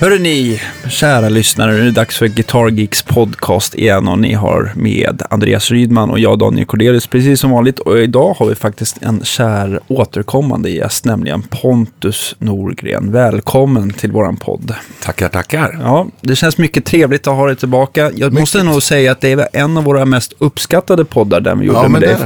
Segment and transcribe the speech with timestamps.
[0.00, 4.34] Hörru ni, kära lyssnare, nu är det dags för Guitar Geeks podcast igen och ni
[4.34, 7.78] har med Andreas Rydman och jag Daniel Cordelius precis som vanligt.
[7.78, 13.12] Och idag har vi faktiskt en kär återkommande gäst, nämligen Pontus Norgren.
[13.12, 14.74] Välkommen till våran podd.
[15.02, 15.78] Tackar, tackar.
[15.82, 18.10] Ja, det känns mycket trevligt att ha dig tillbaka.
[18.14, 21.66] Jag måste nog säga att det är en av våra mest uppskattade poddar, den vi
[21.66, 22.16] gjorde Ja, med dig.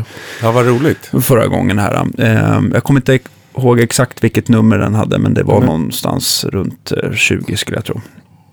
[0.42, 1.10] Ja, vad roligt.
[1.22, 2.06] förra gången här.
[2.18, 3.18] Eh, Jag kommer inte
[3.56, 5.66] ihåg exakt vilket nummer den hade, men det var Mm.
[5.66, 8.00] någonstans runt eh, 20 skulle jag tro.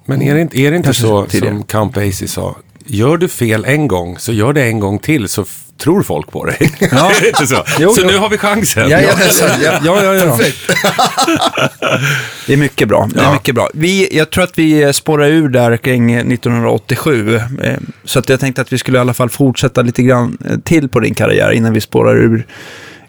[0.06, 1.56] Men är det inte, är det inte Kanske så tidigare.
[1.56, 2.56] som Count Basie sa?
[2.86, 5.46] Gör du fel en gång, så gör det en gång till så
[5.78, 6.58] tror folk på dig.
[6.92, 7.12] Ja.
[7.40, 7.46] så?
[7.46, 7.94] Så jo.
[8.06, 8.90] nu har vi chansen.
[8.90, 9.10] Ja, ja,
[9.84, 10.40] ja, ja, ja.
[12.48, 13.10] Det är mycket bra.
[13.14, 13.70] Det är mycket bra.
[13.74, 17.36] Vi, jag tror att vi spårar ur där kring 1987.
[17.36, 20.58] eh, Så att jag tänkte att vi skulle i alla fall fortsätta lite grann eh,
[20.58, 22.48] till på din karriär innan vi spårar ur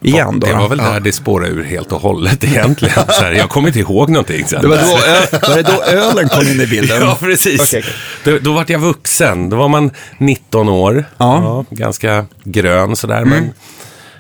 [0.03, 0.41] igen.
[0.41, 0.47] Då.
[0.47, 2.95] Det var väl där det spårade ur helt och hållet egentligen.
[3.09, 4.63] Så här, jag kommer inte ihåg någonting sen.
[4.63, 7.01] det var, då, ö- var det då ölen kom in i bilden?
[7.01, 7.61] Ja, precis.
[7.61, 7.85] Okej,
[8.25, 9.51] Då, då var jag vuxen.
[9.51, 11.05] Då var man 19 år.
[11.19, 11.37] Ja.
[11.39, 11.65] Mm.
[11.71, 13.25] ganska grön sådär.
[13.25, 13.53] Men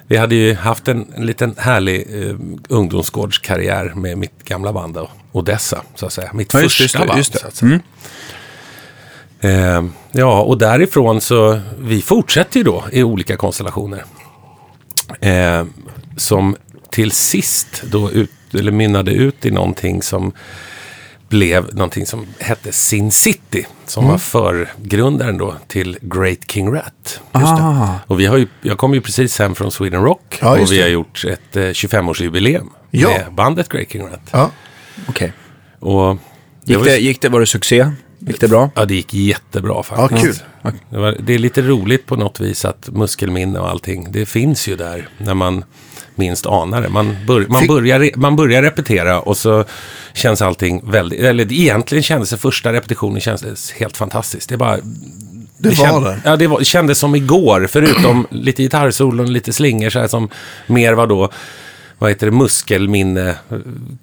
[0.06, 2.34] vi hade ju haft en, en liten härlig eh,
[2.68, 4.98] ungdomsgårdskarriär med mitt gamla band
[5.32, 6.30] Odessa, så att säga.
[6.32, 7.80] Mitt Ja, just första just band, just så att säga.
[9.40, 14.04] Eh, ja, och därifrån så, vi fortsätter ju då i olika konstellationer.
[15.20, 15.64] Eh,
[16.16, 16.56] som
[16.90, 20.32] till sist då ut, eller mynnade ut i någonting som
[21.28, 23.66] blev någonting som hette Sin City.
[23.86, 24.10] Som Mm.
[24.12, 27.20] var förgrundaren då till Great King Rat.
[27.32, 30.38] Ah, Och vi har ju, jag kom ju precis hem från Sweden Rock.
[30.40, 30.82] Ja, och vi det.
[30.82, 33.08] har gjort ett eh, 25-årsjubileum Ja.
[33.08, 34.20] med bandet Great King Rat.
[34.30, 34.50] Ja.
[35.08, 35.32] okej.
[35.78, 36.18] Och
[36.64, 37.90] Gick, var det, gick det, var det succé?
[38.26, 38.70] Gick det bra?
[38.74, 40.44] Ja, det gick jättebra ja, faktiskt.
[40.62, 40.72] kul.
[40.90, 44.68] Det, var, det är lite roligt på något vis att muskelminne och allting, det finns
[44.68, 45.64] ju där när man
[46.14, 46.88] minst anar det.
[46.88, 49.64] Man, bör, man, börjar, man börjar repetera och så
[50.12, 54.48] känns allting väldigt, eller egentligen kändes det första repetitionen kändes helt fantastiskt.
[54.48, 54.76] Det, bara,
[55.58, 56.20] Det var känd- det.
[56.24, 60.28] Ja, det var, kändes som igår, förutom lite gitarrsolon, lite slingor så här som
[60.66, 61.30] mer var då
[62.02, 63.36] vad heter det, muskelminne,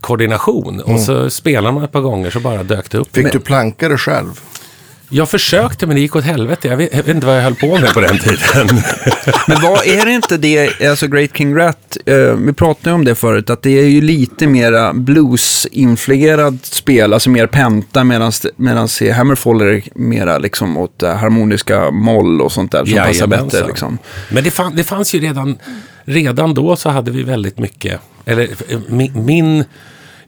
[0.01, 0.81] koordination.
[0.81, 3.15] Och så spelar man ett par gånger så bara dök det upp.
[3.15, 4.39] Fick du planka det själv?
[5.11, 6.67] Jag försökte men det gick åt helvete.
[6.67, 8.67] Jag vet, jag vet inte vad jag höll på med på den tiden.
[9.47, 13.05] Men vad är det inte det, alltså Great King Rat, eh, vi pratade ju om
[13.05, 18.31] det förut, att det är ju lite mera blues-influerad spel, alltså mer penta, medan
[19.15, 23.29] Hammerfall är mera liksom åt eh, harmoniska moll och sånt där som passar Jajamensan.
[23.29, 23.67] bättre.
[23.67, 23.97] Liksom.
[24.29, 25.57] Men det, fann, det fanns ju redan,
[26.05, 28.79] redan då så hade vi väldigt mycket, eller eh,
[29.13, 29.63] min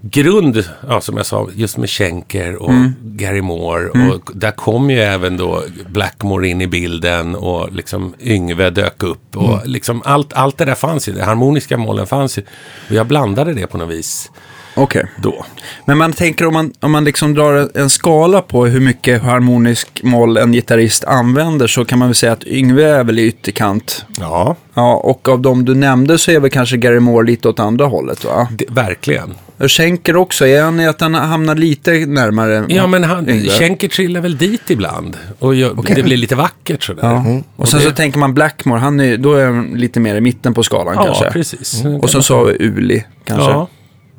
[0.01, 2.93] grund, ja, som jag sa, just med Schenker och Mm.
[3.03, 3.89] Gary Moore.
[4.13, 9.37] Och där kom ju även då Blackmore in i bilden och liksom Yngve dök upp.
[9.37, 9.59] Och Mm.
[9.65, 12.41] liksom allt, allt det där fanns ju, de harmoniska målen fanns ju.
[12.89, 14.31] Och jag blandade det på något vis
[14.75, 15.05] Okej.
[15.17, 15.45] då.
[15.85, 20.01] Men man tänker om man, om man liksom drar en- skala på hur mycket harmonisk
[20.03, 24.05] moll en gitarrist använder så kan man väl säga att Yngve är väl i ytterkant.
[24.19, 27.59] Ja, Ja, och av de du nämnde så är väl kanske Gary Moore lite åt
[27.59, 28.47] andra hållet va?
[28.51, 29.33] det, verkligen.
[29.67, 33.25] Schenker också, är han i att han hamnar lite närmare Ja, men han?
[33.49, 35.17] Schenker trillar väl dit ibland.
[35.39, 37.03] Och gör, det blir lite vackert sådär.
[37.03, 37.41] Ja.
[37.55, 40.21] Och sen det- så tänker man Blackmore, han är, då är han lite mer i
[40.21, 41.31] mitten på skalan Ja, kanske.
[41.31, 41.83] precis.
[42.01, 43.51] Och så sa vi Uli kanske.
[43.51, 43.67] Ja.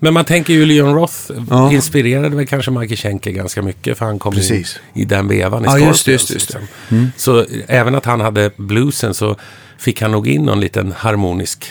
[0.05, 1.15] Men man tänker ju Leon Roth
[1.51, 1.73] Ja.
[1.73, 3.99] inspirerade väl kanske Michael Schenker ganska mycket.
[3.99, 4.65] För han kom in
[4.95, 7.13] i den vevan i Ja, just just just liksom.
[7.17, 9.37] Så även att han hade bluesen så
[9.79, 11.65] fick han nog in någon liten harmonisk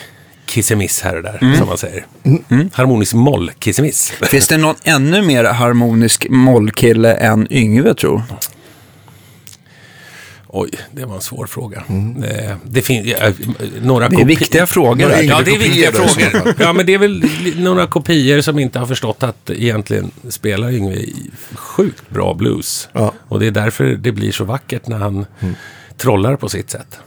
[0.46, 1.56] kissemiss här och där, Mm.
[1.58, 2.06] som man säger.
[2.72, 4.10] Harmonisk moll-kissemiss.
[4.10, 8.22] Finns det någon ännu mer harmonisk mollkille än Yngve tror?
[10.54, 11.82] Oj, det var en svår fråga.
[12.24, 13.32] Eh, Det finns äh,
[13.82, 14.96] några Det är viktiga frågor.
[15.02, 15.22] Några här.
[15.22, 16.54] Ja, det är viktiga frågor.
[16.58, 17.24] Ja, men det är väl
[17.56, 22.88] några kopior som inte har förstått att egentligen spelar Yngve i sjukt bra blues.
[22.92, 23.12] Ja.
[23.28, 25.26] Och det är därför det blir så vackert när han
[25.96, 26.98] trollar på sitt sätt.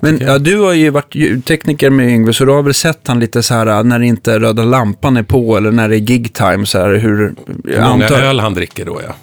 [0.00, 3.20] Men ja, du har ju varit ljudtekniker med Yngve, så du har väl sett han
[3.20, 6.66] lite så här när inte röda lampan är på eller när det är gig time
[6.66, 7.34] så här hur...
[7.64, 9.14] Hur många antar- öl han dricker då, ja.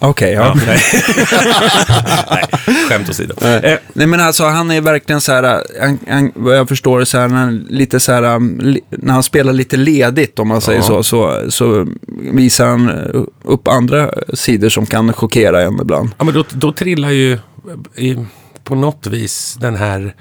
[0.00, 0.40] Okej, ja.
[0.46, 0.78] ja nej.
[2.66, 3.34] nej, skämt åsido.
[3.42, 7.18] Eh, Nej men alltså han är verkligen så här, han, han, vad jag förstår så
[7.18, 10.84] här, när, lite så här, li, när han spelar lite ledigt om man säger Ja.
[10.84, 11.86] så, så, så
[12.32, 12.90] visar han
[13.44, 16.10] upp andra sidor som kan chockera en ibland.
[16.18, 17.38] Ja, men då, då trillar ju
[17.96, 18.16] i,
[18.64, 20.14] på något vis den här,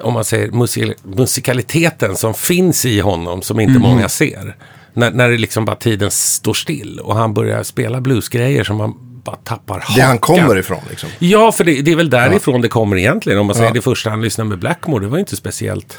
[0.00, 4.56] om man säger musik, musikaliteten som finns i honom som inte många ser.
[4.94, 8.94] När, när det liksom bara tiden står still och han börjar spela bluesgrejer som man
[9.24, 10.18] bara tappar Det han hakan.
[10.18, 11.08] kommer ifrån liksom.
[11.18, 13.38] Ja, för det, det är väl därifrån det kommer egentligen.
[13.38, 13.74] Om man säger Ja.
[13.74, 15.98] det första han lyssnade med Blackmore, det var inte speciellt.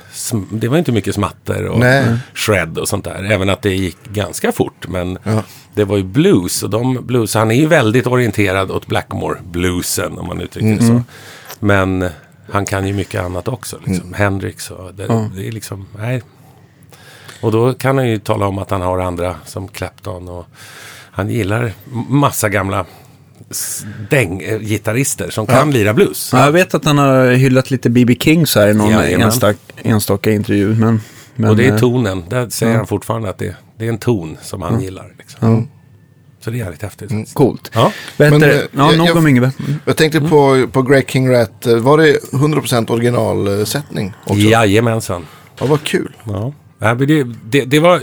[0.52, 2.06] Det var inte mycket smatter och Nej.
[2.34, 3.32] shred och sånt där.
[3.32, 4.88] Även att det gick ganska fort.
[4.88, 5.44] Men Ja.
[5.76, 6.64] det var ju blues.
[6.64, 10.98] Och de blues, han är ju väldigt orienterad åt Blackmore-bluesen, om man uttrycker det Mm.
[10.98, 11.04] så.
[11.60, 12.10] Men
[12.52, 13.78] han kan ju mycket annat också.
[13.86, 14.08] Liksom.
[14.08, 14.14] Mm.
[14.14, 16.22] Hendrix och det, det är liksom, nej.
[17.44, 20.46] Och då kan han ju tala om att han har andra som Clapton och
[21.12, 21.74] han gillar
[22.10, 22.86] massa gamla
[24.10, 26.30] däng-gitarrister som kan lira blues.
[26.34, 28.16] Ja, jag vet att han har hyllat lite B.B.
[28.20, 29.28] King så här i någon Jajamän.
[29.28, 30.76] enstaka, enstaka intervju.
[30.76, 31.02] Men,
[31.36, 32.24] men, och det är eh, tonen.
[32.30, 32.78] Där säger ja.
[32.78, 35.14] han fortfarande att det, det är en ton som han gillar.
[35.18, 35.68] Liksom.
[36.40, 37.12] Så det är jävligt häftigt.
[37.12, 37.34] faktiskt.
[37.36, 37.72] Coolt.
[37.74, 37.92] Ja.
[38.18, 38.68] Men, eh, det?
[38.72, 39.52] Ja, jag- nog jag- om Yngve.
[39.60, 39.76] Mm.
[39.86, 41.66] Jag tänkte på, på Greg King Rat.
[41.66, 44.34] eh, Var det 100% originalsättning också?
[44.36, 45.26] Jajamensan.
[45.60, 46.16] Ja, vad kul.
[46.24, 46.54] Ja.
[46.84, 48.00] Ja, men det, det, det var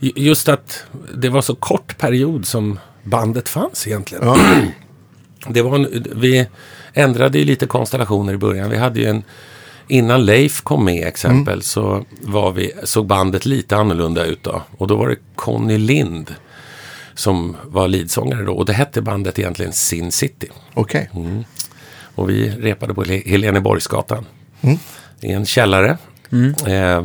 [0.00, 4.24] ju- just att det var så kort period som bandet fanns egentligen.
[4.26, 4.36] Ja.
[5.48, 6.46] Det var en, vi
[6.92, 8.70] ändrade ju lite konstellationer i början.
[8.70, 9.22] Vi hade ju en,
[9.88, 14.62] innan Leif kom med exempel så var vi, såg bandet lite annorlunda ut då.
[14.78, 16.34] Och då var det Conny Lind
[17.14, 18.52] som var leadsångare då.
[18.52, 20.48] Och det hette bandet egentligen Sin City.
[20.74, 21.10] Okej.
[22.14, 24.24] Och vi repade på Hel- Heleneborgsgatan.
[25.20, 25.98] I en källare.
[26.66, 27.04] Eh,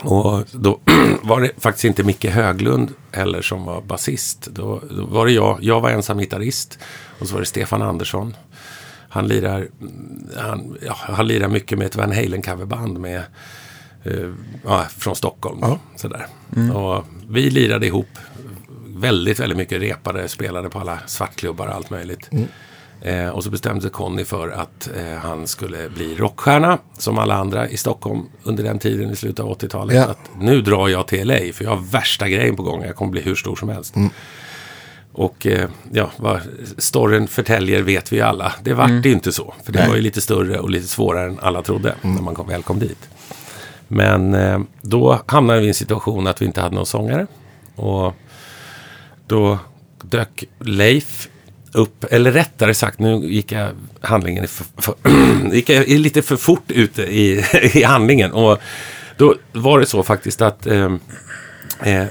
[0.00, 0.80] och då
[1.22, 4.48] var det faktiskt inte Micke Höglund heller som var basist.
[4.52, 5.58] Då, då var det jag.
[5.62, 6.78] Jag var ensam gitarrist.
[7.18, 8.36] Och så var det Stefan Andersson.
[9.08, 13.22] Han lirar, mm, han, ja, han lirar mycket med ett Van Halen coverband med,
[14.04, 14.30] eh,
[14.64, 15.60] ja, från Stockholm.
[15.60, 16.26] då, Sådär.
[16.74, 18.18] Och vi lirade ihop
[18.86, 19.82] väldigt, väldigt mycket.
[19.82, 22.30] Repade, spelade på alla svartklubbar och allt möjligt.
[23.04, 27.34] Eh, och så bestämde sig Conny för att eh, han skulle bli rockstjärna som alla
[27.34, 29.96] andra i Stockholm under den tiden i slutet av 80-talet.
[29.96, 30.04] Ja.
[30.04, 32.84] Att nu drar jag till LA för jag har värsta grejen på gång.
[32.84, 33.94] Jag kommer bli hur stor som helst.
[35.12, 36.40] Och eh, ja, vad
[36.78, 38.52] storyn förtäljer vet vi alla.
[38.62, 39.54] Det vart det ju inte så.
[39.64, 39.88] För det Nej.
[39.88, 42.78] var ju lite större och lite svårare än alla trodde när man kom, väl kom
[42.78, 43.08] dit.
[43.88, 47.26] Men eh, då hamnade vi i en situation att vi inte hade någon sångare.
[47.76, 48.14] Och
[49.26, 49.58] då
[50.02, 51.28] dök Leif
[51.72, 53.70] upp, eller rättare sagt, nu gick jag
[54.00, 54.94] handlingen för, för,
[55.54, 58.32] gick jag lite för fort ute i, i handlingen.
[58.32, 58.58] Och
[59.16, 60.92] då var det så faktiskt att eh,
[61.82, 62.04] eh,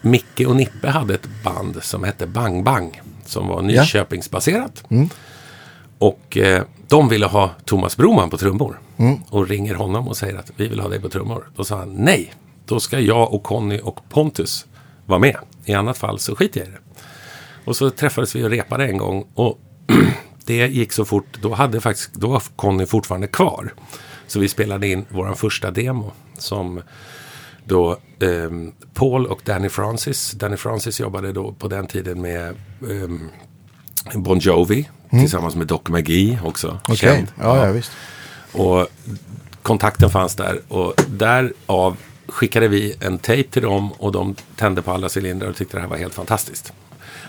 [0.00, 3.00] Micke och Nippe hade ett band som hette Bang Bang.
[3.24, 4.84] Som var Nyköpingsbaserat.
[5.98, 8.80] Och eh, de ville ha Thomas Broman på trummor.
[9.30, 11.50] Och ringer honom och säger att vi vill ha dig på trummor.
[11.56, 12.34] Då sa han nej.
[12.66, 14.66] Då ska jag och Conny och Pontus
[15.06, 15.36] vara med.
[15.64, 16.78] I annat fall så skiter jag i det.
[17.68, 19.26] Och så träffades vi och repade en gång.
[19.34, 19.58] Och
[20.44, 21.38] det gick så fort.
[21.42, 23.74] Då hade faktiskt, då var Conny fortfarande kvar.
[24.26, 26.12] Så vi spelade in vår första demo.
[26.38, 26.82] Som
[27.64, 30.32] då ehm, Paul och Danny Francis.
[30.32, 32.54] Danny Francis jobbade då på den tiden med
[32.90, 33.28] ehm,
[34.14, 34.88] Bon Jovi.
[35.10, 36.78] Tillsammans med Doc McGee också.
[36.84, 36.96] Okej.
[36.96, 37.26] Känd.
[37.40, 37.92] Ja, ja, visst.
[38.52, 38.86] Och
[39.62, 41.96] kontakten fanns där och därav
[42.28, 45.80] skickade vi en tejp till dem och de tände på alla cylindrar och tyckte det
[45.80, 46.72] här var helt fantastiskt.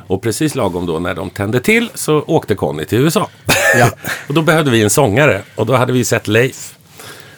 [0.10, 3.30] Och precis lagom då när de tände till så åkte Conny till USA.
[3.78, 3.90] Ja.
[4.28, 6.76] och då behövde vi en sångare och då hade vi sett Leif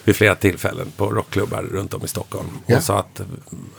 [0.04, 2.48] vid flera tillfällen på rockklubbar runt om i Stockholm.
[2.66, 2.78] Ja.
[2.78, 3.22] Och sa att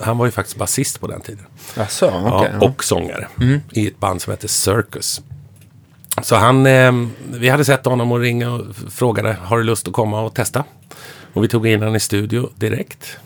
[0.00, 1.44] han var ju faktiskt basist på den tiden.
[1.76, 2.50] Jaså, okej.
[2.60, 3.28] Ja, och sångare
[3.72, 5.20] i ett band som heter Circus.
[6.22, 6.92] Så han, eh,
[7.30, 10.64] vi hade sett honom och ringde och frågade, har du lust att komma och testa?
[11.32, 13.18] Och vi tog in honom i studio direkt.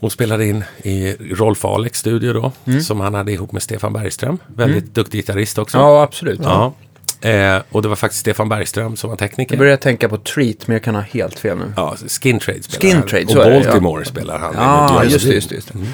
[0.00, 4.38] Och spelade in i Rolf Alex studio då, som han hade ihop med Stefan Bergström.
[4.56, 5.78] Väldigt duktig gitarrist också.
[5.78, 6.40] ja, absolut.
[6.42, 6.74] Ja.
[7.20, 9.54] Eh, och det var faktiskt Stefan Bergström som var tekniker.
[9.54, 11.72] Jag börjar tänka på Treat, men jag kan ha helt fel nu.
[11.76, 13.08] Ja, Skin Trade spelar Skin han.
[13.08, 13.62] Trade, Och är det, ja.
[13.64, 14.54] Baltimore spelar han.
[14.56, 15.78] Ja, Just just det, just det.
[15.78, 15.86] Det.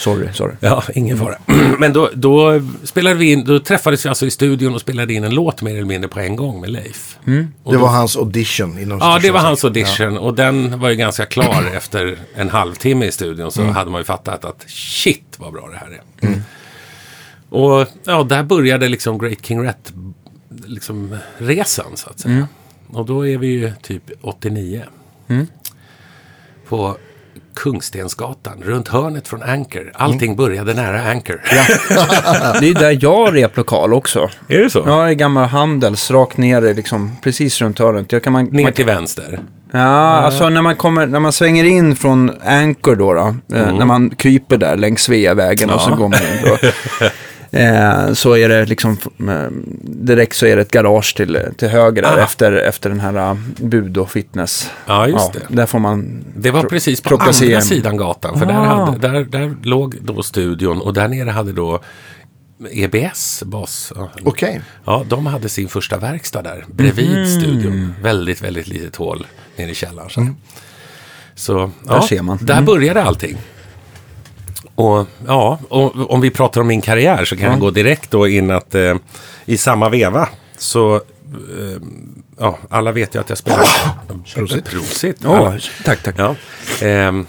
[0.00, 0.54] Sorry, sorry.
[0.60, 1.34] Ja, ingen fara.
[1.78, 5.24] Men då, då spelade vi in, då träffades vi alltså i studion och spelade in
[5.24, 7.18] en låt mer eller mindre på en gång med Leif.
[7.62, 8.78] Och Det då, var hans audition.
[8.78, 13.06] Inom Ja, det var hans audition och den var ju ganska klar efter en halvtimme
[13.06, 16.42] i studion så hade man ju fattat att shit vad bra det här är.
[17.48, 19.92] Och ja, där började liksom Great King Rat
[20.66, 22.48] liksom resan så att säga.
[22.92, 24.82] Och då är vi ju typ 89.
[26.68, 26.96] På
[27.60, 29.92] Kungstensgatan, runt hörnet från Anchor.
[29.94, 31.40] Allting började nära Anchor.
[32.60, 34.30] Det är där jag har replokal också.
[34.48, 34.82] Är det så?
[34.86, 38.12] Ja, i gamla Handels, rakt ner liksom, precis runt hörnet.
[38.12, 39.40] Jag kan man, Ner man, till vänster.
[39.72, 43.84] ja, alltså när man kommer, när man svänger in från Anchor då, då eh, när
[43.84, 46.56] man kryper där längs Sveavägen och så går man in då.
[47.52, 48.96] Eh, så är det liksom,
[49.28, 49.46] eh,
[49.82, 52.24] direkt så är det ett garage till, till höger där Ah.
[52.24, 54.70] efter, efter den här uh, Bud och Fitness.
[54.86, 55.40] Ja, just det.
[55.48, 58.38] Där får man Det var precis på andra sig sidan gatan.
[58.38, 58.64] För där, Ah.
[58.84, 61.80] hade, där, där låg då studion och där nere hade då
[62.72, 63.92] EBS, bas.
[63.96, 64.10] Ja.
[64.24, 64.60] Okej.
[64.84, 67.26] Ja, de hade sin första verkstad där, bredvid Mhm.
[67.40, 67.94] studion.
[68.02, 69.26] Väldigt, väldigt litet hål
[69.56, 70.10] nere i källaren.
[70.10, 70.26] Så,
[71.34, 72.38] så ja, Där ser man.
[72.42, 72.64] där Mm.
[72.64, 73.36] började allting.
[74.80, 78.28] Och ja, och, om vi pratar om min karriär så kan jag gå direkt då
[78.28, 78.94] in att eh,
[79.44, 81.02] i samma veva så, eh,
[82.38, 83.66] ja, alla vet ju att jag spelar...
[84.34, 84.64] Prosit.
[84.64, 85.24] Prosit.
[85.24, 86.14] Alla- tack, tack.
[86.18, 86.34] Ja.
[86.82, 87.26] Ehm,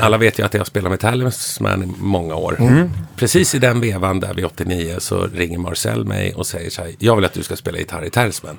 [0.00, 2.56] alla vet ju att jag spelar med Talisman i många år.
[2.60, 2.90] Mm.
[3.16, 6.92] Precis i den vevan där vid 89 så ringer Marcel mig och säger så här.
[6.98, 8.58] Jag vill att du ska spela gitarr i Talisman.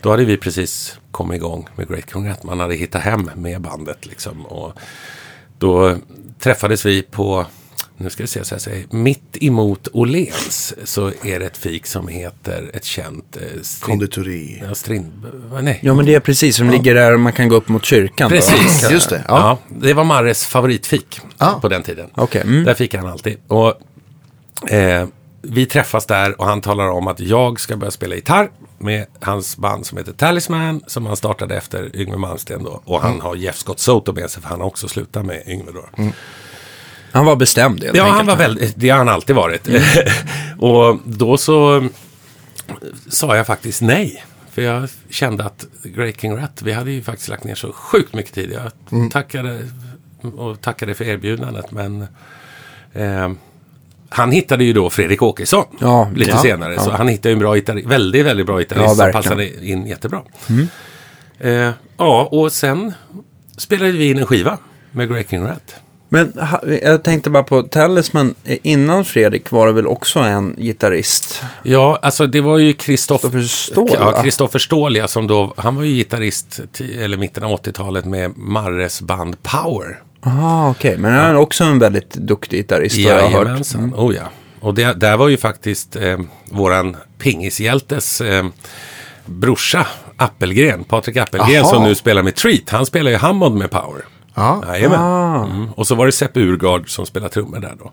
[0.00, 2.42] Då hade vi precis kommit igång med Great Congrats.
[2.42, 4.46] Man hade hittat hem med bandet liksom.
[4.46, 4.72] Och
[5.62, 5.96] då
[6.40, 7.46] träffades vi på,
[7.96, 11.86] nu ska vi se så jag säger, mitt emot Åhléns så är det ett fik
[11.86, 13.36] som heter ett känt...
[13.36, 14.62] Eh, strin- Konditori.
[14.68, 15.12] Ja, strin,
[15.62, 15.78] nej.
[15.82, 18.30] Ja, men det är precis som ligger där man kan gå upp mot kyrkan.
[18.30, 18.36] då.
[18.36, 18.90] Precis.
[18.90, 19.24] Just det.
[19.28, 19.58] Ja.
[19.68, 19.76] Ja.
[19.80, 21.52] det var Marres favoritfik Ah.
[21.60, 22.08] på den tiden.
[22.14, 22.64] Okej, mm.
[22.64, 23.36] Där fick han alltid.
[23.46, 23.74] Och,
[24.72, 25.06] eh,
[25.42, 29.56] vi träffas där och han talar om att jag ska börja spela gitarr med hans
[29.56, 32.82] band som heter Talisman som han startade efter Yngwie Malmsteen då.
[32.84, 35.72] Och han har Jeff Scott Soto med sig för han har också slutat med Yngwie
[35.72, 36.12] då.
[37.12, 39.68] Han var bestämd helt Ja, han var väldigt, det har han alltid varit.
[40.58, 41.88] och då så
[43.08, 44.24] sa jag faktiskt nej.
[44.50, 48.14] För jag kände att Great King Rat, vi hade ju faktiskt lagt ner så sjukt
[48.14, 48.52] mycket tid.
[48.52, 49.68] Jag tackade
[50.36, 51.70] och tackade för erbjudandet.
[51.70, 52.06] Men
[52.92, 53.30] eh,
[54.12, 56.80] han hittade ju då Fredrik Åkesson Ja, lite ja, senare.
[56.80, 56.94] Så ja.
[56.96, 60.22] han hittade en bra gitarrist, väldigt, väldigt bra gitarrist Ja, som passade in jättebra.
[61.40, 62.92] Eh, ja, och sen
[63.56, 64.58] spelade vi in en skiva
[64.90, 65.74] med Great King Rat.
[66.08, 68.34] Men ha, jag tänkte bara på Talisman.
[68.44, 71.42] eh, Innan Fredrik var det väl också en gitarrist?
[71.62, 74.22] Ja, alltså det var ju Kristoffer va?
[74.22, 76.60] Kristoffer Ståhl, som då, han var ju gitarrist
[76.98, 80.02] eller mitten av 80-talet med Marres band Power.
[80.26, 80.98] Aha, okej.
[80.98, 83.74] Men han är också en väldigt duktig gitarrist har jag hört.
[83.74, 83.94] Mm.
[83.94, 84.22] Oh ja.
[84.60, 86.18] Och det, där var ju faktiskt eh,
[86.50, 88.46] våran pingishjältes eh,
[89.26, 89.86] brorsa
[90.16, 91.70] Appelgren, Patrik Appelgren, Aha.
[91.70, 92.70] som nu spelar med Treat.
[92.70, 94.02] Han spelar ju Hammond med Power.
[94.34, 94.62] Ja.
[94.66, 95.00] Jajamän.
[95.00, 95.44] Ah.
[95.44, 95.72] Mm.
[95.72, 97.92] Och så var det Sepp Urgard som spelade trummor där då.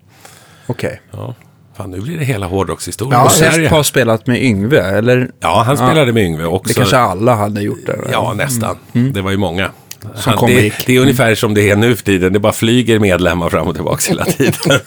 [0.67, 1.01] Okej.
[1.11, 1.35] Ja.
[1.77, 3.19] Fan, nu blir det hela hårdrockshistoria.
[3.19, 5.31] Ja, Sepp har spelat med Yngve, eller?
[5.39, 6.67] Ja, han spelade med Yngve också.
[6.67, 7.97] Det kanske alla hade gjort det.
[8.11, 8.77] Ja, nästan.
[8.91, 9.71] Det var ju många.
[10.15, 12.33] Han, kom det, det är ungefär som det är nu för tiden.
[12.33, 14.79] Det bara flyger medlemmar fram och tillbaka hela tiden.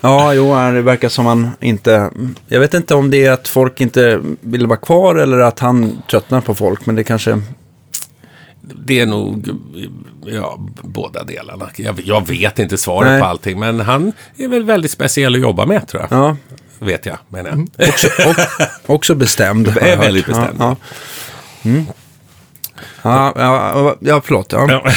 [0.00, 2.10] Ja, jo, det verkar som han inte...
[2.48, 6.02] Jag vet inte om det är att folk inte vill vara kvar eller att han
[6.10, 7.40] tröttnar på folk, men det kanske...
[8.60, 9.48] det är nog
[10.26, 11.70] ja, båda delarna.
[11.76, 13.20] Jag, jag vet inte svaret Nej.
[13.20, 13.58] på allting.
[13.58, 16.18] Men han är väl väldigt speciell att jobba med tror jag.
[16.18, 16.36] Ja,
[16.82, 17.88] Vet jag, menar jag.
[17.88, 18.36] också, och,
[18.94, 19.68] också bestämd.
[19.80, 20.56] är väldigt bestämd.
[20.58, 20.76] Ja,
[21.62, 21.70] ja.
[21.70, 21.86] Mm.
[23.02, 24.52] Ja, ja, ja förlåt.
[24.52, 24.66] Ja.
[24.70, 24.92] Ja.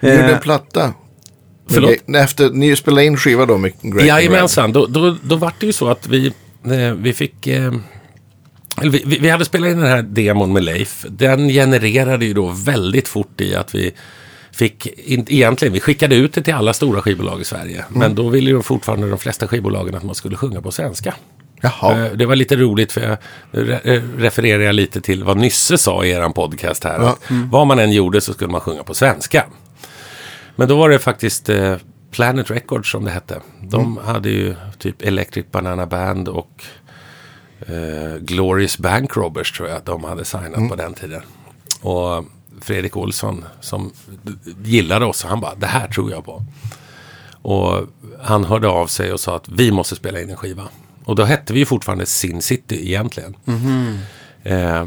[0.00, 0.92] Ni gjorde Eh, en platta.
[1.70, 1.90] Förlåt?
[2.16, 5.72] Efter, ni spelade in skiva då med Great Jajamensan, då, då, då var det ju
[5.72, 6.26] så att vi,
[6.64, 7.46] eh, vi fick...
[7.46, 7.72] Eh,
[8.82, 11.04] vi, vi- hade spelat in den här demon med Leif.
[11.08, 13.92] Den genererade ju då väldigt fort i att vi
[14.52, 17.84] fick, in, egentligen, vi skickade ut det till alla stora skivbolag i Sverige.
[17.88, 21.14] Men då ville ju fortfarande de flesta skivbolagen att man skulle sjunga på svenska.
[21.80, 22.06] Jaha.
[22.06, 26.04] Eh, Det var lite roligt för jag eh, refererar jag lite till vad Nysse sa
[26.04, 26.98] i eran podcast här.
[27.00, 27.08] Ja.
[27.08, 27.18] Att
[27.50, 29.44] Vad man än gjorde så skulle man sjunga på svenska.
[30.56, 31.76] Men då var det faktiskt eh,
[32.10, 33.40] Planet Records som det hette.
[33.62, 36.64] De hade ju typ Electric Banana Band och
[37.66, 41.22] eh, Glorious Bank Robbers tror jag att de hade signat på den tiden.
[41.80, 42.24] Och
[42.60, 43.92] Fredrik Olsson som
[44.64, 46.42] gillade oss, han bara det här tror jag på.
[47.42, 47.86] Och
[48.22, 50.62] han hörde av sig och sa att vi måste spela in en skiva.
[51.06, 53.36] Och då hette vi ju fortfarande Sin City egentligen.
[54.42, 54.84] Eh,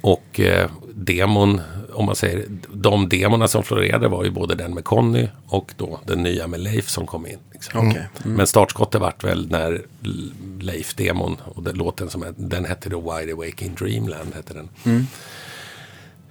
[0.00, 1.60] och eh, demon,
[1.92, 6.00] om man säger, de demorna som florerade var ju både den med Conny och då
[6.06, 7.38] den nya med Leif som kom in.
[7.52, 7.88] Liksom.
[7.90, 8.08] Okej.
[8.24, 9.72] Men startskottet vart väl när
[10.04, 14.34] L- Leif-demon och den låten som hette- den hette då Wide Awake in Dreamland.
[14.34, 14.68] Hette den.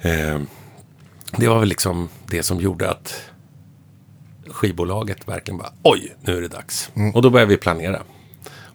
[0.02, 0.40] Eh,
[1.38, 3.22] det var väl liksom det som gjorde att
[4.50, 6.92] skivbolaget verkligen bara oj, nu är det dags.
[7.14, 8.02] Och då började vi planera.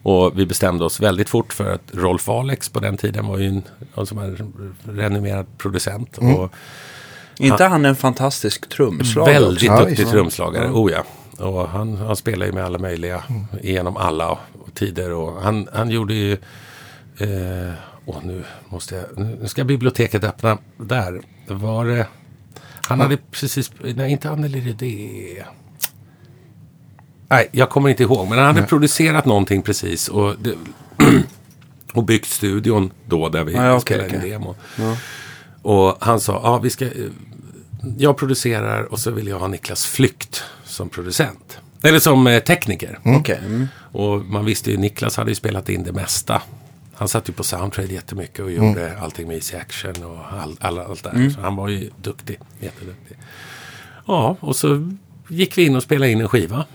[0.03, 3.47] Och vi bestämde oss väldigt fort för att Rolf Alex på den tiden var ju
[3.47, 4.53] en, som en
[4.83, 6.17] renommerad producent.
[6.17, 6.53] Och
[7.37, 9.33] inte han en fantastisk trumslagare?
[9.33, 9.81] väldigt också?
[9.81, 10.11] Ja, duktig visst.
[10.11, 11.03] trumslagare, oh ja.
[11.45, 13.23] Och han, han spelar ju med alla möjliga
[13.61, 14.37] genom alla
[14.73, 15.11] tider.
[15.11, 16.31] Och han, han gjorde ju...
[17.17, 17.73] Eh,
[18.05, 19.05] åh, nu måste jag...
[19.41, 20.57] Nu ska biblioteket öppna.
[20.77, 22.07] Där var det...
[22.87, 23.71] Han hade precis...
[23.95, 25.43] Nej, inte Anneli Rydé.
[27.31, 28.27] Nej, jag kommer inte ihåg.
[28.27, 30.07] Men han hade producerat någonting precis.
[30.07, 30.55] Och, det,
[31.93, 34.29] och byggt studion då där vi okej, spelade in okej.
[34.29, 34.55] demo.
[34.75, 34.97] Ja.
[35.61, 36.87] Och han sa, ja vi ska...
[37.97, 41.59] Jag producerar och så vill jag ha Niklas Flykt som producent.
[41.83, 42.99] Eller som eh, tekniker.
[43.03, 43.39] Okej.
[43.45, 43.67] Mm.
[43.91, 46.41] Och man visste ju, Niklas hade ju spelat in det mesta.
[46.93, 50.79] Han satt ju på Soundtrade jättemycket och gjorde allting med Easy Action och all, all,
[50.79, 51.29] allt där.
[51.29, 53.17] Så han var ju duktig, jätteduktig.
[54.07, 54.91] Ja, och så
[55.27, 56.65] gick vi in och spelade in en skiva.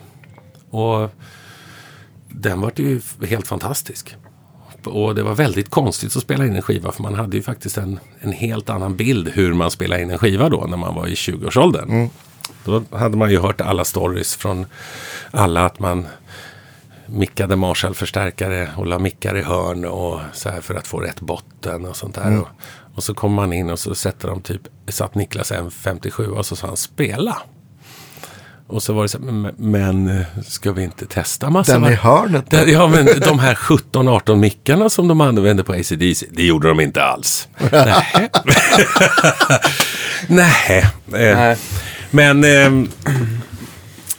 [0.70, 1.10] Och
[2.28, 4.16] den var ju helt fantastisk.
[4.84, 7.78] Och det var väldigt konstigt att spela in en skiva för man hade ju faktiskt
[7.78, 11.06] en, en helt annan bild hur man spelar in en skiva då när man var
[11.06, 11.90] i 20-årsåldern.
[12.64, 14.66] Då hade man ju hört alla stories från
[15.30, 16.06] alla att man
[17.06, 21.86] mickade Marshall-förstärkare och la mickar i hörn och så här för att få rätt botten
[21.86, 22.40] och sånt där.
[22.40, 22.48] Och,
[22.94, 26.56] och så kom man in och så sätter de typ, satt Niklas M57 och så
[26.56, 27.42] sa han spela.
[28.68, 31.78] Och så var det så här, men, ska vi inte testa massa?
[31.78, 32.50] Den i hörnet.
[32.50, 36.80] den, ja, men de här 17-18 mickarna som de använde på ACDC, det gjorde de
[36.80, 37.48] inte alls.
[37.70, 38.30] Nej.
[40.26, 40.86] Nej.
[41.06, 41.56] Eh, Nej.
[42.10, 42.44] Men...
[42.44, 42.88] ehm,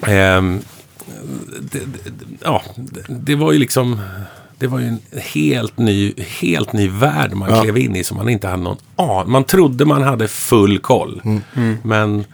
[0.02, 0.62] ehm,
[1.60, 2.64] det, det, ja,
[3.08, 4.02] det, var ju liksom...
[4.60, 7.62] Det var ju en helt ny, helt ny värld man Ja.
[7.62, 11.22] klev in i som man inte hade någon aning Man trodde man hade full koll.
[11.84, 12.26] Men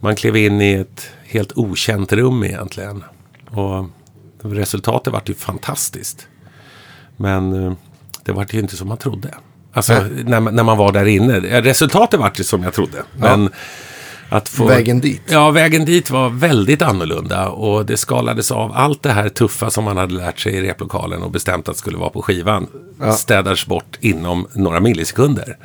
[0.00, 3.04] man klev in i ett helt okänt rum egentligen.
[3.50, 3.86] Och
[4.42, 6.26] resultatet vart ju fantastiskt.
[7.16, 7.72] Men eh,
[8.24, 9.34] det vart ju inte som man trodde.
[9.72, 10.24] Alltså Nej.
[10.24, 11.36] när, man- när man var där inne.
[11.36, 13.02] Eh, Resultatet vart ju som jag trodde.
[13.16, 13.50] Men
[14.28, 14.66] att få...
[14.66, 15.22] Vägen dit.
[15.30, 19.84] Ja, vägen dit var väldigt annorlunda och det skalades av allt det här tuffa som
[19.84, 22.66] man hade lärt sig i replokalen och bestämt att skulle vara på skivan.
[23.00, 23.12] Ja.
[23.12, 25.56] Städades bort inom några millisekunder.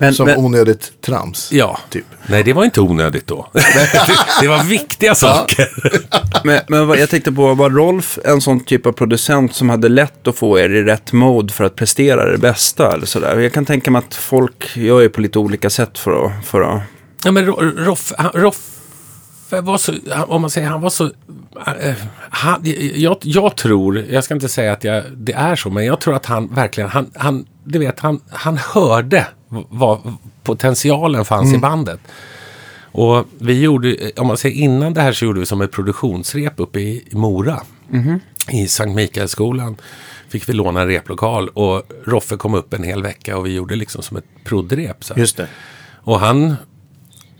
[0.00, 1.52] Men, Som men, onödigt trams.
[1.52, 2.04] Ja, Typ.
[2.26, 3.46] nej det var inte onödigt då.
[4.40, 5.68] det var viktiga saker.
[6.44, 9.88] men, men vad, jag tänkte på, var Rolf en sån typ av producent som hade
[9.88, 12.92] lätt att få er i rätt mode för att prestera det bästa?
[12.92, 13.38] Eller sådär?
[13.38, 16.46] Jag kan tänka mig att folk gör ju på lite olika sätt för att...
[16.46, 16.82] För att
[17.24, 18.12] Ja, men Ro- Roff,
[19.50, 19.92] var så,
[20.26, 21.04] om man säger, han var så,
[21.66, 21.94] eh,
[22.30, 22.60] han,
[22.94, 26.16] jag, jag tror, jag ska inte säga att jag, det är så, men jag tror
[26.16, 29.98] att han verkligen, han, han du vet, han, han hörde vad
[30.42, 32.00] potentialen fanns i bandet.
[32.92, 36.52] Och vi gjorde, om man säger innan det här så gjorde vi som ett produktionsrep
[36.56, 37.60] uppe i, Mora.
[38.48, 39.76] I Sankt Mikaelsskolan.
[40.28, 43.76] Fick vi låna en replokal och Roffe kom upp en hel vecka och vi gjorde
[43.76, 45.04] liksom som ett prodrep.
[45.04, 45.14] Så.
[45.16, 45.48] Just det.
[46.02, 46.56] Och han,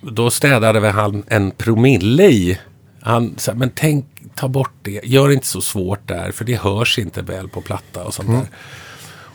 [0.01, 2.59] då städade väl han en promille i.
[3.03, 5.01] Han sa, men tänk, ta bort det.
[5.05, 8.47] Gör inte så svårt där, för det hörs inte väl på platta och sånt där.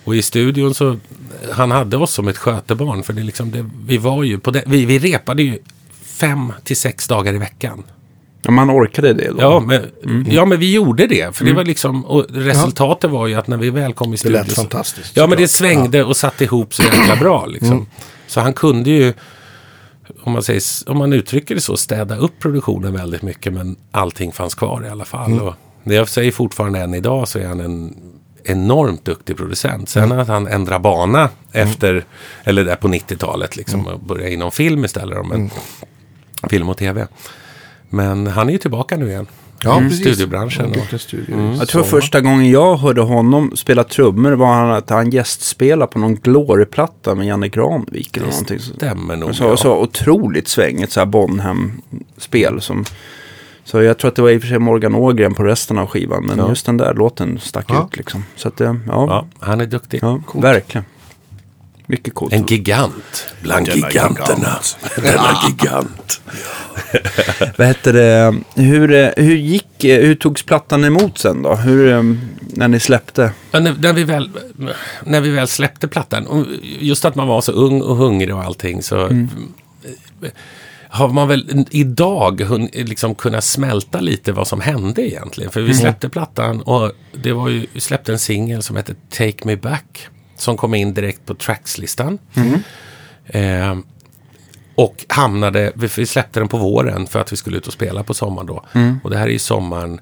[0.03, 0.97] Och i studion så,
[1.51, 3.03] han hade oss som ett skötebarn.
[3.03, 5.57] För det liksom det, vi var ju på det, vi, vi repade ju
[6.03, 7.83] fem till sex dagar i veckan.
[8.41, 9.37] ja, man orkade det då?
[9.39, 11.35] Ja, men, ja, men vi gjorde det.
[11.35, 14.17] För det var liksom, och resultatet var ju att när vi väl kom i Det
[14.17, 14.39] studion.
[14.41, 15.17] lät så- fantastiskt.
[15.17, 17.45] Ja, men det svängde och satte ihop så jäkla bra.
[17.45, 17.87] Liksom.
[18.27, 19.13] Så han kunde ju,
[20.23, 23.53] om man, säger, om man uttrycker det så, städa upp produktionen väldigt mycket.
[23.53, 25.41] Men allting fanns kvar i alla fall.
[25.41, 27.95] Och det jag säger fortfarande än idag så är han en
[28.43, 29.89] enormt duktig producent.
[29.89, 32.05] Sen att han ändrar bana efter,
[32.43, 35.25] eller där på 90-talet liksom, och börjar inom film istället.
[35.25, 35.49] Men,
[36.49, 37.07] Film och tv.
[37.89, 39.27] Men han är ju tillbaka nu igen.
[39.63, 39.99] Ja, I precis.
[39.99, 40.73] Studiobranschen.
[40.99, 41.55] Studio.
[41.59, 45.99] Jag tror första gången jag hörde honom spela trummor var han att han gästspelade på
[45.99, 48.59] någon Glory-platta med Janne Granvik eller någonting.
[48.59, 49.35] Så, Stämmer nog.
[49.35, 49.57] så, ja.
[49.57, 52.85] så otroligt svängigt så här Bonham-spel som...
[53.63, 55.87] Så jag tror att det var i och för sig Morgan Ågren på resten av
[55.87, 56.25] skivan.
[56.25, 56.49] Men Ja.
[56.49, 57.87] just den där låten stack Ja.
[57.91, 58.23] ut liksom.
[58.35, 59.99] Så att, det- ja, Ja, han är duktig.
[60.01, 60.85] ja verkligen.
[61.87, 62.33] Mycket coolt.
[62.33, 64.37] En gigant bland Denna giganterna.
[64.37, 64.77] gigant.
[64.95, 66.21] Denna gigant.
[67.57, 68.35] Vad hette det?
[68.55, 71.55] Hur, eh, hur gick, eh, hur togs plattan emot sen då?
[71.55, 72.03] Hur, eh,
[72.39, 73.31] när ni släppte?
[73.51, 74.29] Ja, när, när, vi väl,
[75.03, 76.47] när vi väl släppte plattan,
[76.79, 79.29] just att man var så ung och hungrig och allting, så Mm.
[80.89, 85.51] har man väl idag hun, liksom kunnat smälta lite vad som hände egentligen.
[85.51, 85.77] För vi Mm.
[85.81, 90.07] släppte plattan och det var ju, vi släppte en singel som hette Take Me Back.
[90.45, 92.17] Som kom in direkt på trackslistan.
[92.35, 92.59] Mm.
[93.25, 93.77] Eh,
[94.75, 98.13] och hamnade, vi, släppte den på våren för att vi skulle ut och spela på
[98.13, 98.65] sommaren då.
[98.73, 98.99] Mm.
[99.03, 99.99] Och det här är ju sommaren,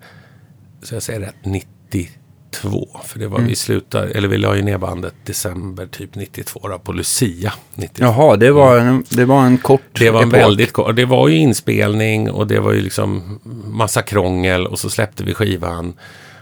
[0.83, 2.87] så jag säger rätt, 92.
[3.03, 3.49] För det var Mm.
[3.49, 7.53] vi slutade, eller vi la ju ner bandet december typ 92 då, på Lucia.
[7.75, 8.03] 92.
[8.05, 10.39] Jaha, det var en, det var en kort Det var en epok.
[10.41, 14.89] väldigt kort, det var ju inspelning och det var ju liksom massa krångel och så
[14.89, 15.93] släppte vi skivan.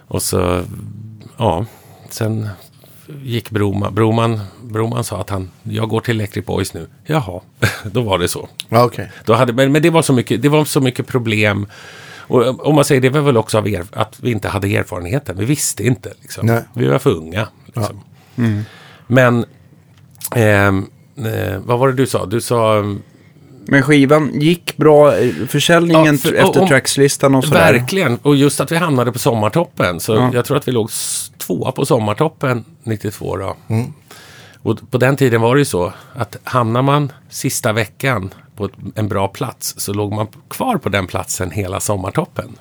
[0.07, 0.63] Och så,
[1.37, 1.65] ja,
[2.09, 2.49] sen
[3.23, 6.87] gick Broman, Broman, Broman sa att han, jag går till Electric Boys nu.
[7.05, 7.41] Jaha,
[7.83, 8.49] då var det så.
[8.69, 9.11] Ja, okej.
[9.25, 11.67] Då hade, men men det, var så mycket, det var så mycket problem.
[12.17, 15.37] Och om man säger det var väl också av er, att vi inte hade erfarenheten.
[15.39, 16.13] Vi visste inte.
[16.21, 16.45] Liksom.
[16.45, 16.63] Nej.
[16.75, 17.47] Vi var för unga.
[17.65, 18.01] Liksom.
[19.07, 19.45] Men,
[20.35, 20.85] ehm,
[21.17, 22.25] eh, vad var det du sa?
[22.25, 22.83] Du sa,
[23.65, 27.73] Men skivan gick bra, eh, försäljningen Ja, för- efter och- och- trackslistan och sådär.
[27.73, 29.99] Verkligen, och just att vi hamnade på sommartoppen.
[29.99, 30.29] Så Ja.
[30.33, 30.89] jag tror att vi låg
[31.51, 33.55] tvåa på sommartoppen 92 då.
[34.63, 38.71] Och på den tiden var det ju så att hamnar man sista veckan på ett,
[38.95, 42.55] en bra plats så låg man kvar på den platsen hela sommartoppen.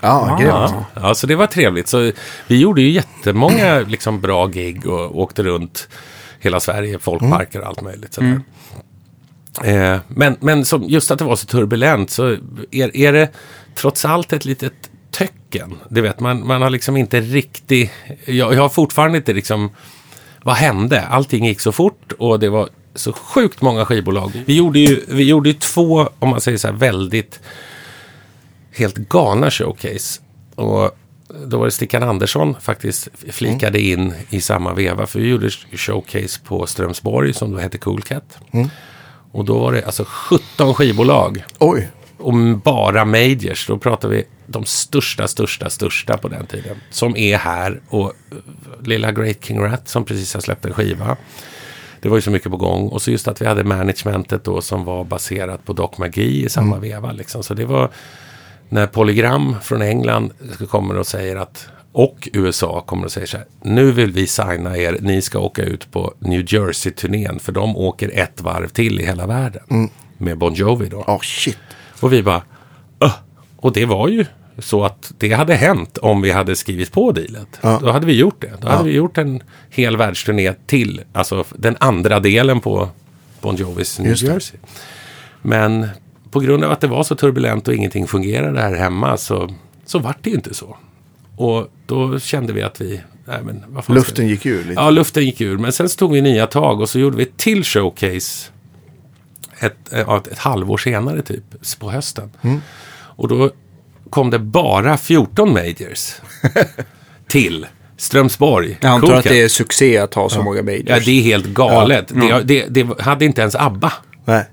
[0.00, 0.52] Ja, grymt.
[0.54, 1.88] Ja, ja, så det var trevligt.
[1.88, 2.12] Så
[2.46, 5.88] vi gjorde ju jättemånga liksom, bra gig och åkte runt
[6.40, 8.14] hela Sverige, folkparker och allt möjligt.
[8.14, 8.40] Sådär.
[9.64, 12.36] Eh, men men som, just att det var så turbulent så
[12.70, 13.28] är, är det
[13.74, 14.87] trots allt ett litet
[15.50, 15.78] töcken.
[15.88, 17.90] Det vet man, man har liksom inte riktigt,
[18.24, 19.70] jag, jag har fortfarande inte liksom,
[20.42, 21.02] vad hände?
[21.02, 24.32] Allting gick så fort och det var så sjukt många skivbolag.
[24.46, 27.40] Vi gjorde ju, vi gjorde ju två, om man säger så här, väldigt
[28.72, 30.20] helt galna showcase.
[30.54, 30.90] Och
[31.46, 35.06] då var det Stickan Andersson faktiskt flikade in i samma veva.
[35.06, 38.38] För vi gjorde showcase på Strömsborg som då hette Cool Cat.
[39.32, 41.44] Och då var det alltså 17 skivbolag.
[41.58, 41.88] Oj.
[42.18, 43.66] Och bara majors.
[43.66, 46.76] Då pratar vi de största, största, största på den tiden.
[46.90, 47.80] Som är här.
[47.88, 48.36] Och eh,
[48.84, 51.16] lilla Great King Rat som precis har släppt en skiva.
[52.00, 52.88] Det var ju så mycket på gång.
[52.88, 56.48] Och så just att vi hade managementet då som var baserat på Doc McGee i
[56.48, 57.12] samma veva.
[57.12, 57.42] Liksom.
[57.42, 57.90] Så det var
[58.68, 60.32] när Polygram från England
[60.68, 63.46] kommer och säger att och USA kommer och säger så här.
[63.62, 64.98] Nu vill vi signa er.
[65.00, 67.38] Ni ska åka ut på New Jersey-turnén.
[67.38, 69.90] För de åker ett varv till i hela världen.
[70.18, 71.04] Med Bon Jovi då.
[71.06, 71.58] Ja, shit.
[72.00, 72.42] Och vi bara,
[73.00, 73.14] Öh!
[73.56, 74.26] Och det var ju
[74.58, 77.58] så att det hade hänt om vi hade skrivit på dealet.
[77.60, 77.78] Ja.
[77.82, 78.52] Då hade vi gjort det.
[78.60, 81.00] Då hade vi gjort en hel världsturné till.
[81.12, 82.88] Alltså den andra delen på
[83.40, 84.24] Bon Jovis New.
[84.24, 84.58] Jersey.
[85.42, 85.88] Men
[86.30, 89.54] på grund av att det var så turbulent och ingenting fungerade här hemma så,
[89.86, 90.76] så vart det ju inte så.
[91.36, 94.72] Och då kände vi att vi, nej men vad fan Luften gick ur lite.
[94.72, 95.58] Ja, luften gick ur.
[95.58, 98.50] Men sen så tog vi nya tag och så gjorde vi ett till showcase
[99.60, 101.44] ett, eh, ja, ett halvår senare typ,
[101.78, 102.30] på hösten.
[102.42, 102.60] Mm.
[102.90, 103.50] Och då
[104.10, 106.14] kom det bara 14 majors
[107.28, 107.66] till
[107.96, 108.78] Strömsborg.
[108.80, 110.84] Jag antar att det är succé att ha så många majors.
[110.86, 112.08] Ja, det är helt galet.
[112.08, 113.92] Det, det, det hade inte ens ABBA.
[114.24, 114.44] Nej.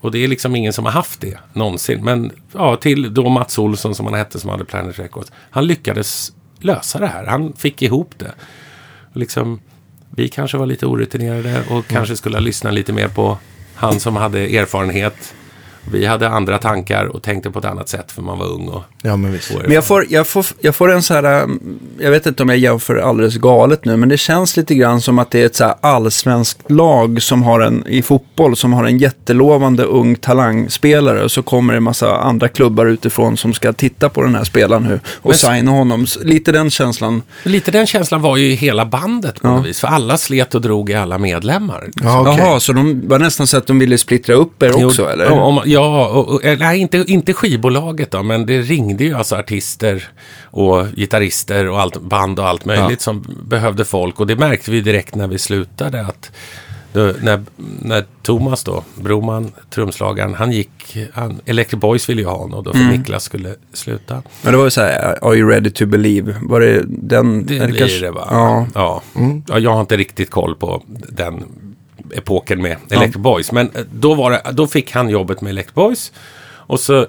[0.00, 2.04] Och det är liksom ingen som har haft det någonsin.
[2.04, 5.32] Men ja, till då Mats Olsson som han hette som hade Planet Records.
[5.50, 7.26] Han lyckades lösa det här.
[7.26, 8.32] Han fick ihop det.
[9.12, 9.60] Och liksom,
[10.10, 13.38] vi kanske var lite orutinerade och kanske skulle ha lyssnat lite mer på
[13.78, 15.34] han som hade erfarenhet.
[15.92, 18.82] Vi hade andra tankar och tänkte på ett annat sätt för man var ung och
[19.02, 19.52] Ja, men visst.
[19.62, 22.48] Men jag får, jag, får, jag får en så här, um, jag vet inte om
[22.48, 25.56] jag jämför alldeles galet nu, men det känns lite grann som att det är ett
[25.56, 31.24] så här allsvenskt lag som har en, i fotboll som har en jättelovande ung talangspelare
[31.24, 34.44] och så kommer det en massa andra klubbar utifrån som ska titta på den här
[34.44, 36.06] spelaren nu och Men- signa honom.
[36.22, 37.22] Lite den känslan.
[37.42, 39.56] Lite den känslan var ju i hela bandet på Ja.
[39.56, 39.80] något vis.
[39.80, 41.88] För alla slet och drog i alla medlemmar.
[42.02, 42.34] Ja, okej.
[42.38, 45.30] Jaha, så de var nästan så att de ville splittra upp er också, Jo, eller?
[45.30, 50.08] Om, ja, och, och, nej, inte, inte skivbolaget då, men det ringde ju alltså artister
[50.44, 54.20] och gitarrister och allt, band och allt möjligt som behövde folk.
[54.20, 56.30] Och det märkte vi direkt när vi slutade att
[56.92, 57.44] då, när,
[57.82, 62.72] när Thomas då, Broman, trumslagaren, han gick, han, Electric Boys ville ju ha honom då
[62.72, 62.92] för Mm.
[62.92, 64.22] Niklas skulle sluta.
[64.42, 66.36] Men det var ju så här, Are you ready to believe?
[66.42, 67.46] Var det den?
[67.46, 68.28] Det eller blir kanske- det va?
[68.30, 68.66] Ja.
[68.74, 69.02] Ja.
[69.48, 69.58] ja.
[69.58, 71.44] Jag har inte riktigt koll på den
[72.14, 73.52] epoken med Electric Boys.
[73.52, 76.12] Men då, var det, då fick han jobbet med Electric Boys.
[76.50, 77.06] Och så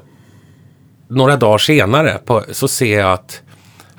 [1.09, 3.41] några dagar senare på, så ser jag att,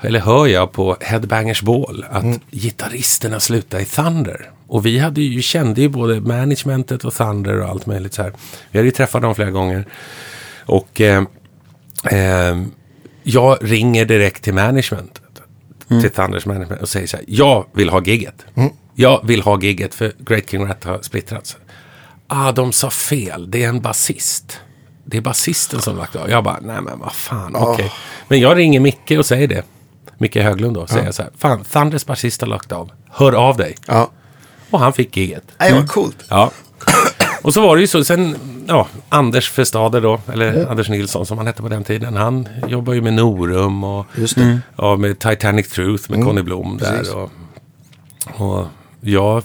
[0.01, 4.51] eller hör jag på Headbangers Ball att gitarristerna slutar i Thunder.
[4.67, 8.33] Och vi hade ju, kände ju både managementet och Thunder och allt möjligt så här.
[8.71, 9.85] Vi hade ju träffat dem flera gånger.
[10.65, 11.23] Och eh,
[12.11, 12.61] eh,
[13.23, 15.23] jag ringer direkt till managementet.
[15.87, 17.25] Till Thunders management och säger så här.
[17.27, 18.45] Jag vill ha gigget.
[18.95, 21.57] Jag vill ha gigget för Great King Rat har splittrats.
[22.27, 23.51] Ah, de sa fel.
[23.51, 24.59] Det är en basist.
[25.11, 26.29] Det är basisten som lagt av.
[26.29, 27.91] Jag bara, nej men vad fan, okej.
[28.27, 29.63] Men jag ringer Micke och säger det.
[30.17, 30.87] Micke Höglund då.
[30.87, 31.31] Säger så här.
[31.37, 32.91] Fan, Thunders basist har lagt av.
[33.09, 33.75] Hör av dig.
[33.87, 34.09] Ja.
[34.69, 35.43] Och han fick gigget.
[35.59, 36.17] Nej, vad coolt.
[36.29, 36.51] Ja.
[37.41, 38.35] Och så var det ju så, sen,
[38.67, 42.93] ja, Anders Förstader då, eller Anders Nilsson som han hette på den tiden, han jobbar
[42.93, 44.59] ju med Norum och det.
[44.75, 47.09] ja, med Titanic Truth med Conny Blom precis.
[47.13, 47.17] där.
[47.17, 47.31] Och,
[48.59, 48.65] och
[49.01, 49.41] ja,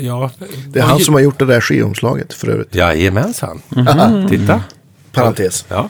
[0.00, 0.30] ja.
[0.68, 2.74] Det är han som har gjort det där skivomslaget för övrigt.
[2.74, 3.62] Jajamensan.
[3.68, 4.28] Mhm.
[4.28, 4.62] Titta.
[5.12, 5.64] Parentes.
[5.68, 5.88] Ja.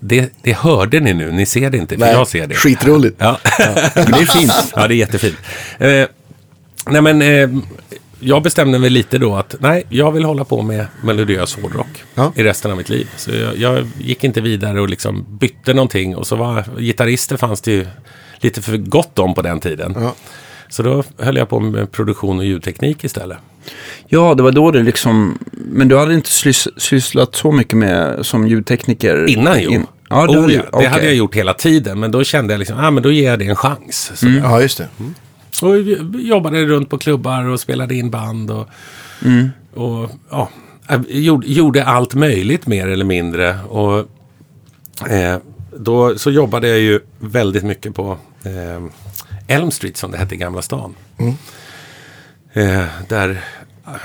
[0.00, 2.54] Det, det hörde ni nu, ni ser det inte, för jag ser det.
[2.54, 3.16] Skitroligt.
[3.18, 3.38] Ja.
[3.94, 4.52] Men det är fint.
[4.76, 5.36] Ja, det är jättefint.
[5.78, 6.04] Eh,
[6.86, 7.48] nej, men eh,
[8.20, 12.32] jag bestämde mig lite då att nej, jag vill hålla på med melodiös hårdrock Ja.
[12.36, 13.08] i resten av mitt liv.
[13.16, 16.16] Så jag, jag gick inte vidare och liksom bytte någonting.
[16.16, 17.86] Och så var gitarrister fanns det ju
[18.40, 19.94] lite för gott om på den tiden.
[20.00, 20.14] Ja.
[20.70, 23.38] Så då höll jag på med produktion och ljudteknik istället.
[24.08, 25.38] Ja, det var då det liksom...
[25.52, 29.30] Men du hade inte sys sysslat så mycket med som ljudtekniker?
[29.30, 29.70] Innan jo.
[29.70, 30.88] In, ja, det, oh, hade, ja, det okej.
[30.88, 32.00] hade jag gjort hela tiden.
[32.00, 34.12] Men då kände jag liksom, ah, men då ger jag det en chans.
[34.14, 34.88] Så Ja, just det.
[35.62, 38.50] Och vi jobbade runt på klubbar och spelade in band.
[38.50, 38.68] Och,
[39.74, 40.48] och ja,
[41.08, 43.58] gjorde, gjorde allt möjligt mer eller mindre.
[43.68, 43.98] Och
[45.10, 45.38] eh,
[45.76, 48.82] då så jobbade jag ju väldigt mycket på eh,
[49.50, 50.94] Elm Street som det hette i Gamla stan.
[52.52, 53.44] Eh, där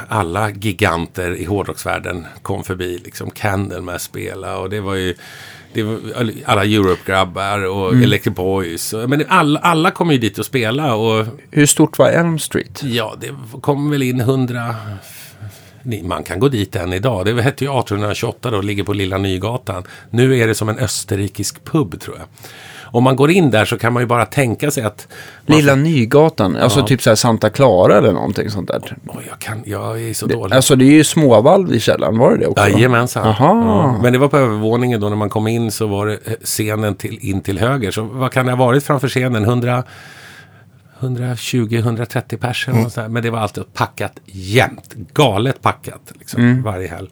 [0.08, 3.02] alla giganter i hårdrocksvärlden kom förbi.
[3.06, 5.16] Liksom Candlemass spela och det var ju
[5.74, 6.00] det var
[6.46, 8.94] alla Europe-grabbar och Electric Boys.
[8.94, 12.84] Och, men alla, alla kom ju dit och spela och Hur stort var Elm Street?
[12.84, 13.30] Ja, det
[13.62, 14.76] kom väl in 100...
[15.84, 17.26] Ni- Man kan gå dit än idag.
[17.26, 19.84] Det hette ju 1828 då, ligger på Lilla Nygatan.
[20.10, 22.28] Nu är det som en österrikisk pub tror jag.
[22.86, 25.08] Om man går in där så kan man ju bara tänka sig att...
[25.46, 26.88] man Lilla Nygatan, alltså Ja.
[26.88, 28.98] typ så här Santa Clara eller någonting sånt där.
[29.08, 30.56] Oj, jag, kan, jag är så dålig.
[30.56, 32.68] Alltså det är ju småvalv i källaren, var det det också?
[32.70, 33.36] Jajamensan.
[33.40, 34.00] Ja.
[34.04, 36.96] Men det var på övervåningen då när man kom in så var det eh, scenen
[36.96, 37.92] till, in till höger.
[37.92, 39.44] Så vad kan det ha varit framför scenen?
[39.44, 39.84] 100,
[41.00, 42.74] 120-130 personer.
[42.76, 42.86] Mm.
[42.86, 43.08] och så här.
[43.08, 44.94] Men det var alltid packat jämt.
[45.14, 46.64] Galet packat liksom, Mm.
[46.64, 47.10] varje helg.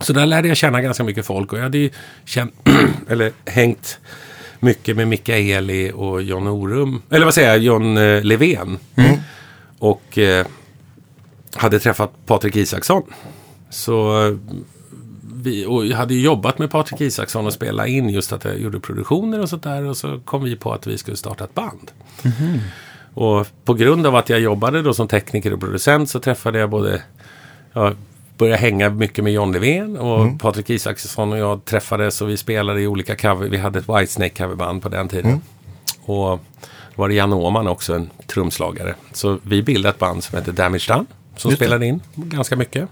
[0.00, 1.52] Så där lärde jag känna ganska mycket folk.
[1.52, 1.90] Och jag hade ju
[2.24, 2.52] känt,
[3.08, 3.98] eller hängt
[4.60, 7.02] mycket med Mikaeli och John Orum.
[7.10, 8.78] Eller vad säger jag, John eh, Levén.
[9.78, 10.46] Och eh,
[11.54, 13.02] hade träffat Patrik Isaksson.
[13.70, 14.36] Så eh,
[15.34, 18.80] vi, och jag hade jobbat med Patrik Isaksson och spela in just att jag gjorde
[18.80, 19.84] produktioner och sånt där.
[19.84, 21.90] Och så kom vi på att vi skulle starta ett band.
[23.14, 26.70] Och på grund av att jag jobbade då som tekniker och producent så träffade jag
[26.70, 27.02] både
[27.72, 27.96] jag
[28.38, 32.80] började hänga mycket med John Levén och Patrik Isaksson och jag träffades och vi spelade
[32.80, 33.48] i olika cover.
[33.48, 35.40] Vi hade ett Whitesnake coverband på den tiden.
[36.04, 36.40] Och då
[36.94, 38.94] var det Jan Åman också, en trumslagare.
[39.12, 41.04] Så vi bildade ett band som heter Damage Done.
[41.36, 42.88] Som Just spelade in ganska mycket.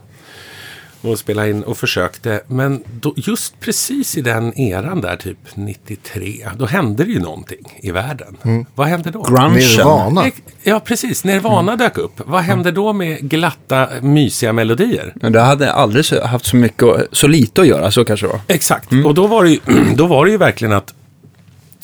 [1.03, 2.41] Och spelade in och försökte.
[2.47, 7.79] Men då, just precis i den eran där, typ 93, då hände det ju någonting
[7.83, 8.37] i världen.
[8.75, 9.23] Vad hände då?
[9.23, 9.53] Grungen.
[9.53, 10.31] Nirvana.
[10.63, 11.25] Ja, precis.
[11.25, 12.13] Nirvana dök upp.
[12.27, 15.13] Vad hände då med glatta, mysiga melodier?
[15.15, 18.41] Men du hade aldrig haft så mycket, så lite att göra, så kanske det var.
[18.49, 18.89] Exakt.
[19.05, 19.61] Och då var, det ju,
[19.97, 20.95] då var det ju verkligen att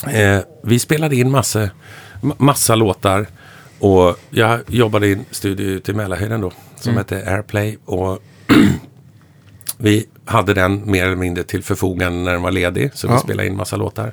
[0.07, 1.61] eh, vi spelade in massa,
[2.23, 3.27] ma- massa låtar.
[3.79, 6.53] Och jag jobbade i en studio ute i Mälarhöjden då.
[6.77, 7.79] Som hette Airplay.
[7.85, 8.19] Och
[9.83, 12.91] vi hade den mer eller mindre till förfogande när den var ledig.
[12.95, 13.19] Så vi Ja.
[13.21, 14.13] spelade in massa låtar.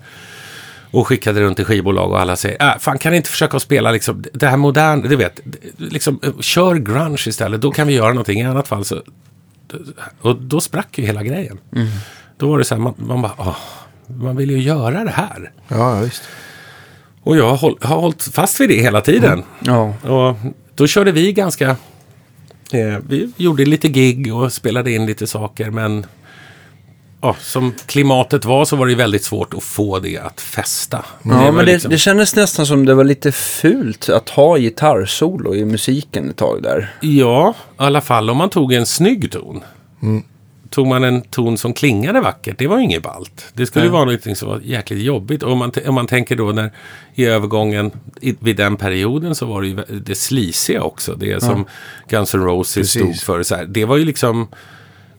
[0.91, 3.91] Och skickade runt till skivbolag och alla säger, äh, fan kan ni inte försöka spela
[3.91, 5.39] liksom, det här moderna, du vet,
[5.77, 9.01] liksom, kör grunge istället, då kan vi göra någonting, i annat fall så...
[10.21, 11.57] Och då sprack ju hela grejen.
[12.37, 13.57] Då var det så här, man, man bara, åh,
[14.07, 15.51] man vill ju göra det här.
[15.67, 16.23] Ja, visst.
[17.23, 19.43] Och jag har, håll, har hållit fast vid det hela tiden.
[19.59, 19.93] Ja.
[20.09, 20.35] Och
[20.75, 21.75] då körde vi ganska...
[22.71, 26.05] Eh, vi gjorde lite gig och spelade in lite saker, men...
[27.21, 31.05] Ja, som klimatet var så var det väldigt svårt att få det att fästa.
[31.23, 34.57] Ja, var men det, liksom- det kändes nästan som det var lite fult att ha
[34.57, 36.93] gitarrsolo i musiken ett tag där.
[37.01, 39.63] Ja, i alla fall om man tog en snygg ton.
[40.69, 43.45] Tog man en ton som klingade vackert, det var ju inget ballt.
[43.53, 45.43] Det skulle ju vara någonting som var jäkligt jobbigt.
[45.43, 46.71] Och om man, om man tänker då när
[47.15, 51.15] i övergången i, vid den perioden så var det ju det slisiga också.
[51.15, 51.65] Det som
[52.09, 53.01] Guns N' Roses Precis.
[53.01, 53.43] stod för.
[53.43, 53.65] Så här.
[53.65, 54.47] Det var ju liksom,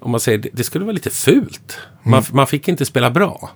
[0.00, 1.78] om man säger, det, det skulle vara lite fult.
[2.02, 3.50] Man, man fick inte spela bra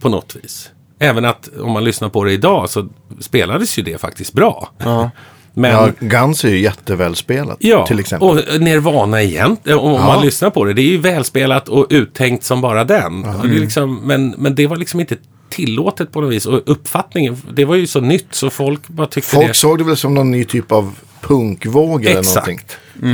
[0.00, 0.70] på något vis.
[0.98, 2.88] Även att om man lyssnar på det idag så
[3.20, 4.72] spelades ju det faktiskt bra.
[5.58, 7.56] Men, Ja, Guns är ju jättevälspelat.
[7.60, 8.28] Ja, till exempel.
[8.28, 9.56] och Nirvana igen.
[9.66, 10.06] Om om Ja.
[10.06, 10.72] man lyssnar på det.
[10.74, 13.24] Det är ju välspelat och uttänkt som bara den.
[13.24, 15.16] Och det liksom, men, men det var liksom inte
[15.50, 16.46] tillåtet på något vis.
[16.46, 19.54] Och uppfattningen, det var ju så nytt så folk bara tyckte Folk det.
[19.54, 22.36] såg det väl som någon ny typ av punkvåg eller Exakt.
[22.46, 22.60] någonting.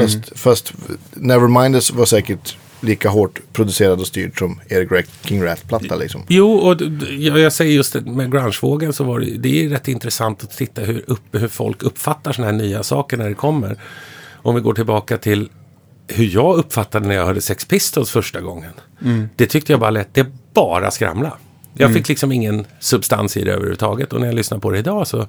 [0.00, 0.72] Fast, fast
[1.14, 6.22] Neverminders var säkert lika hårt producerad och styrd som Eric King Rat-platta liksom.
[6.28, 6.82] Jo, och
[7.18, 10.82] jag, säger just det med grungevågen så var det, det är rätt intressant att titta
[10.82, 13.76] hur, upp, hur folk uppfattar sådana här nya saker när det kommer.
[14.32, 15.48] Om vi går tillbaka till
[16.06, 18.70] hur jag uppfattade när jag hörde Sex Pistols första gången.
[19.36, 21.32] Det tyckte jag bara lät, det bara skramla.
[21.74, 24.12] Jag fick liksom ingen substans i det överhuvudtaget.
[24.12, 25.20] Och när jag lyssnar på det idag så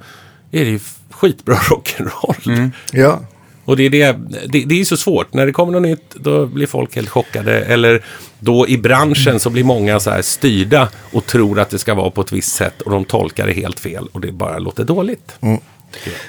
[0.52, 2.72] är det ju skitbra rock'n'roll.
[2.92, 3.22] Ja,
[3.66, 5.34] och det är, det, det, det är så svårt.
[5.34, 7.62] När det kommer något nytt då blir folk helt chockade.
[7.62, 8.04] Eller
[8.40, 12.10] då i branschen så blir många så här styrda och tror att det ska vara
[12.10, 15.38] på ett visst sätt och de tolkar det helt fel och det bara låter dåligt.
[15.42, 15.60] Mm.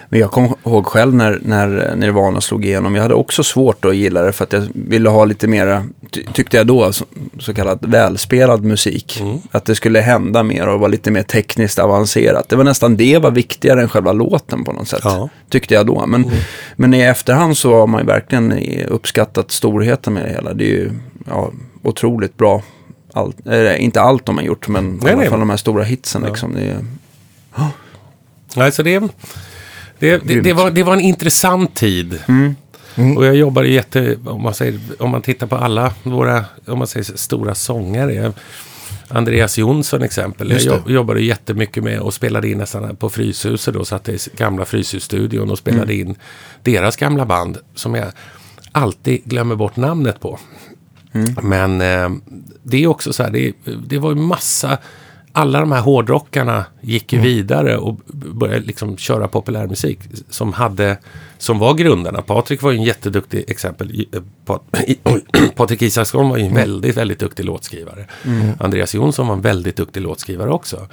[0.09, 2.95] Men jag kommer ihåg själv när, när Nirvana slog igenom.
[2.95, 6.25] Jag hade också svårt att gilla det för att jag ville ha lite mera, ty
[6.33, 7.05] tyckte jag då, så,
[7.39, 9.21] så kallad välspelad musik.
[9.21, 9.39] Mm.
[9.51, 12.49] Att det skulle hända mer och vara lite mer tekniskt avancerat.
[12.49, 15.01] Det var nästan det var viktigare än själva låten på något sätt.
[15.05, 15.17] Ja.
[15.17, 15.29] Mm.
[15.51, 16.07] Tyckte jag då.
[16.07, 16.31] Men,
[16.77, 18.53] men i efterhand så har man ju verkligen
[18.89, 20.55] uppskattat storheten med det hela.
[20.55, 20.91] Det är ju
[21.27, 21.51] ja,
[21.83, 22.63] otroligt bra.
[23.13, 25.31] Allt, eh, inte allt de har gjort, men Nej, i alla nej.
[25.31, 26.23] fall de här stora hitsen.
[26.23, 26.85] Liksom, det är,
[28.57, 29.03] Nej, så det,
[29.99, 32.19] det, det, det, var, det var en intressant tid.
[32.29, 33.17] Mm.
[33.17, 36.87] Och jag jobbade jätte, om man, säger, om man tittar på alla våra om man
[36.87, 38.33] säger, stora sångare.
[39.09, 40.51] Andreas Jonsson exempel.
[40.51, 43.85] Jag jobb- jobbade jättemycket med och spelade in nästan på Fryshuset då.
[43.85, 46.09] Satt i gamla Fryshusstudion och spelade Mm.
[46.09, 46.15] in
[46.63, 47.59] deras gamla band.
[47.75, 48.07] Som jag
[48.73, 50.39] alltid glömmer bort namnet på.
[51.13, 51.35] Mm.
[51.43, 52.19] Men eh,
[52.63, 53.53] det är också så här, det,
[53.87, 54.79] det var ju massa,
[55.37, 57.25] alla de här hårdrockarna gick Mm.
[57.27, 59.99] ju vidare och började liksom köra populärmusik
[60.31, 60.99] som hade,
[61.39, 62.23] som var grundarna.
[62.23, 64.07] Patrik var ju en jätteduktig exempel.
[64.13, 64.63] Eh, Pat-
[65.57, 66.63] Patrik Isaksson var ju en Mm.
[66.63, 68.07] väldigt, väldigt duktig låtskrivare.
[68.61, 70.89] Andreas Jonsson var en väldigt duktig låtskrivare också.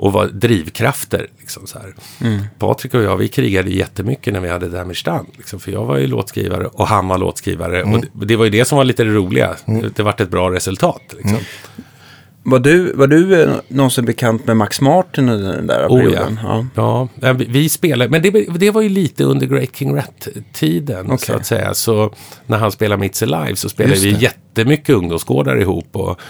[0.00, 1.26] Och var drivkrafter.
[1.38, 1.94] Liksom så här.
[2.20, 2.40] Mm.
[2.58, 5.20] Patrik och jag, vi krigade jättemycket när vi hade Damage.
[5.36, 7.82] Liksom, för jag var ju låtskrivare och han var låtskrivare.
[7.82, 9.56] Och det, det var ju det som var lite det roliga.
[9.66, 11.02] Det, det vart ett bra resultat.
[11.16, 11.38] Liksom.
[12.50, 16.38] Var du, var du eh, någonsin bekant med Max Martin under den där Oh, perioden?
[16.42, 16.66] ja.
[16.74, 21.06] Ja, ja, vi- spelade, men det, det var ju lite under Great King Rat-tiden.
[21.08, 21.34] Så Okej.
[21.34, 21.74] att säga.
[21.74, 22.14] Så
[22.46, 25.88] när han spelade It's Alive så spelade vi jättemycket ungdomsgårdar ihop.
[25.92, 26.20] Och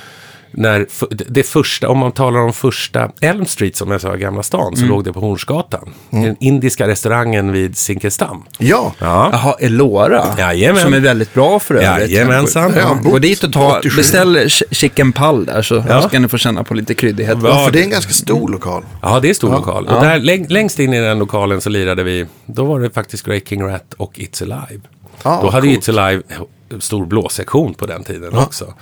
[0.59, 0.87] när,
[1.29, 4.77] det- första, om man talar om första Elm Street som jag sa i Gamla stan,
[4.77, 5.95] så låg det på Hornsgatan.
[6.11, 8.43] Den indiska restaurangen vid Zinkensdamm.
[8.59, 9.29] Ja, Ja.
[9.33, 10.25] Jaha, Elora.
[10.39, 10.83] Jajamän.
[10.83, 12.11] Som är väldigt bra för övrigt.
[12.11, 12.73] Jajamensan.
[12.77, 13.97] Ja, Gå dit och ta, 87.
[13.97, 16.03] beställ ch- chicken pall där så Ja.
[16.03, 17.39] ska ni få känna på lite kryddighet.
[17.43, 17.65] Ja.
[17.65, 18.83] för det är en ganska stor lokal.
[19.03, 19.87] Ja, det är stor lokal.
[19.89, 19.97] Ja.
[19.97, 23.25] Och där, läng, längst in i den lokalen så lirade vi, då var det faktiskt
[23.25, 24.83] Great King Rat och It's Alive.
[25.23, 25.89] Ja, då hade coolt.
[25.89, 26.23] It's Alive
[26.81, 28.75] stor blåsektion på den tiden också.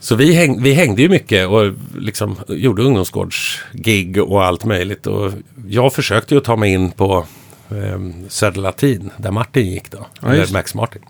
[0.00, 5.06] Så vi, häng, vi hängde ju mycket och liksom gjorde ungdomsgårdsgig och allt möjligt.
[5.06, 5.32] Och
[5.68, 7.26] jag försökte ju ta mig in på
[7.68, 10.06] um, Södra Latin, där Martin gick då.
[10.22, 10.58] eller just det.
[10.58, 11.02] Max Martin.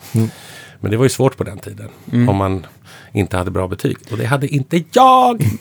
[0.81, 1.88] Men det var ju svårt på den tiden.
[2.29, 2.66] Om man
[3.12, 3.96] inte hade bra betyg.
[4.11, 5.42] Och det hade inte jag!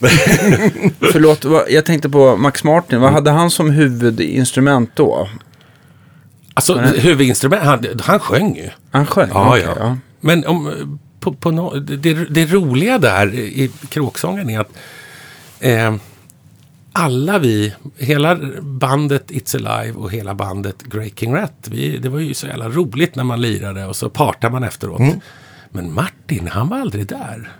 [1.12, 3.00] Förlåt, vad- jag tänkte på Max Martin.
[3.00, 5.28] Vad hade han som huvudinstrument då?
[6.54, 8.68] Alltså huvudinstrument, han, han sjöng ju.
[8.90, 9.28] Han sjöng?
[9.34, 9.96] Ja, Okej, ja.
[10.20, 14.72] Men om, på, på no, det, det roliga där i kråksången är att
[15.60, 15.94] eh,
[16.92, 22.18] alla vi, hela bandet It's Alive och hela bandet Great King Rat, vi, det var
[22.18, 25.00] ju så jävla roligt när man lirade och så partade man efteråt.
[25.70, 27.52] Men Martin, han var aldrig där.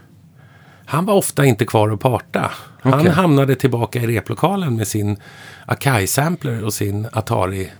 [0.87, 2.51] Han var ofta inte kvar och parta.
[2.83, 5.17] Han hamnade tillbaka i replokalen med sin
[5.67, 7.71] Akai-sampler och sin Atari.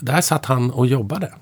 [0.00, 1.32] Där satt han och jobbade.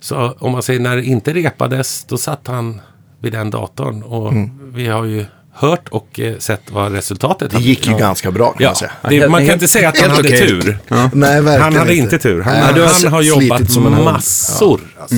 [0.00, 2.80] Så om man säger när det inte repades, då satt han
[3.20, 4.02] vid den datorn.
[4.02, 4.32] Och
[4.74, 8.56] vi har ju hört och eh, sett vad resultatet Det gick ju ganska bra kan
[8.64, 8.90] Ja, man säga.
[9.02, 10.78] det, man kan inte säga att han hade tur.
[11.12, 12.42] Nej, verkligen Han hade inte tur.
[12.42, 14.80] Han, Nej, han, du har jobbat som en massor.
[15.00, 15.16] Alltså.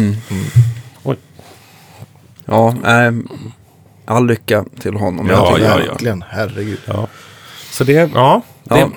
[1.02, 1.16] Oj.
[2.44, 3.12] Ja, nej,
[4.04, 5.28] all lycka till honom.
[5.28, 5.90] Ja, ja, ja.
[5.90, 6.78] Verkligen, herregud.
[6.84, 7.06] Ja.
[7.70, 8.42] Så det, ja.
[8.64, 8.90] Det, Ja.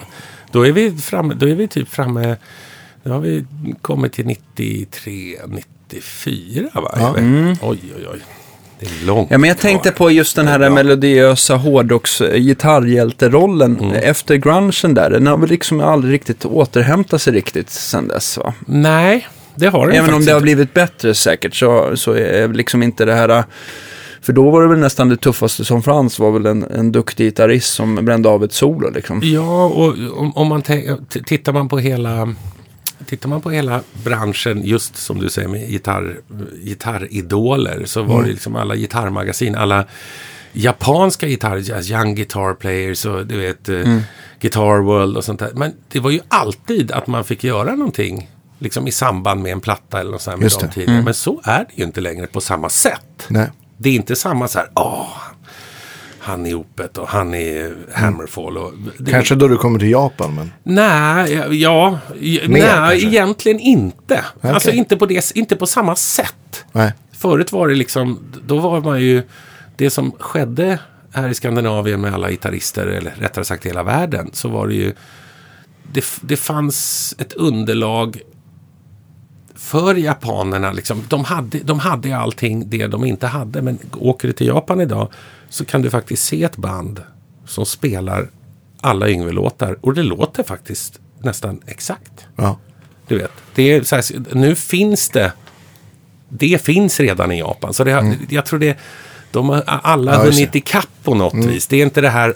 [0.51, 2.35] Då, är vi framme, då är vi typ framme,
[3.03, 3.45] då har vi
[3.81, 6.91] kommit till 93, 94 va?
[6.95, 7.13] Ja.
[7.17, 8.19] Oj, oj, oj.
[8.79, 10.69] Det är långt Ja, men jag tänkte på just den här Ja.
[10.69, 13.91] melodiösa hårdrocks gitarrhjälterollen Mm.
[13.95, 15.09] efter grungen där.
[15.09, 18.53] Den har väl liksom aldrig riktigt återhämtat sig riktigt sen dess va?
[18.65, 22.83] Nej, det har den Även om det har blivit bättre säkert så, så är liksom
[22.83, 23.43] inte det här...
[24.21, 27.25] För då var det väl nästan det tuffaste som fanns var väl en, en duktig
[27.25, 29.21] gitarrist som brände av ett solo liksom.
[29.23, 30.61] Ja, och om, om man
[31.25, 32.35] tittar man på hela
[33.05, 36.19] Tittar man på hela branschen, just som du säger med gitarr,
[36.63, 39.85] gitarridoler, så var det liksom alla gitarrmagasin, alla
[40.53, 43.97] japanska gitarr, Young Guitar Players och du vet eh,
[44.39, 45.51] Guitar World och sånt där.
[45.53, 49.61] Men det var ju alltid att man fick göra någonting liksom i samband med en
[49.61, 51.01] platta eller något sånt med de tiderna.
[51.01, 53.25] Men så är det ju inte längre på samma sätt.
[53.27, 53.49] Nej.
[53.77, 55.07] Det är inte samma så här, åh,
[56.21, 58.57] han är Opet och han är Hammerfall.
[58.57, 60.51] Och det, Kanske då du kommer till Japan, men...
[60.63, 63.07] Nej, ja, Mer, nej, kanske?
[63.07, 64.25] egentligen inte.
[64.37, 64.51] Okej.
[64.51, 66.65] Alltså inte på, det, inte på samma sätt.
[66.71, 66.93] Nej.
[67.11, 69.23] Förut var det liksom, då var man ju,
[69.75, 70.79] det som skedde
[71.13, 74.93] här i Skandinavien med alla gitarrister, eller rättare sagt hela världen, så var det ju,
[75.93, 78.21] det, det fanns ett underlag
[79.61, 80.71] för japanerna.
[80.71, 83.61] Liksom, de, hade, de hade allting det de inte hade.
[83.61, 85.07] Men åker du till Japan idag
[85.49, 87.01] så kan du faktiskt se ett band
[87.45, 88.29] som spelar
[88.81, 89.77] alla Yngve-låtar.
[89.81, 92.25] Och det låter faktiskt nästan exakt.
[92.35, 92.57] Ja.
[93.07, 95.33] Du vet, det är här, nu finns det,
[96.29, 97.73] det finns redan i Japan.
[97.73, 98.77] Så det, har- jag tror det,
[99.31, 100.25] de har alla Mm.
[100.25, 101.67] Ja, hunnit ikapp på något vis.
[101.67, 102.33] Det är inte det här,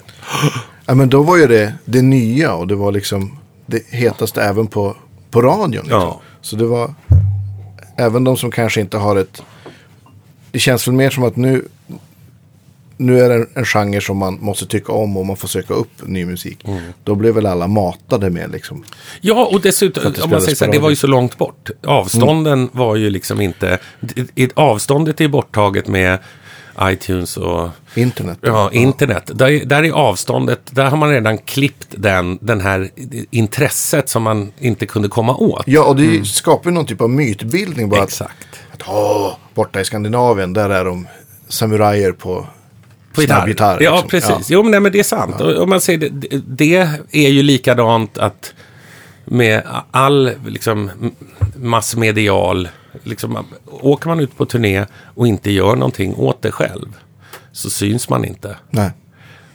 [0.86, 4.66] Ja, men då var ju det det nya och det var liksom det hetaste även
[4.66, 4.96] på,
[5.30, 5.70] på radion.
[5.70, 5.90] Liksom.
[5.90, 6.20] Ja.
[6.46, 6.94] Så det var
[7.96, 9.42] även de som kanske inte har ett...
[10.50, 11.68] Det känns väl mer som att nu,
[12.96, 15.74] nu är det en, en genre som man måste tycka om och man får söka
[15.74, 16.64] upp ny musik.
[16.64, 16.80] Mm.
[17.04, 18.84] Då blev väl alla matade med liksom.
[19.20, 21.70] Ja, och dessutom, om man säger så här, det var ju så långt bort.
[21.86, 23.78] Avstånden var ju liksom inte...
[24.16, 26.18] i- i- Avståndet är borttaget med
[26.82, 28.38] iTunes och Internet.
[28.40, 29.30] ja, internet.
[29.34, 32.90] Där, där är avståndet, där har man redan klippt den, den här
[33.30, 35.62] intresset som man inte kunde komma åt.
[35.66, 38.02] Ja, och det skapar ju någon typ av mytbildning bara.
[38.02, 38.46] Att, Exakt.
[38.72, 41.06] att åh, borta i Skandinavien, där är de
[41.48, 42.46] samurajer på,
[43.14, 43.78] På gitarr.
[43.80, 44.08] Ja, liksom.
[44.08, 44.50] precis.
[44.50, 45.40] Jo, men, nej, men det är sant.
[45.40, 48.54] Och, och man säger, det, det- är ju likadant att
[49.24, 50.90] med all liksom,
[51.56, 52.68] massmedial...
[53.02, 56.96] Liksom, åker man ut på turné och inte gör någonting åt det själv
[57.52, 58.56] så syns man inte.
[58.70, 58.90] Nej.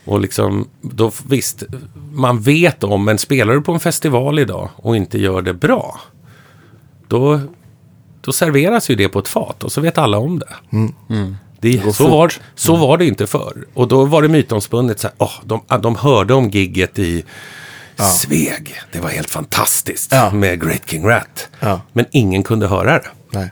[0.05, 1.63] Och liksom, då, visst,
[2.11, 5.99] man vet om, men spelar du på en festival idag och inte gör det bra,
[7.07, 7.39] då,
[8.21, 10.55] då serveras ju det på ett fat och så vet alla om det.
[11.59, 13.65] det så, var, så var det inte förr.
[13.73, 17.23] Och då var det mytomspunnet, så här, åh, de, de hörde om gigget i
[18.05, 18.81] Sveg.
[18.91, 20.31] Det var helt fantastiskt Ja.
[20.31, 21.49] med Great King Rat.
[21.59, 21.81] Ja.
[21.93, 23.07] Men ingen kunde höra det.
[23.31, 23.51] Nej.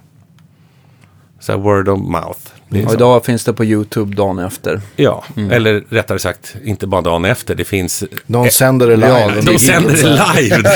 [1.39, 2.39] Så word of mouth.
[2.87, 4.81] Och idag finns det på YouTube dagen efter.
[4.95, 7.55] Ja, eller rättare sagt, inte bara dagen efter.
[7.55, 8.03] Det finns...
[8.25, 9.19] Någon sänder det live.
[9.19, 10.69] Ja, De giget, sänder det live.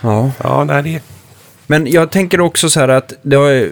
[0.00, 0.30] Ja.
[0.42, 1.02] Ja, nej, det...
[1.66, 3.70] Men jag tänker också så här att det har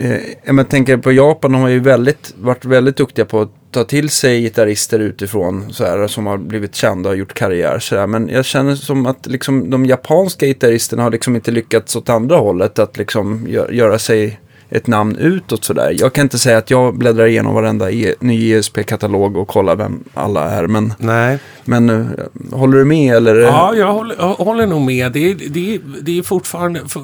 [0.00, 3.84] eh, jag tänker på Japan, de har ju väldigt, varit väldigt duktiga på att ta
[3.84, 7.78] till sig gitarrister utifrån så här, som har blivit kända och gjort karriär.
[7.78, 8.06] Så här.
[8.06, 12.36] Men jag känner som att liksom, de japanska gitarristerna har liksom inte lyckats åt andra
[12.36, 14.40] hållet att liksom gö- göra sig
[14.72, 15.92] ett namn utåt sådär.
[15.98, 20.04] Jag kan inte säga att jag bläddrar igenom varenda e- ny ESP-katalog och kollar vem
[20.14, 20.66] alla är.
[20.66, 21.38] Men, Nej.
[21.64, 22.06] men eh,
[22.52, 23.34] håller du med eller?
[23.36, 25.12] Ja, jag håller, jag håller nog med.
[25.12, 26.80] Det är, det är, det är fortfarande...
[26.88, 27.00] För,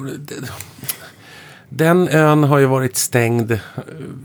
[1.77, 3.59] den ön har ju varit stängd eh,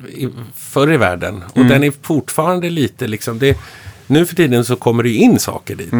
[0.09, 1.42] i, förr i världen.
[1.53, 3.38] Och den är fortfarande lite liksom...
[3.38, 3.59] Det,
[4.07, 5.92] nu för tiden så kommer det ju in saker dit.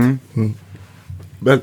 [1.39, 1.61] Men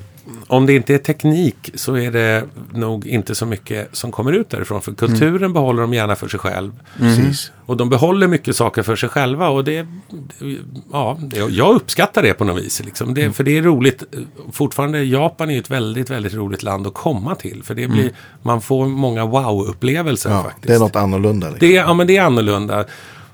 [0.47, 4.49] om det inte är teknik så är det nog inte så mycket som kommer ut
[4.49, 4.81] därifrån.
[4.81, 6.71] För kulturen behåller de gärna för sig själv.
[6.97, 7.51] Precis.
[7.65, 9.49] Och de behåller mycket saker för sig själva.
[9.49, 9.87] Och det,
[10.91, 11.17] ja,
[11.49, 12.83] jag uppskattar det på något vis.
[12.85, 13.13] Liksom.
[13.13, 14.03] Det, För det är roligt.
[14.51, 17.63] Fortfarande, Japan är ett väldigt, väldigt roligt land att komma till.
[17.63, 18.11] För det blir,
[18.41, 20.67] man får många wow-upplevelser Ja, faktiskt.
[20.67, 21.47] det är något annorlunda.
[21.49, 21.67] Liksom.
[21.69, 22.85] Det är, ja, men det är annorlunda.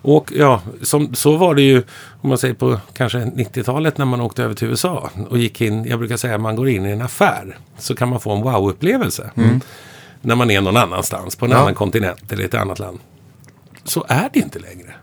[0.08, 1.84] Och ja, som, så var det ju,
[2.22, 5.86] om man säger på kanske 90-talet när man åkte över till USA och gick in,
[5.86, 9.32] jag brukar säga man går in i en affär, så kan man få en wow-upplevelse.
[10.22, 11.58] När man är någon annanstans, på en Ja.
[11.58, 13.00] annan kontinent eller ett annat land.
[13.84, 14.96] Så är det inte längre.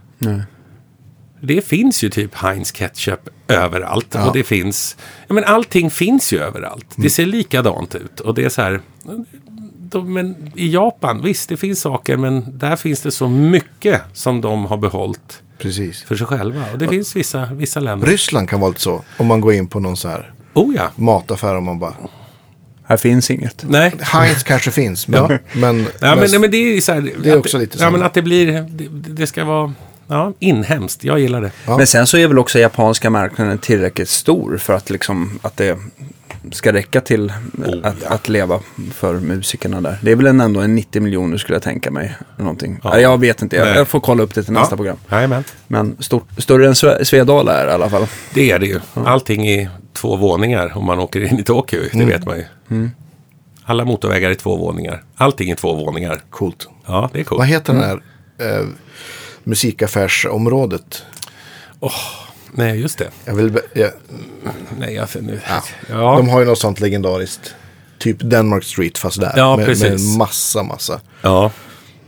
[1.40, 4.06] Det finns ju typ Heinz ketchup överallt.
[4.14, 4.26] Ja.
[4.26, 4.96] Och det finns,
[5.26, 6.86] ja men allting finns ju överallt.
[6.96, 8.20] Det ser likadant ut.
[8.20, 8.80] Och det är så här,
[9.92, 14.40] de, men i Japan, visst det finns saker men där finns det så mycket som
[14.40, 16.02] de har behållit Precis.
[16.02, 16.64] för sig själva.
[16.72, 18.06] Och det finns vissa, vissa länder.
[18.06, 19.02] Ryssland kan vara lite så.
[19.16, 20.90] Om man går in på någon så här Oh ja.
[20.96, 21.94] mataffär och man bara.
[22.84, 23.64] Här finns inget.
[23.68, 23.92] Nej.
[24.00, 25.08] Heinz kanske finns.
[25.08, 25.38] Men, Ja.
[25.52, 27.76] men, Ja, men, men- nej, men det är så här, Det är att- också lite
[27.76, 27.96] Ja, samma.
[27.96, 29.72] men att det blir, det, det ska vara
[30.08, 31.04] ja, inhemskt.
[31.04, 31.50] Jag gillar det.
[31.66, 31.76] Ja.
[31.76, 35.78] Men sen så är väl också japanska marknaden tillräckligt stor för att, liksom, att det
[36.52, 37.32] ska räcka till
[37.66, 38.08] Oh, att, ja.
[38.08, 38.60] att leva
[38.94, 39.98] för musikerna där.
[40.02, 42.16] Det är väl en ändå en 90 miljoner skulle jag tänka mig.
[42.36, 42.80] Någonting.
[42.84, 42.90] Ja.
[42.94, 43.00] Ja.
[43.00, 44.96] Jag vet inte, jag, jag får kolla upp det till nästa program.
[45.10, 45.44] Jajamän.
[45.68, 48.06] Men stort, större än Sve- Svedala är det i alla fall.
[48.34, 48.80] Det är det ju.
[48.94, 51.80] Allting i två våningar om man åker in i Tokyo.
[51.82, 52.08] Det Mm.
[52.08, 52.44] vet man ju.
[53.64, 55.02] Alla motorvägar i två våningar.
[55.16, 56.20] Allting i två våningar.
[56.30, 56.68] Coolt.
[56.86, 57.38] Ja, det är coolt.
[57.38, 58.00] Vad heter den här
[58.38, 58.66] eh,
[59.44, 61.02] musikaffärsområdet?
[62.54, 63.08] Nej, just det.
[63.24, 63.90] Jag vill, be- jag,
[64.78, 65.40] Nej, alltså nu.
[65.48, 65.62] Ja.
[65.90, 66.16] Ja.
[66.16, 67.54] De har ju något sånt legendariskt.
[67.98, 69.32] Typ Denmark Street fast där.
[69.36, 69.82] Ja, med, precis.
[69.84, 71.00] med en massa, massa.
[71.22, 71.50] ja.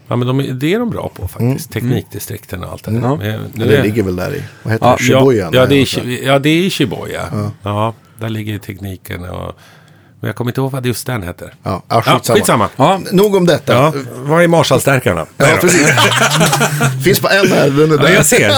[0.09, 1.72] Ja, men de, är- det är de bra på faktiskt.
[1.72, 3.01] Teknikdistrikten och allt det där.
[3.01, 3.16] Ja.
[3.16, 4.42] Men, nu Det är- ligger väl där i.
[4.62, 5.05] Vad heter Ja, det?
[5.05, 5.49] Shibuya?
[5.53, 5.84] Ja, ja, det är.
[5.84, 7.51] Shi- ja, det är i Shibuya.
[7.62, 7.95] Ja.
[8.20, 9.57] där ligger tekniken och...
[10.20, 11.55] Men jag kommer inte ihåg vad just den heter.
[11.62, 12.36] Ja, ja, Ja, skitsamma.
[12.36, 12.68] skitsamma.
[12.76, 13.72] Ja, Nog om detta.
[13.72, 15.26] Ja, vad är Marshallstärkarna?
[15.36, 15.88] Ja, precis.
[17.05, 18.14] Finns på en här, den är Ja, där.
[18.14, 18.55] jag ser.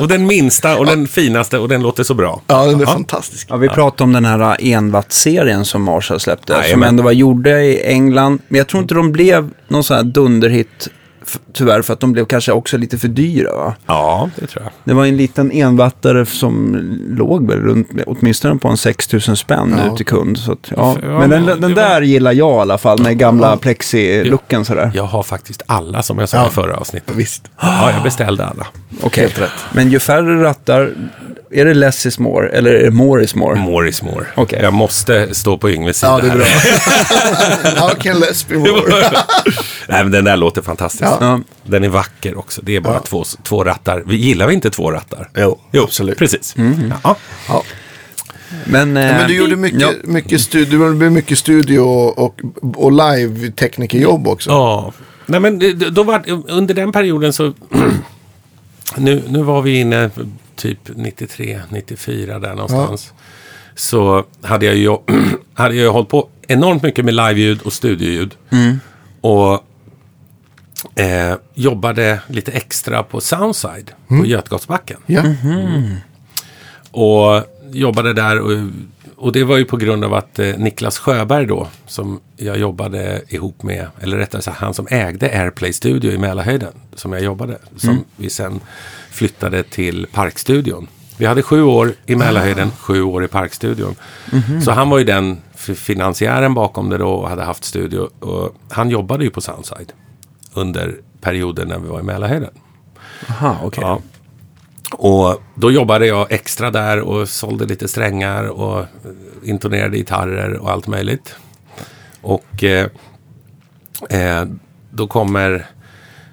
[0.00, 2.40] Och den minsta och den finaste och den låter så bra.
[2.46, 3.46] Ja, den är fantastisk.
[3.50, 6.52] Ja, vi pratade om den här enwatt-serien som Marshall släppte.
[6.52, 6.70] Jajamän.
[6.70, 8.40] som ändå var gjorda i England.
[8.48, 10.88] Men jag tror inte de blev någon sån här dunderhit
[11.52, 13.52] tyvärr för att de blev kanske också lite för dyra.
[13.56, 13.74] Va?
[13.86, 14.72] Ja, det tror jag.
[14.84, 16.76] Det var en liten envattare som
[17.18, 19.90] låg väl runt, åtminstone på en 6000 spänn Ja.
[19.90, 20.38] ut till kund.
[20.38, 20.96] Så att, ja.
[21.02, 24.90] Ja, men den, den var- där gillar jag i alla fall med gamla plexi-looken sådär.
[24.94, 26.46] Jag har faktiskt alla som jag sa Ja.
[26.46, 27.14] i förra avsnittet.
[27.16, 27.42] Visst.
[27.60, 28.66] Ja, jag beställde alla.
[29.02, 29.32] Okej.
[29.36, 29.50] Rätt.
[29.72, 30.90] Men ju färre rattar,
[31.50, 33.54] är det less is more eller är det more is more?
[33.60, 34.26] More is more.
[34.34, 34.58] Okej.
[34.62, 36.46] Jag måste stå på Yngves sida Ja, det är bra.
[37.86, 38.70] How can less be more?
[39.88, 41.04] Nej, men den där låter fantastisk.
[41.20, 41.26] Ja.
[41.26, 41.40] Ja.
[41.62, 42.60] Den är vacker också.
[42.64, 43.00] Det är bara Ja.
[43.00, 44.02] två, två rattar.
[44.06, 45.30] Vi gillar vi inte två rattar?
[45.36, 46.18] Jo, Jo, absolut.
[46.18, 46.56] Precis.
[46.56, 46.94] Mm.
[47.04, 47.16] Ja.
[47.48, 47.62] Ja.
[48.66, 49.90] Men, Ja, eh, men du gjorde mycket, ja.
[50.04, 52.40] mycket, studio, blev mycket studio och,
[52.76, 54.50] och, live-teknikerjobb också.
[54.50, 54.92] Ja,
[55.26, 55.58] nej men
[55.94, 57.52] då var, under den perioden så...
[58.96, 60.10] nu, nu var vi inne
[60.56, 63.12] typ 93, 94 där någonstans.
[63.74, 64.96] Så hade jag ju
[65.54, 68.34] hade jag hållit på enormt mycket med liveljud och studioljud.
[69.20, 69.64] Och
[70.94, 74.98] eh, jobbade lite extra på Soundside på Götgatsbacken.
[75.06, 75.22] Ja.
[76.90, 78.50] Och jobbade där och,
[79.16, 83.22] och det var ju på grund av att eh, Niklas Sjöberg då, som jag jobbade
[83.28, 87.58] ihop med, eller rättare sagt han som ägde Airplay Studio i Mälarhöjden, som jag jobbade,
[87.76, 88.60] som vi sen
[89.10, 90.86] flyttade till Parkstudion.
[91.16, 93.94] Vi hade sju år i Mälarhöjden, sju år i Parkstudion.
[94.64, 95.38] Så han var ju den
[95.74, 98.08] finansiären bakom det då och hade haft studio.
[98.20, 99.92] Och han jobbade ju på Soundside
[100.54, 102.50] under perioden när vi var i Mälarhöjden.
[103.28, 103.84] Aha, okej.
[103.84, 104.00] Ja.
[104.92, 108.86] Och då jobbade jag extra där och sålde lite strängar och eh,
[109.42, 111.36] intonerade gitarrer och allt möjligt.
[112.20, 112.88] Och eh,
[114.10, 114.44] eh,
[114.90, 115.66] då kommer,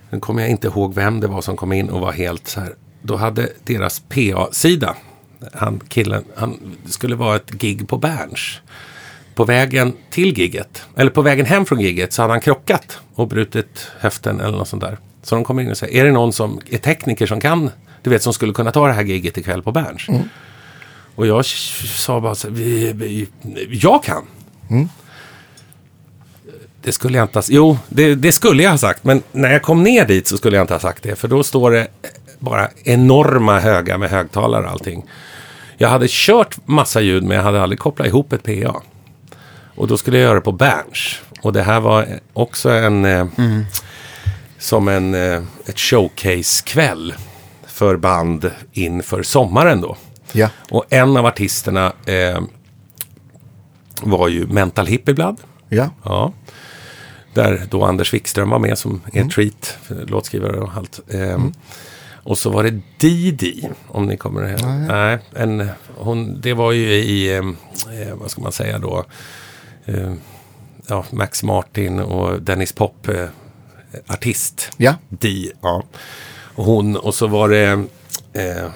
[0.10, 2.60] nu kommer jag inte ihåg vem det var som kom in och var helt så
[2.60, 2.76] här.
[3.02, 4.96] Då hade deras PA-sida,
[5.54, 8.62] han killen, han skulle vara ett gig på Berns.
[9.36, 13.28] På vägen till gigget, eller på vägen hem från gigget så hade han krockat och
[13.28, 14.98] brutit höften eller något sånt där.
[15.24, 17.70] Så de kommer in och säger, är det någon som är tekniker som kan,
[18.02, 20.08] du vet som skulle kunna ta det här gigget ikväll på Berns?
[21.16, 23.28] Och jag sa bara så vi, vi,
[23.70, 24.24] jag kan.
[26.82, 29.04] Det skulle jag inte ha Jo, det, det skulle jag ha sagt.
[29.04, 31.16] Men när jag kom ner dit så skulle jag inte ha sagt det.
[31.16, 31.88] För då står det
[32.40, 35.06] bara enorma högar med högtalare och allting.
[35.78, 38.82] Jag hade kört massa ljud men jag hade aldrig kopplat ihop ett PA.
[39.76, 41.22] Och då skulle jag göra det på Berns.
[41.42, 43.06] Och det här var också en...
[43.06, 43.26] Eh,
[44.58, 47.14] Som en, eh, ett showcase-kväll
[47.68, 49.98] för band inför sommaren då.
[50.32, 50.50] Ja.
[50.70, 52.42] Och en av artisterna eh,
[54.02, 55.38] var ju Mental Hippie-Blood.
[55.70, 55.90] Ja.
[56.04, 56.34] Ja.
[57.34, 61.00] Där då Anders Wikström var med som är treat, låtskrivare och allt.
[61.14, 61.54] Ehm,
[62.24, 64.72] Och så var det Didi, om ni kommer ihåg.
[64.88, 67.58] Nej, en, hon, det var ju i, ehm,
[68.02, 69.04] eh, vad ska man säga då, eh,
[70.88, 73.30] ja, Max Martin och Dennis Pop, eh,
[74.08, 74.72] artist.
[74.78, 74.96] Ja.
[75.10, 75.84] Di, ja.
[76.56, 77.68] Och hon, och så var det,
[78.34, 78.70] eh,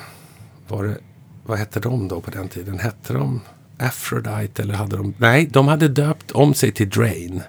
[0.67, 0.97] var det,
[1.45, 2.79] vad hette de då på den tiden?
[2.79, 3.41] Hette de
[3.79, 7.43] Aphrodite eller hade de, nej, de hade döpt om sig till Drain.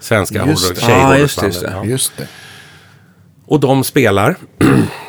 [0.00, 0.80] Svenska Just horror, det.
[0.80, 1.16] tjejhorrorsbandet.
[1.16, 1.62] Ja, just just.
[1.62, 1.84] Ja.
[1.84, 2.28] Just det.
[3.46, 4.36] Och de spelar.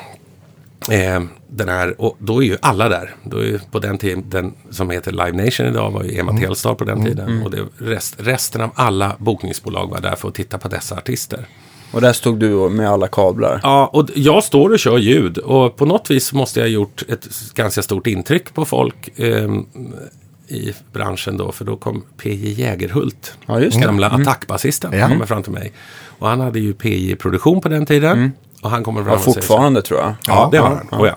[0.91, 3.15] eh, den här, och då är ju alla där.
[3.23, 6.43] Då är på den tiden, den som heter Live Nation idag var ju Emma Mm.
[6.43, 7.41] Telstar på den tiden.
[7.43, 11.47] Och det, rest, resten av alla bokningsbolag var där för att titta på dessa artister.
[11.91, 13.59] Och där stod du med alla kablar.
[13.63, 17.03] Ja, och jag står och kör ljud och på något vis måste jag ha gjort
[17.07, 19.65] ett ganska stort intryck på folk ehm,
[20.47, 21.51] i branschen då.
[21.51, 25.07] För då kom PJ Jägerhult, Ja, gamla attackbasisten, Ja.
[25.07, 25.71] kommer fram till mig.
[26.19, 28.31] Och han hade ju PJ-produktion på den tiden.
[28.67, 30.13] Och han kommer fram Ja, och säger så här- fortfarande tror jag.
[30.27, 31.05] Ja, det har han.
[31.05, 31.15] Ja.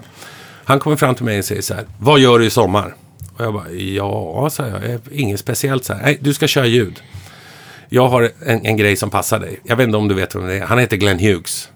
[0.65, 1.85] Han kommer fram till mig och säger så här.
[1.99, 2.95] Vad gör du i sommar?
[3.37, 4.91] Och jag bara, ja, sa jag.
[4.91, 6.03] "Eh, Inget speciellt så här.
[6.03, 7.03] Nej, du ska köra ljud.
[7.89, 9.61] Jag har en, en grej som passar dig.
[9.65, 10.61] Jag vet inte om du vet vem det är.
[10.67, 11.69] Han heter Glenn Hughes.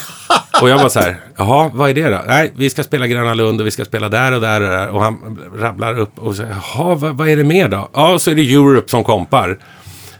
[0.62, 2.20] Och jag var så här, jaha, vad är det då?
[2.26, 4.88] Nej, vi ska spela Gröna Lund och vi ska spela där och där och där.
[4.88, 7.88] Och han rabblar upp och säger, jaha, vad, vad är det mer då?
[7.92, 9.58] Ja, så är det Europe som kompar.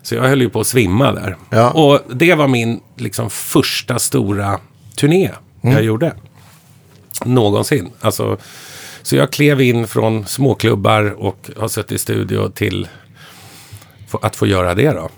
[0.02, 1.36] Så jag höll ju på att svimma där.
[1.50, 1.70] Ja.
[1.70, 4.58] Och det var min liksom första stora
[4.96, 5.30] turné
[5.60, 6.14] jag gjorde.
[7.24, 7.90] Någonsin.
[8.00, 8.36] Alltså,
[9.02, 12.88] så jag klev in från småklubbar och har suttit i studio till
[14.22, 15.08] att få göra det då.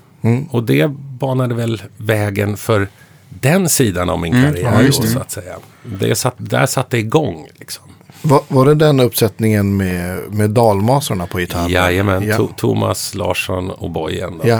[0.49, 0.87] Och det
[1.19, 2.87] banade väl vägen för
[3.29, 5.55] den sidan av min karriär då, så att säga.
[5.83, 7.83] Det satt, där satte det igång liksom.
[8.21, 11.69] Var, var det den uppsättningen med, med dalmasarna på gitarr?
[11.69, 12.37] Jajamän, Ja.
[12.37, 14.41] To- Thomas Larsson och Bojen.
[14.43, 14.59] Ja.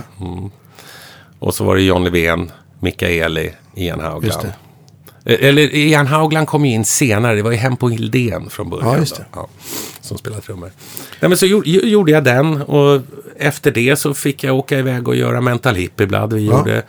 [1.39, 3.99] Och så var det John Levén, Mikaeli, Ian.
[3.99, 4.15] Eh,
[5.33, 7.35] Eller Ian Haugland kom ju in senare.
[7.35, 8.87] Det var ju Hem på Hildén från början.
[8.93, 9.25] Ja, just det.
[9.33, 9.47] Ja,
[10.01, 10.71] som spelade trummor.
[11.19, 13.01] Nej, men så gjorde, jag den och
[13.37, 16.33] efter det så fick jag åka iväg och göra Mental Hippie Blood.
[16.33, 16.57] Vi Ja.
[16.57, 16.83] gjorde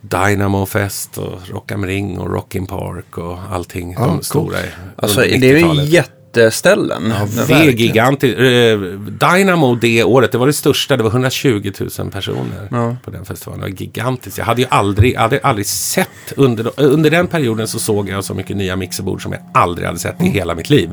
[0.00, 3.94] Dynamo Fest och Rock am Ring och Rockin Park och allting.
[3.94, 4.24] de coolt.
[4.24, 4.58] stora
[4.96, 6.10] Alltså det är ju 90-talet.
[6.36, 7.12] Jätteställen.
[7.48, 8.38] Det är gigantiskt.
[8.38, 10.96] Eh, Dynamo det året, det var det största.
[10.96, 12.96] Det var 120 000 personer Ja.
[13.04, 13.60] på den festivalen.
[13.64, 14.38] Det var gigantiskt.
[14.38, 18.34] Jag hade ju aldrig, hade aldrig sett, under, under den perioden så såg jag så
[18.34, 20.90] mycket nya mixerbord som jag aldrig hade sett i hela mitt liv.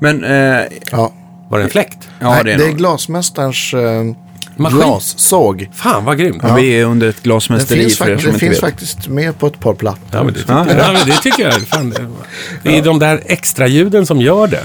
[0.00, 1.12] Men, eh, Ja.
[1.50, 2.08] Var det en fläkt?
[2.20, 4.04] ja Nej, det är det är glasmästarens eh,
[4.56, 4.78] Maskin?
[4.78, 5.68] glassåg.
[5.74, 6.38] Fan vad grymt.
[6.42, 6.54] Ja.
[6.54, 8.60] Vi är under ett Den glasmästeri finns, för er som det inte finns vet.
[8.60, 10.02] faktiskt med på ett par plattor.
[10.12, 10.94] Ja, men det, tycker, Ja, jag.
[10.94, 11.04] ja.
[11.06, 11.54] Det tycker jag.
[11.54, 12.06] Fan, det,
[12.62, 14.60] det är de där extra ljuden som gör det.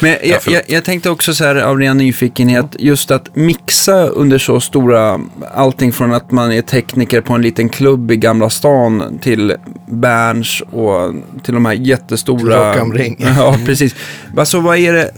[0.00, 4.38] Men jag, jag, jag tänkte också så här av ren nyfikenhet, just att mixa under
[4.38, 5.20] så stora,
[5.54, 9.54] allting från att man är tekniker på en liten klubb i Gamla stan till
[9.86, 12.72] Berns och till de här jättestora...
[12.80, 13.16] Am Ring.
[13.36, 13.94] Ja, precis.
[14.36, 15.10] Alltså vad är det,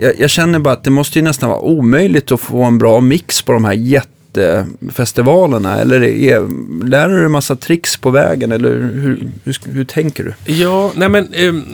[0.00, 3.00] jag, jag känner bara att det måste ju nästan vara omöjligt att få en bra
[3.00, 5.76] mix på de här jättefestivalerna.
[5.76, 6.40] Eller är,
[6.84, 10.34] lär du dig en massa tricks på vägen eller hur, hur, hur tänker du?
[10.52, 11.64] Ja, nej men ehm,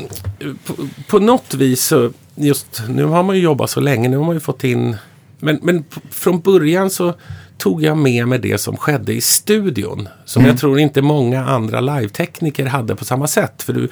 [0.65, 0.75] på,
[1.09, 4.35] på något vis så, just nu har man ju jobbat så länge, nu har man
[4.35, 4.97] ju fått in,
[5.39, 7.15] men, men från början så
[7.59, 10.09] tog jag med mig det som skedde i studion.
[10.25, 13.63] Som jag tror inte många andra live-tekniker hade på samma sätt.
[13.63, 13.89] För du,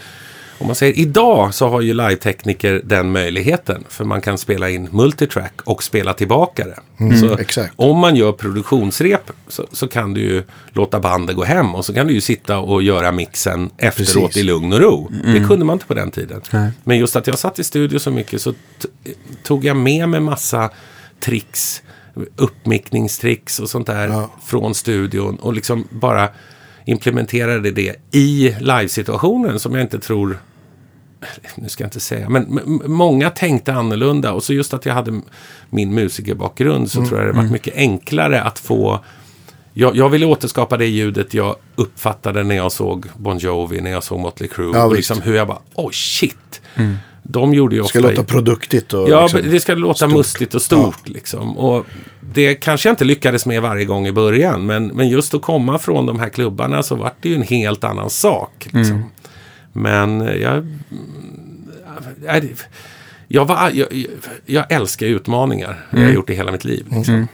[0.58, 3.84] om man säger idag så har ju live-tekniker den möjligheten.
[3.88, 7.16] För man kan spela in multitrack och spela tillbaka det.
[7.16, 7.72] så exakt.
[7.76, 10.42] om man gör produktionsrep så, så kan du ju
[10.72, 14.36] låta bandet gå hem och så kan du ju sitta och göra mixen efteråt Precis.
[14.36, 15.10] i lugn och ro.
[15.24, 16.40] Det kunde man inte på den tiden.
[16.50, 16.70] Nej.
[16.84, 18.54] Men just att jag satt i studio så mycket så
[19.42, 20.70] tog jag med mig massa
[21.20, 21.82] tricks,
[22.36, 24.30] uppmickningstricks och sånt där Ja.
[24.46, 26.28] från studion och liksom bara
[26.84, 30.38] implementerade det i livesituationen som jag inte tror
[31.56, 35.20] nu ska jag inte säga, men många tänkte annorlunda och så just att jag hade
[35.70, 39.00] min musikerbakgrund så tror jag det varit mycket enklare att få
[39.76, 44.04] jag, jag ville återskapa det ljudet jag uppfattade när jag såg Bon Jovi, när jag
[44.04, 44.70] såg Motley Crue.
[44.74, 46.62] Ja, och liksom hur jag bara, oh shit.
[47.22, 47.98] De gjorde ju Det ofta...
[47.98, 51.58] ska låta produktigt och Ja, liksom, det ska låta mustigt och stort liksom.
[51.58, 51.86] Och
[52.34, 54.66] det kanske jag inte lyckades med varje gång i början.
[54.66, 57.84] Men, men just att komma från de här klubbarna så var det ju en helt
[57.84, 58.68] annan sak.
[58.72, 59.04] Liksom.
[59.72, 60.78] Men jag...
[62.26, 62.48] Jag,
[63.28, 64.06] jag, var, jag,
[64.46, 65.86] jag, älskar utmaningar.
[65.90, 66.86] Jag har gjort det hela mitt liv.
[66.90, 67.28] Liksom.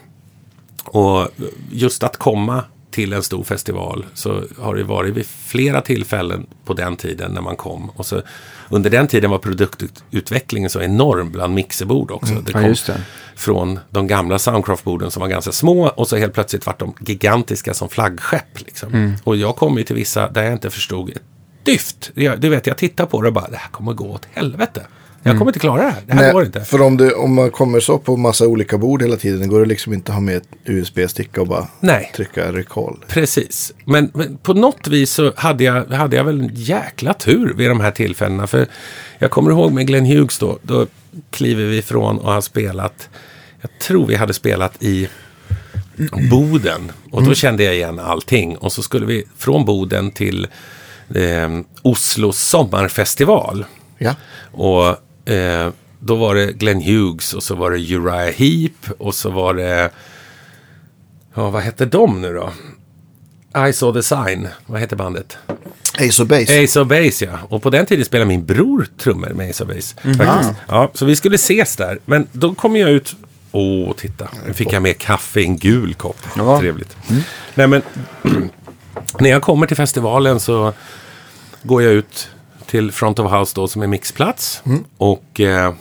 [0.85, 1.29] Och
[1.71, 6.75] just att komma till en stor festival så har det varit vid flera tillfällen på
[6.75, 7.91] den tiden när man kom.
[7.91, 8.23] Och så,
[8.69, 12.35] under den tiden var produktutvecklingen så enorm bland mixerbord också.
[12.35, 13.01] Det Ja, kom just det.
[13.37, 17.75] från de gamla Soundcraft-borden som var ganska små och så helt plötsligt vart de gigantiska
[17.75, 18.61] som flaggskepp.
[18.61, 18.95] Liksom.
[18.95, 19.13] Mm.
[19.25, 21.23] Och jag kom ju till vissa där jag inte förstod ett
[21.65, 22.11] dyft.
[22.15, 24.87] Jag, du vet, jag tittar på det och bara, det här kommer gå åt helvete.
[25.23, 25.39] Jag Mm.
[25.39, 26.03] kommer inte klara det här.
[26.07, 26.61] Det här Nej, går inte.
[26.61, 29.67] För om, du, om man kommer så på massa olika bord hela tiden, går det
[29.67, 32.13] liksom inte att ha med ett USB-sticka och bara Nej.
[32.17, 33.05] trycka recall.
[33.09, 33.73] Precis.
[33.85, 37.69] Men, men på något vis så hade jag, hade jag väl en jäkla tur vid
[37.71, 38.47] de här tillfällena.
[38.47, 38.67] För
[39.19, 40.59] jag kommer ihåg med Glenn Hughes då.
[40.63, 40.87] Då
[41.31, 43.09] kliver vi ifrån och har spelat.
[43.61, 45.09] Jag tror vi hade spelat i
[46.31, 46.93] Boden.
[47.11, 48.57] Och då kände jag igen allting.
[48.57, 50.47] Och så skulle vi från Boden till
[51.15, 53.65] eh, Oslos sommarfestival.
[53.99, 54.15] Ja,
[54.53, 54.97] Och
[55.31, 59.55] eh, då var det Glenn Hughes och så var det Uriah Heep och så var
[59.55, 59.91] det...
[61.35, 62.53] Ja, vad hette de nu då?
[63.69, 64.49] I saw the sign.
[64.67, 65.39] Vad hette bandet?
[65.99, 66.65] Ace of Base.
[66.65, 67.39] Ace of Base, ja.
[67.49, 69.95] Och på den tiden spelade min bror trummor med Ace of Base.
[70.03, 70.61] Faktiskt.
[70.69, 71.99] Ja, så vi skulle ses där.
[72.05, 73.17] Men då kom jag ut...
[73.53, 74.29] Åh, titta.
[74.47, 76.19] Nu fick jag med kaffe i en gul kopp.
[76.37, 76.59] Ja.
[76.61, 76.97] Trevligt.
[77.55, 77.83] Nej, men...
[79.21, 80.73] när jag kommer till festivalen så
[81.63, 82.31] går jag ut
[82.71, 84.63] till Front of House då som är mixplats.
[84.97, 85.75] Och eh,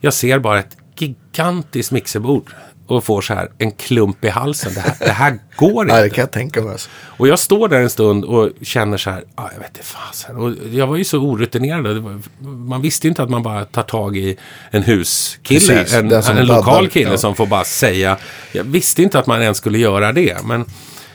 [0.00, 2.50] jag ser bara ett gigantiskt mixerbord.
[2.88, 4.74] Och får så här en klump i halsen.
[4.74, 5.94] Det här, det här går inte.
[5.94, 6.72] Nej, det kan jag tänka mig.
[6.72, 6.88] Alltså.
[7.04, 10.36] Och jag står där en stund och känner så här, ah, jag vet inte fasen.
[10.36, 11.98] Och jag var ju så orutinerad.
[11.98, 14.36] Var, man visste ju inte att man bara tar tag i
[14.70, 15.60] en huskille.
[15.60, 17.18] Precis, en som en lokal kille ja.
[17.18, 18.18] som får bara säga.
[18.52, 20.44] Jag visste inte att man ens skulle göra det.
[20.44, 20.64] Men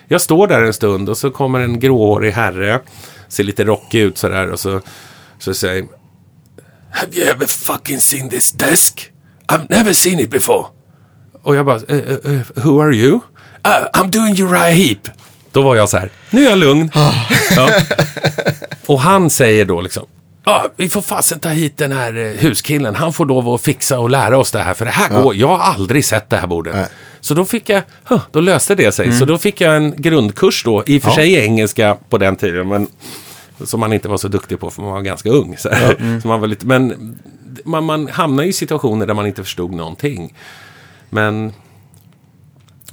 [0.07, 2.79] jag står där en stund och så kommer en gråhårig herre.
[3.31, 4.51] Ser lite rockig ut sådär.
[4.51, 4.81] Och så,
[5.39, 5.85] så säger
[6.91, 9.11] Have you ever fucking seen this desk?
[9.47, 10.65] I've never seen it before.
[11.43, 13.13] Och jag bara, eh, eh, eh, who are you?
[13.15, 13.21] Uh,
[13.93, 14.99] I'm doing Uriah Heep.
[15.51, 16.91] Då var jag så här, nu är jag lugn.
[17.55, 17.69] ja.
[18.85, 20.05] Och han säger då liksom,
[20.45, 22.95] ja, vi får fasen ta hit den här huskillen.
[22.95, 24.73] Han får lov att fixa och lära oss det här.
[24.73, 26.75] För det här går, jag har aldrig sett det här bordet.
[26.75, 26.87] Nej.
[27.21, 29.11] Så då fick jag, huh, då löste det sig.
[29.13, 32.35] Så då fick jag en grundkurs då, i och för sig i engelska på den
[32.35, 32.67] tiden.
[32.67, 32.87] Men
[33.63, 35.55] som man inte var så duktig på för man var ganska ung.
[35.57, 35.69] Så,
[36.21, 37.17] så man var lite, men
[37.65, 40.33] man, man hamnar i situationer där man inte förstod någonting.
[41.09, 41.53] Men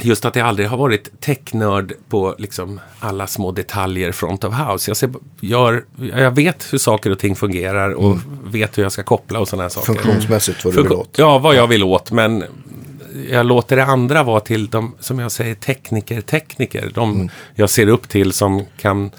[0.00, 4.90] just att jag aldrig har varit technörd på liksom alla små detaljer front of house.
[4.90, 5.10] Jag, ser,
[5.40, 5.84] gör,
[6.16, 8.20] jag vet hur saker och ting fungerar och Mm.
[8.44, 9.86] vet hur jag ska koppla och sådana här saker.
[9.86, 11.14] Funktionsmässigt vad du vill åt.
[11.18, 12.10] Ja, vad jag vill åt.
[12.10, 12.44] Men
[13.30, 16.90] jag låter det andra vara till de, som jag säger, tekniker, tekniker.
[16.94, 17.30] De Mm.
[17.54, 19.10] jag ser upp till som kan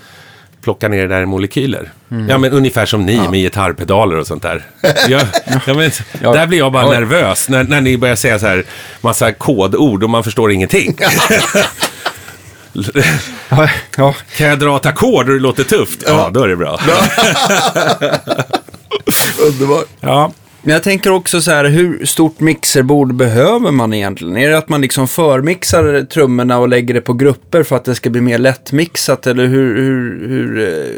[0.61, 1.91] plocka ner det där i molekyler.
[2.11, 2.29] Mm.
[2.29, 4.65] Ja, men ungefär som ni med gitarrpedaler och sånt där.
[5.09, 5.21] Jag,
[5.65, 5.91] ja, men,
[6.21, 6.33] Ja.
[6.33, 6.95] Där blir jag bara Oj.
[6.95, 8.63] nervös när, när ni börjar säga så här
[9.01, 10.97] massa kodord och man förstår ingenting.
[13.49, 14.15] Ja, ja.
[14.37, 16.03] Kan jag dra ett ackord och det låter tufft?
[16.07, 16.79] Ja, då är det bra.
[19.47, 19.85] Underbart.
[19.99, 20.31] Ja,
[20.63, 24.37] Men jag tänker också så här, hur stort mixerbord behöver man egentligen?
[24.37, 27.95] Är det att man liksom förmixar trummorna och lägger det på grupper för att det
[27.95, 29.27] ska bli mer lättmixat?
[29.27, 30.95] Eller hur, hur, hur eh,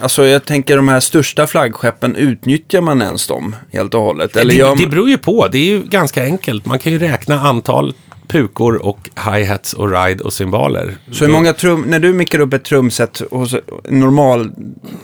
[0.00, 4.36] alltså jag tänker de här största flaggskeppen, utnyttjar man ens dem helt och hållet?
[4.36, 4.90] Eller det, gör det man...
[4.90, 5.48] beror ju på.
[5.48, 6.66] Det är ju ganska enkelt.
[6.66, 7.94] Man kan ju räkna antal
[8.28, 10.96] pukor och hi-hats och ride och cymbaler.
[11.12, 13.54] Så hur många trum, när du mickar upp ett trumset hos
[13.88, 14.50] normal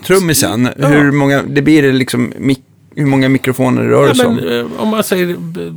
[0.05, 0.87] trummisen, Ja.
[0.87, 2.65] hur många, det blir liksom, mik-
[2.95, 4.39] hur många mikrofoner rör det Ja, sig om?
[4.39, 5.71] eh, om man säger b-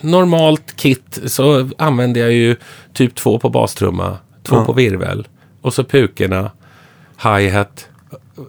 [0.00, 2.56] normalt kit så använder jag ju
[2.92, 4.64] typ två på bastrumma, två Ja.
[4.64, 5.28] på virvel
[5.62, 6.50] och så pukorna,
[7.22, 7.86] hi-hat,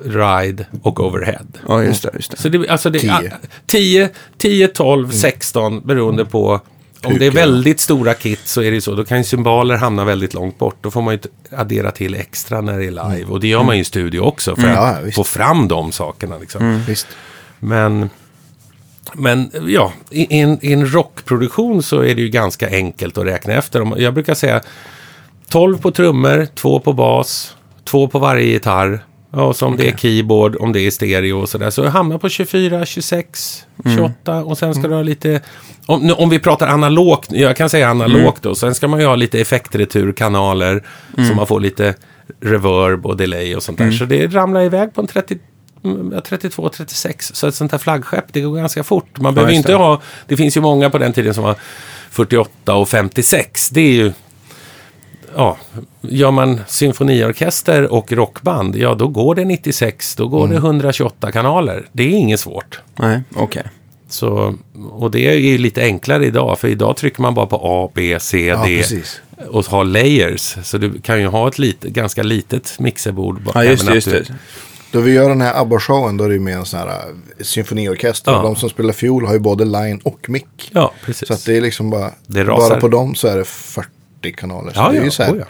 [0.06, 1.46] ride och overhead.
[1.68, 2.10] Ja, just det.
[2.14, 2.38] Just det.
[2.38, 3.12] Så det, alltså det, Tio.
[3.14, 3.22] ah,
[3.68, 6.60] 10, 10, 12, 16 beroende på
[7.04, 8.96] om det är väldigt stora kit så är det så.
[8.96, 10.76] Då kan ju symboler hamna väldigt långt bort.
[10.82, 11.20] Då får man ju
[11.58, 13.26] addera till extra när det är live.
[13.32, 15.16] Och det gör man ju i studio också för Ja, att visst.
[15.16, 16.38] få fram de sakerna.
[16.38, 16.84] Liksom.
[16.88, 17.08] Visst.
[17.64, 18.10] Men,
[19.14, 23.26] men ja, i, i, en, i en rockproduktion så är det ju ganska enkelt att
[23.26, 24.02] räkna efter.
[24.02, 24.62] Jag brukar säga
[25.50, 27.56] 12 på trummor, 2 på bas,
[27.86, 29.06] 2 på varje gitarr.
[29.34, 31.70] Ja, så om det är keyboard, om det är stereo och sådär.
[31.70, 35.42] Så hamnar på 24, 26, 28 och sen ska du ha lite...
[35.86, 38.56] Om, om vi pratar analogt, jag kan säga analogt då.
[38.56, 40.84] Sen ska man ju ha lite effektreturkanaler.
[41.30, 41.96] Så man får lite
[42.42, 43.92] reverb och delay och sånt där.
[43.92, 45.51] Så det ramlar iväg på en 30, mm, ja,
[46.26, 47.32] 32, 36.
[47.34, 49.20] Så ett sånt här flaggskepp, det går ganska fort.
[49.20, 49.78] Man behöver ju just inte det.
[49.84, 50.02] ha...
[50.28, 51.56] Det finns ju många på den tiden som var
[52.10, 53.70] 48 och 56.
[53.70, 54.12] Det är ju...
[55.36, 55.58] Ja,
[56.02, 61.86] gör man symfoniorkester och rockband, ja då går det 96, då går det 128 kanaler.
[61.92, 62.80] Det är inget svårt.
[62.96, 63.64] Nej, okej.
[64.10, 64.56] Så,
[64.92, 68.18] och det är ju lite enklare idag, för idag trycker man bara på A, B,
[68.20, 69.22] C, Ja, D precis.
[69.50, 70.58] och har layers.
[70.64, 73.42] Så du kan ju ha ett lite, ganska litet mixerbord.
[73.54, 73.94] Ja, just det.
[73.94, 74.26] Just det.
[74.92, 77.44] Då vi gör den här ABBA-showen då är det ju med en sån här eh,
[77.44, 78.32] symfoniorkester.
[78.32, 78.42] Ja.
[78.42, 80.70] De som spelar fiol har ju både line och mick.
[80.74, 81.28] Ja, precis.
[81.28, 83.88] Så att det är liksom bara, Det bara på dem så är det 40
[84.38, 84.74] kanaler.
[84.74, 85.04] Så Ja, det är ja.
[85.06, 85.46] ju så här Oh, ja.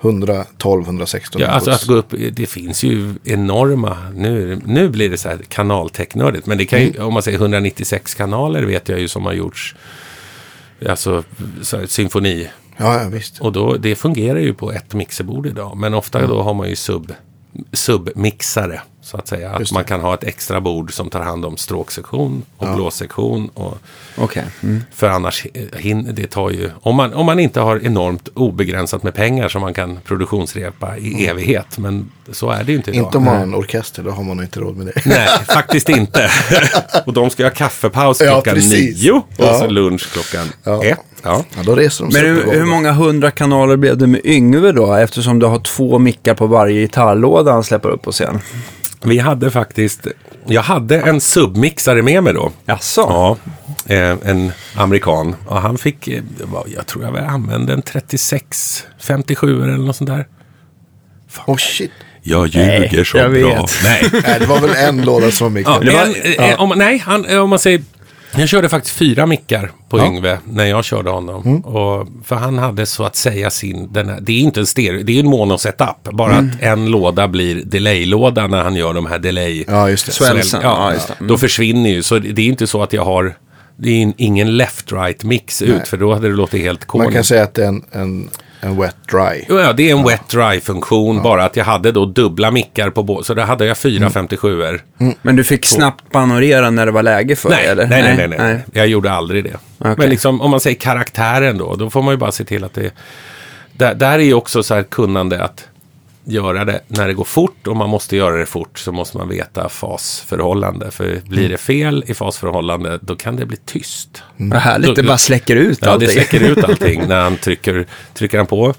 [0.00, 5.16] 112, 116 Ja, alltså att gå upp, det finns ju enorma, nu, nu blir det
[5.18, 7.06] så här kanalteknördigt, men det kan ju, Mm.
[7.06, 9.74] om man säger 196 kanaler vet jag ju som har gjorts,
[10.88, 11.24] alltså
[11.62, 12.48] så här, symfoni.
[12.76, 13.40] Ja, ja, visst.
[13.40, 16.30] Och då, det fungerar ju på ett mixerbord idag, men ofta Mm.
[16.30, 17.12] då har man ju sub,
[17.72, 19.50] submixare, så att säga.
[19.50, 23.78] Att man kan ha ett extra bord som tar hand om stråksektion och blåssektion och
[24.16, 24.44] Okej.
[24.62, 24.82] Mm.
[24.94, 25.46] för annars
[25.76, 29.60] hin, det tar ju, om man, om man inte har enormt obegränsat med pengar som
[29.60, 31.78] man kan produktionsrepa i evighet.
[31.78, 32.98] Men så är det ju inte idag.
[32.98, 33.06] Mm.
[33.06, 35.02] Inte om man har en orkester, då har man inte råd med det.
[35.06, 36.30] Nej, faktiskt inte.
[37.06, 39.02] och de ska ha kaffepaus Ja, klockan precis.
[39.04, 39.58] nio och Ja.
[39.58, 40.84] så lunch klockan Ja.
[40.84, 40.98] ett.
[41.22, 41.44] Ja.
[41.56, 44.94] Ja, då reser de Men hur, hur många hundra kanaler blev det med Yngve då?
[44.94, 48.40] Eftersom du har två mickar på varje gitarrlåda han släpper upp på scen.
[49.04, 50.06] Vi hade faktiskt,
[50.46, 52.52] jag hade en submixare med mig då.
[52.66, 53.00] Jaså?
[53.08, 53.36] Ja,
[53.94, 55.36] eh, en amerikan.
[55.46, 56.22] Och han fick, eh,
[56.66, 60.26] jag tror jag använde en 36, 57 eller något sånt där.
[61.46, 61.90] Oh shit.
[62.22, 63.40] Jag ljuger Nej, så jag bra.
[63.62, 63.74] vet.
[63.84, 64.08] Nej.
[64.26, 66.14] Nej, det var väl en låda som var Ja, mickad.
[66.38, 67.82] en, eh, om, nej, han, om man säger...
[68.38, 71.60] Jag körde faktiskt fyra mickar på Yngve när jag körde honom.
[71.60, 73.92] Och, för han hade så att säga sin...
[73.92, 76.10] Den här, det är inte en stereo, det är en mono-setup.
[76.12, 79.64] Bara att en låda blir delay-låda när han gör de här delay...
[79.68, 80.12] Ja, just det.
[80.12, 80.52] Swells.
[80.52, 81.14] Ja, Ja.
[81.18, 81.28] Mm.
[81.28, 82.02] Då försvinner ju.
[82.02, 83.36] Så det är inte så att jag har...
[83.78, 87.54] Det är ingen left-right-mix ut, för då hade det låtit helt Man kan säga att
[87.54, 88.28] det är en, en,
[88.66, 89.44] en wet dry.
[89.48, 93.24] Ja, det är en wet dry-funktion, bara att jag hade då dubbla mickar på båda.
[93.24, 94.82] Så då hade jag fyra 57 er
[95.22, 97.86] Men du fick snabbt panorera när det var läge för Nej, eller?
[97.86, 98.64] nej, nej, nej, nej.
[98.72, 99.56] Jag gjorde aldrig det.
[99.78, 99.94] Okej.
[99.98, 102.74] Men liksom, om man säger karaktären då, då får man ju bara se till att
[102.74, 102.90] det...
[103.72, 105.68] Där, där är ju också så här kunnande att
[106.28, 109.28] göra det när det går fort och man måste göra det fort så måste man
[109.28, 110.90] veta fasförhållande.
[110.90, 114.22] För blir det fel i fasförhållande då kan det bli tyst.
[114.36, 116.06] Vad härligt, det bara släcker ut Ja, allting.
[116.08, 118.74] det släcker ut allting när han trycker, trycker han på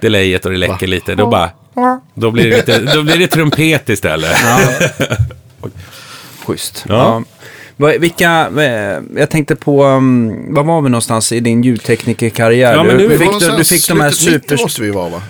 [0.00, 1.14] delayet och det läcker lite.
[1.14, 1.50] Då bara...
[2.14, 4.36] Då blir det, lite, då blir det trumpet istället.
[6.46, 6.84] Schysst.
[6.88, 7.22] Ja.
[7.76, 7.92] Ja.
[7.98, 12.76] Vilka, eh, jag tänkte på, um, var var vi någonstans i din ljudteknikerkarriär?
[12.76, 14.64] Ja, men nu- du, fick, du, du fick de här slutet 90 super...
[14.64, 15.22] måste vi vara va?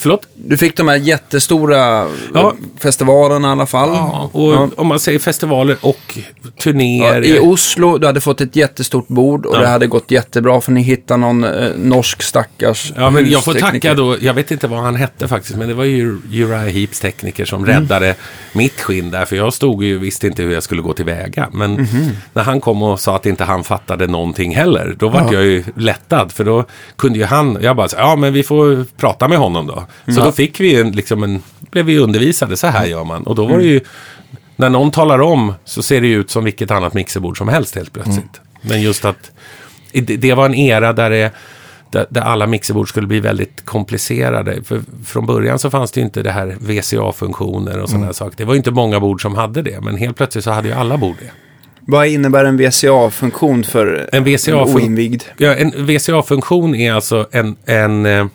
[0.00, 0.26] Förlåt?
[0.34, 2.54] Du fick de här jättestora Ja.
[2.78, 3.88] festivalerna i alla fall.
[3.88, 4.68] Ja, och Ja.
[4.76, 6.18] om man säger festivaler och
[6.62, 7.24] turnéer.
[7.24, 10.82] I Oslo, du hade fått ett jättestort bord och det hade gått jättebra för ni
[10.82, 14.78] hittade någon eh, norsk stackars Ja, men jag får tacka då, jag vet inte vad
[14.80, 17.74] han hette faktiskt, men det var ju Uriah Heeps tekniker som Mm.
[17.80, 18.14] räddade
[18.52, 21.48] mitt skinn där, för jag stod ju visste inte hur jag skulle gå tillväga.
[21.52, 22.08] Men Mhm.
[22.32, 25.64] när han kom och sa att inte han fattade någonting heller, då var jag ju
[25.76, 26.64] lättad, för då
[26.96, 29.84] kunde ju han, jag bara, ja men vi får prata med honom då.
[30.06, 33.22] Så då fick vi en, liksom en, blev vi undervisade, så här gör man.
[33.22, 33.80] Och då var det ju,
[34.56, 37.74] när någon talar om, så ser det ju ut som vilket annat mixerbord som helst
[37.74, 38.40] helt plötsligt.
[38.62, 39.30] Men just att,
[39.92, 41.32] det, var en era där det
[41.90, 44.62] där, alla mixerbord skulle bli väldigt komplicerade.
[44.62, 48.36] För från början så fanns det ju inte det här VCA-funktioner och sådana här saker.
[48.36, 50.74] Det var ju inte många bord som hade det, men helt plötsligt så hade ju
[50.74, 51.30] alla bord det.
[51.80, 55.22] Vad innebär en VCA-funktion för En VCA-fun- oinvigd?
[55.36, 58.26] Ja, en VCA-funktion är alltså en, en eh,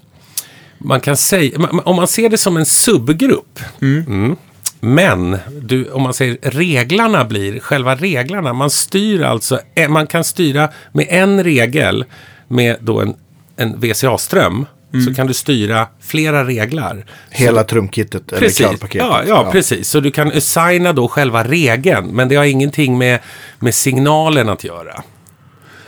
[0.85, 3.59] man kan säga, om man ser det som en subgrupp.
[3.81, 4.35] Mm.
[4.79, 10.23] Men du, om man säger reglarna blir, själva reglarna, man styr alltså, eh, man kan
[10.23, 12.05] styra med en regel
[12.47, 13.15] med då en,
[13.55, 14.65] en VCA-ström.
[15.05, 17.05] Så kan du styra flera reglar.
[17.29, 18.57] Hela trumkittet eller Precis.
[18.57, 19.07] cloudpaketet.
[19.07, 19.89] Ja, ja, precis.
[19.89, 23.19] Så du kan assigna då själva regeln, men det har ingenting med,
[23.59, 25.03] med signalen att göra.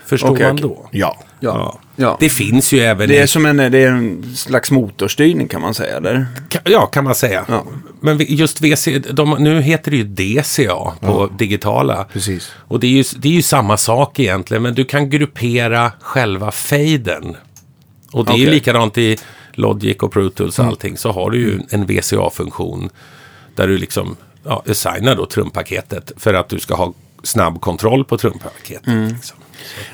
[0.06, 0.90] Förstår Okej, man då?
[0.92, 1.18] Ja.
[1.40, 1.80] Ja.
[1.98, 2.18] Ja.
[2.20, 5.62] Det finns ju även Det i är som en, det är en slags motorstyrning kan
[5.62, 6.28] man säga, eller?
[6.64, 7.46] Ja, kan man säga.
[7.48, 7.66] Ja.
[8.00, 12.06] Men just VC, de, nu heter det ju DCA på digitala.
[12.14, 12.52] Precis.
[12.56, 16.52] Och det är, ju, det är ju samma sak egentligen, men du kan gruppera själva
[16.52, 17.36] faden.
[18.12, 19.18] Och det är ju likadant i
[19.54, 22.90] Logic och Pro Tools och allting, så har du ju en VCA-funktion
[23.56, 26.94] där du liksom ja, assignar då trumpaketet för att du ska ha
[27.24, 29.12] snabb kontroll på trumpaketet.
[29.12, 29.38] Liksom.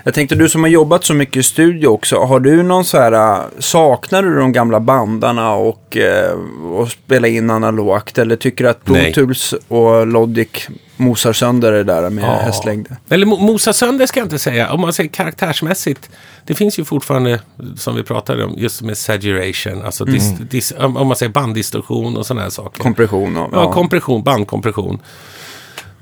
[0.04, 2.98] Jag tänkte, du som har jobbat så mycket i studio också, har du någon så
[2.98, 6.32] här, äh, saknar du de gamla bandarna och, eh,
[6.76, 8.18] och spela in analogt?
[8.18, 8.96] Eller tycker du att Pro.
[9.14, 12.34] Tools och Logic mosar sönder det där med Ja.
[12.34, 12.88] hästlängd?
[13.10, 14.72] Eller mo- mosa sönder ska jag inte säga.
[14.74, 16.10] Om man säger karaktärsmässigt.
[16.46, 17.40] Det finns ju fortfarande,
[17.78, 19.82] som vi pratade om, just med saturation.
[19.86, 22.84] Alltså dis, dis, om man säger banddistorsion och sådana här saker.
[22.84, 23.50] Kompression och...
[23.54, 25.00] ja, kompression, bandkompression.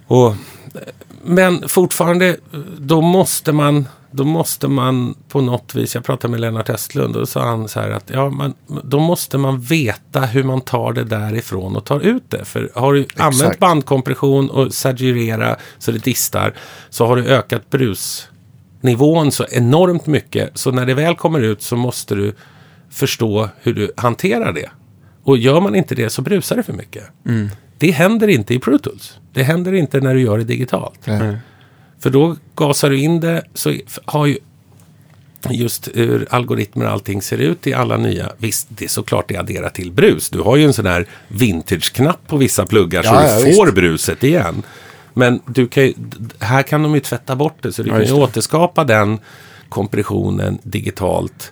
[0.07, 0.35] Och,
[1.23, 2.37] men fortfarande,
[2.77, 7.21] då måste man då måste man på något vis, jag pratade med Lennart Estlund och
[7.21, 8.53] då sa han så här att ja, man,
[8.83, 12.45] då måste man veta hur man tar det därifrån och tar ut det.
[12.45, 16.53] För har du använt bandkompression och saturera så det distar
[16.89, 20.57] så har du ökat brusnivån så enormt mycket.
[20.57, 22.35] Så när det väl kommer ut så måste du
[22.89, 24.69] förstå hur du hanterar det.
[25.23, 27.03] Och gör man inte det så brusar det för mycket.
[27.81, 29.17] Det händer inte i Pro Tools.
[29.33, 30.99] Det händer inte när du gör det digitalt.
[31.05, 31.37] Nej.
[31.99, 33.73] För då gasar du in det så
[34.05, 34.37] har ju
[35.49, 38.31] just hur algoritmer och allting ser ut i alla nya.
[38.37, 40.29] Visst, det är såklart det adderar till brus.
[40.29, 43.65] Du har ju en sån här vintage-knapp på vissa pluggar så Ja, du ja, får
[43.65, 43.75] visst.
[43.75, 44.63] bruset igen.
[45.13, 45.93] Men du kan ju,
[46.39, 48.13] här kan de ju tvätta bort det så du Ja, kan ju det.
[48.21, 49.19] återskapa den
[49.69, 51.51] kompressionen digitalt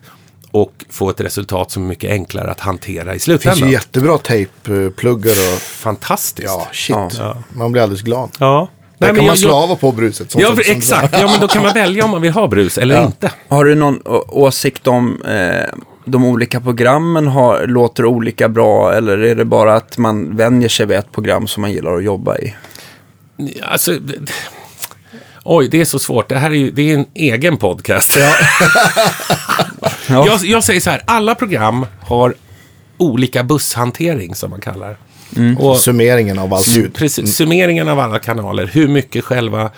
[0.52, 3.68] och få ett resultat som är mycket enklare att hantera i Det finns slutändan.
[3.70, 6.47] ju jättebra tejppluggar och Fantastiskt.
[6.47, 6.95] ja, shit.
[7.20, 7.38] Ja.
[7.54, 8.30] Man blir alldeles glad.
[8.39, 8.70] ja.
[8.97, 10.32] Där Nej, kan man jag- slå av på bruset.
[10.32, 11.14] som- Ja, som- som- exakt.
[11.20, 13.06] Ja, men då kan man välja om man vill ha brus eller Ja.
[13.06, 13.32] inte.
[13.47, 15.66] Har du någon åsikt om eh,
[16.06, 20.86] de olika programmen har, låter olika bra eller är det bara att man vänjer sig
[20.86, 22.56] vid ett program som man gillar att jobba i?
[23.64, 24.32] Alltså, det-
[25.43, 26.30] oj, det är så svårt.
[26.30, 28.18] Det här är ju det är en egen podcast.
[28.20, 28.34] Ja.
[30.10, 32.34] Jag, jag säger så här, alla program har
[32.97, 34.97] olika busshantering som man kallar.
[35.57, 36.93] Och Summeringen av allt ljud.
[36.93, 39.72] precis, summeringen av alla kanaler, hur mycket själva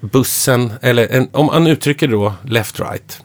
[0.00, 3.20] bussen, eller en, om man uttrycker då left-right,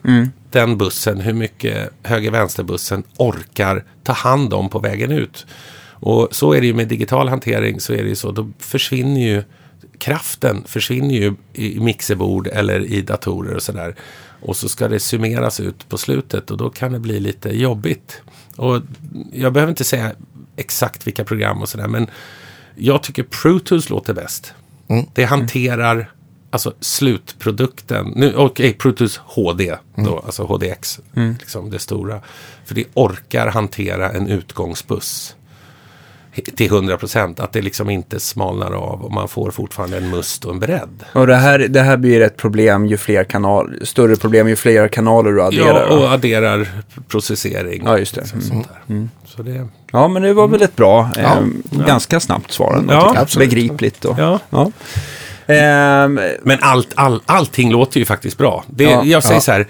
[0.50, 5.46] den bussen, hur mycket höger-vänster-bussen orkar ta hand om på vägen ut.
[6.02, 9.20] Och så är det ju med digital hantering, så är det ju så, då försvinner
[9.20, 9.42] ju
[9.98, 13.94] kraften försvinner ju i mixerbord eller i datorer och sådär.
[14.42, 18.22] Och så ska det summeras ut på slutet och då kan det bli lite jobbigt.
[18.56, 18.82] Och
[19.32, 20.12] jag behöver inte säga
[20.56, 22.06] exakt vilka program och sådär, men
[22.76, 24.54] jag tycker Pro Tools låter bäst.
[25.14, 26.12] Det hanterar
[26.50, 28.12] alltså slutprodukten.
[28.16, 31.00] Nu, Okej, Tools HD, då, alltså HDX,
[31.38, 32.20] liksom det stora.
[32.64, 35.36] För det orkar hantera en utgångsbuss
[36.56, 37.40] till 100 procent.
[37.40, 41.04] Att det liksom inte smalnar av och man får fortfarande en must och en bredd.
[41.12, 44.88] Och det här, det här blir ett problem ju fler kanaler, större problem ju fler
[44.88, 45.86] kanaler du adderar.
[45.90, 46.68] Ja, och adderar
[47.08, 47.82] processering.
[47.84, 48.20] Ja, just det.
[48.20, 49.08] och Sånt där.
[49.24, 51.38] Så det, Ja, men det var väl ett bra, eh, Ja.
[51.86, 52.92] ganska snabbt svar ändå.
[52.94, 53.50] Ja, absolut.
[53.50, 54.38] Begripligt och, ja.
[54.50, 54.70] ja.
[55.46, 58.64] Ehm, Men allt, all, allting låter ju faktiskt bra.
[58.66, 59.66] Det, Ja, jag säger så här,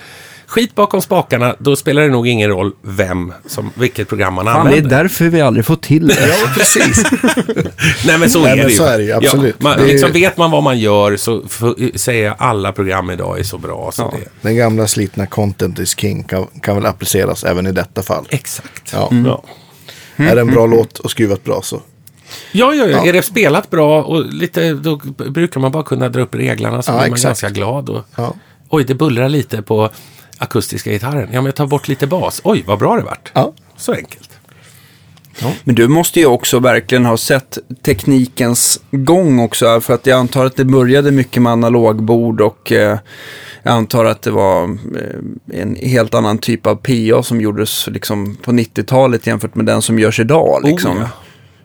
[0.51, 4.55] skit bakom spakarna, då spelar det nog ingen roll vem som, vilket program man fan,
[4.66, 4.96] det är använder.
[5.03, 6.28] därför vi aldrig får till det.
[6.28, 7.05] Ja, precis.
[8.07, 8.78] Nej men så Nej, är men det ju.
[8.78, 9.57] så är det ju, absolut.
[9.59, 11.42] Ja, man, Det liksom, vet man vad man gör så
[11.94, 13.90] säger jag alla program idag är så bra.
[13.92, 14.18] Så Ja.
[14.18, 18.24] det, Den gamla slitna content is king kan, kan väl appliceras även i detta fall.
[18.30, 18.90] exakt.
[18.92, 19.09] Ja.
[19.26, 19.42] Ja.
[20.16, 21.76] Är det en bra låt och skruvat bra så.
[22.53, 23.07] Ja, ja, ja, Ja.
[23.07, 24.96] är det spelat bra och lite, då
[25.30, 27.24] brukar man bara kunna dra upp reglarna så Ja, blir man exakt.
[27.40, 27.88] ganska glad.
[27.88, 28.34] Och, Ja.
[28.68, 29.90] Oj, det bullrar lite på
[30.41, 31.28] akustiska gitarren.
[31.32, 32.41] Ja, men jag tar bort lite bas.
[32.45, 33.32] Oj, vad bra det vart.
[33.34, 33.53] Ja.
[33.76, 34.30] Så enkelt.
[35.64, 39.80] Men du måste ju också verkligen ha sett teknikens gång också.
[39.80, 42.99] För att jag antar att det började mycket med analogbord och eh,
[43.62, 48.36] jag antar att det var eh, en helt annan typ av PA som gjordes liksom,
[48.43, 50.61] på 90-talet jämfört med den som görs idag.
[50.64, 50.97] Liksom.
[50.97, 51.09] Oh, ja.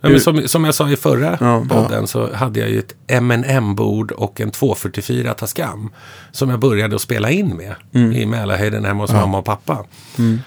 [0.05, 1.65] Ja, men som, som jag sa i förra Ja.
[1.69, 5.89] podden så hade jag ju ett M&M-bord och en 244 Tascam.
[6.31, 7.75] Som jag började att spela in med
[8.15, 9.85] i Mälarhöjden hemma hos mamma och pappa.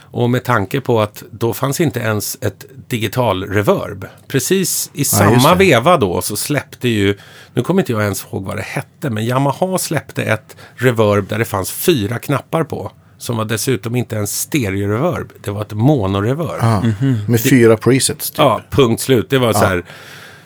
[0.02, 4.06] Och med tanke på att då fanns inte ens ett digital reverb.
[4.28, 7.18] Precis i samma veva då så släppte ju,
[7.54, 11.38] nu kommer inte jag ens ihåg vad det hette, men Yamaha släppte ett reverb där
[11.38, 12.92] det fanns fyra knappar på.
[13.18, 16.58] Som var dessutom inte en stereo-reverb, det var ett mono-reverb.
[16.60, 16.82] Ah.
[17.26, 18.30] Med fyra presets.
[18.30, 18.38] Typ.
[18.38, 19.30] Ja, punkt slut.
[19.30, 19.84] Det var så här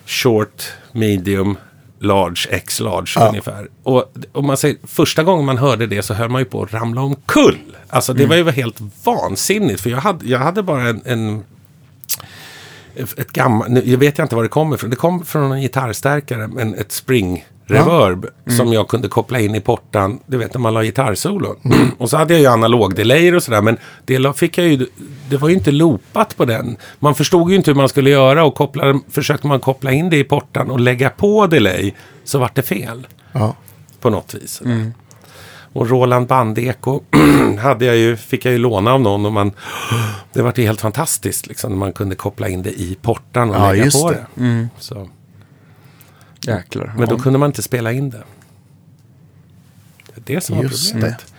[0.05, 1.57] short, medium,
[1.99, 3.67] large, x large ungefär.
[3.83, 6.73] Och om man säger, första gången man hörde det så höll man ju på att
[6.73, 7.57] ramla omkull.
[7.89, 9.81] Alltså det var ju helt vansinnigt.
[9.81, 11.43] För jag hade, jag hade bara en, en
[12.95, 14.89] ett gammalt, nu- jag vet jag inte var det kommer ifrån.
[14.89, 18.25] Det kom från en gitarrstärkare, men ett spring reverb
[18.57, 21.55] som jag kunde koppla in i portan, du vet när man la gitarrsolon.
[21.97, 24.87] och så hade jag ju analogdelayer och sådär, men det fick jag ju,
[25.29, 26.77] det var ju inte loopat på den.
[26.99, 30.17] Man förstod ju inte hur man skulle göra och kopplade, försökte man koppla in det
[30.17, 31.93] i portan och lägga på delay
[32.23, 33.55] så vart det fel Ja.
[34.01, 34.61] på något vis.
[35.75, 37.01] Och Roland Bandeko
[37.61, 39.51] hade jag ju, fick jag ju låna av någon och man,
[40.33, 43.55] det var ju helt fantastiskt liksom när man kunde koppla in det i portan och
[43.55, 44.25] Ja, lägga på det.
[44.35, 44.67] det.
[44.79, 45.07] Så,
[46.47, 46.93] Jäklar.
[46.97, 48.23] men då kunde man inte spela in det.
[50.15, 51.33] Det är det som var Just problemet.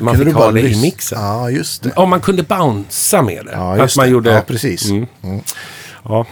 [0.00, 1.20] Man Kunde fick du ha bara det i mixen.
[1.20, 1.92] Ja, just det.
[1.92, 3.52] Om man kunde bouncea med det.
[3.52, 4.12] Ja, att just man det.
[4.12, 4.30] gjorde...
[4.30, 4.90] Ja, precis.
[4.90, 5.06] Mm.
[6.04, 6.26] Ja.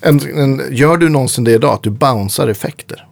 [0.00, 1.74] En, en, gör du någonsin det idag?
[1.74, 3.06] Att du bouncear effekter?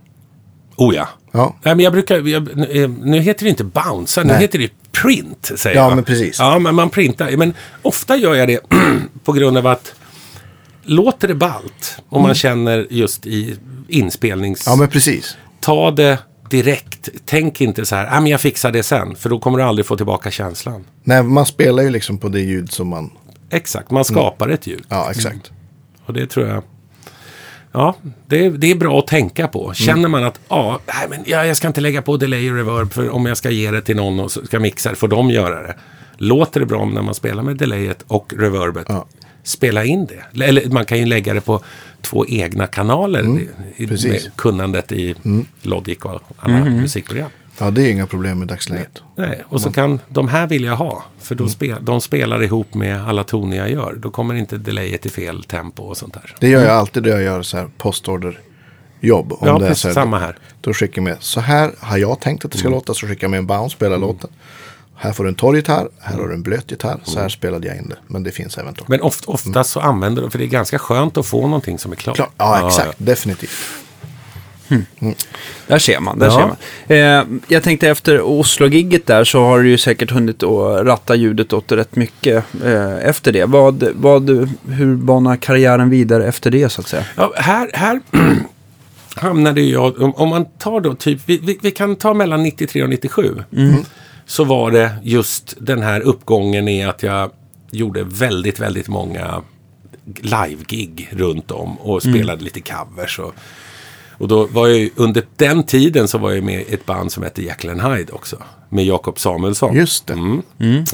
[0.76, 1.08] Oh ja.
[1.32, 1.56] Ja.
[1.62, 4.70] Nej, men jag brukar, jag, nu- nu heter det inte bounce, nu heter det
[5.02, 5.52] print.
[5.56, 5.94] Säger Ja, jag.
[5.94, 6.38] men precis.
[6.38, 7.36] Ja, men man printar.
[7.36, 8.60] Men ofta gör jag det
[9.24, 9.94] på grund av att
[10.84, 13.56] låter det ballt om man känner just i
[13.88, 14.66] inspelnings...
[14.66, 14.72] Mm.
[14.72, 15.36] Ja, men precis.
[15.60, 16.18] Ta det
[16.50, 17.08] direkt.
[17.24, 19.16] Tänk inte så här, ah, men jag fixar det sen.
[19.16, 20.84] För då kommer du aldrig få tillbaka känslan.
[21.04, 23.10] Nej, man spelar ju liksom på det ljud som man...
[23.50, 24.84] Exakt, man skapar ett ljud.
[24.88, 25.50] Ja, exakt.
[26.06, 26.62] Och det tror jag...
[27.72, 29.74] Ja, det, det är bra att tänka på.
[29.74, 32.92] Känner man att ja, nej, men ja, jag ska inte lägga på delay och reverb
[32.92, 35.62] för om jag ska ge det till någon och ska mixa det, får de göra
[35.62, 35.74] det.
[36.16, 38.86] Låter det bra när man spelar med delayet och reverbet?
[38.88, 39.06] Ja.
[39.42, 40.44] Spela in det.
[40.44, 41.60] Eller man kan ju lägga det på
[42.00, 43.22] två egna kanaler.
[43.22, 45.14] i, i, med kunnandet i
[45.62, 47.30] Logic och alla musikprogram.
[47.58, 49.02] Ja, det är inga problem i dagsläget.
[49.16, 51.04] Nej, och så kan de här vill jag ha.
[51.20, 53.94] För då spel, de spelar ihop med alla toner jag gör.
[53.98, 56.34] Då kommer inte delayet i fel tempo och sånt där.
[56.40, 59.32] Det gör jag alltid när jag gör så här postorder-jobb.
[59.32, 60.36] Om Ja, det är precis så här, samma här.
[60.60, 62.76] Då skickar jag med, så här har jag tänkt att det ska Mm.
[62.76, 64.30] låta, så skickar jag med en bounce, spela låten.
[65.04, 67.22] Här får du en torr gitarr, här har du en blöt gitarr, så Mm.
[67.22, 67.96] här spelade jag in det.
[68.06, 68.84] Men det finns även då.
[68.86, 71.92] Men oft, oftast så använder de, för det är ganska skönt att få någonting som
[71.92, 72.16] är klart.
[72.16, 73.50] Klart, ja, exakt, definitivt.
[75.66, 76.18] Där ser man.
[76.18, 76.32] Där Ja.
[76.32, 77.38] ser man.
[77.38, 81.52] Eh, jag tänkte efter Oslo-gigget där så har du ju säkert hunnit att ratta ljudet
[81.52, 83.44] åt rätt mycket eh, efter det.
[83.44, 84.30] Vad, vad,
[84.68, 87.04] hur banar karriären vidare efter det så att säga?
[87.16, 88.00] Ja, här, här
[89.16, 92.82] hamnade jag, om, om man tar då typ, vi, vi, vi kan ta mellan 93
[92.82, 93.42] och 97.
[94.26, 97.30] Så var det just den här uppgången i att jag
[97.70, 99.42] gjorde väldigt, väldigt många
[100.20, 103.18] live-gig runt om och spelade lite covers.
[103.18, 103.34] Och,
[104.18, 107.12] och då var jag ju, under den tiden så var jag med i ett band
[107.12, 108.36] som hette Jekyll and Hyde också.
[108.68, 109.76] Med Jakob Samuelsson.
[109.76, 110.12] Just det.
[110.12, 110.42] Mm.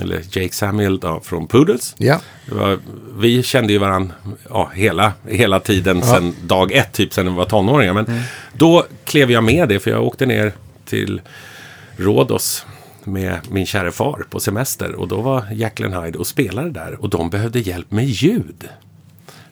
[0.00, 1.94] Eller Jake Samuel då, från Poodles.
[1.98, 2.20] Ja,
[2.52, 2.78] var,
[3.18, 4.14] vi kände ju varandra
[4.48, 7.92] ja, hela, hela tiden sen dag ett, typ sen vi var tonåringar.
[7.92, 8.20] Men
[8.52, 10.52] då klev jag med det, för jag åkte ner
[10.84, 11.20] till
[11.96, 12.66] Rhodos
[13.12, 14.94] med min kära far på semester.
[14.94, 16.96] Och då var Jacqueline Hyde och spelade där.
[17.00, 18.68] Och de behövde hjälp med ljud.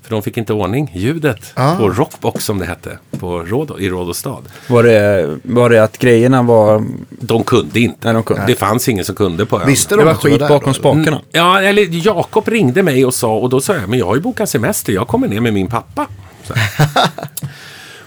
[0.02, 1.76] För de fick inte ordning ljudet Ah.
[1.76, 4.42] på Rockbox som det hette på Rhodo, i Rhodos stad.
[4.68, 6.84] Var det, var det att grejerna var...
[7.10, 7.98] De kunde inte.
[8.04, 8.46] Nej, de kunde.
[8.46, 9.66] Det fanns ingen som kunde på ön.
[9.66, 11.20] visste Det de var att du skit bakom spakarna.
[11.32, 14.20] Ja, eller Jakob ringde mig och sa, och då sa jag, men jag har ju
[14.20, 16.06] bokat semester, jag kommer ner med min pappa.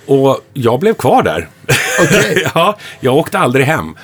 [0.05, 1.47] Och jag blev kvar där.
[2.03, 2.47] Okej.
[2.55, 3.95] ja, jag åkte aldrig hem.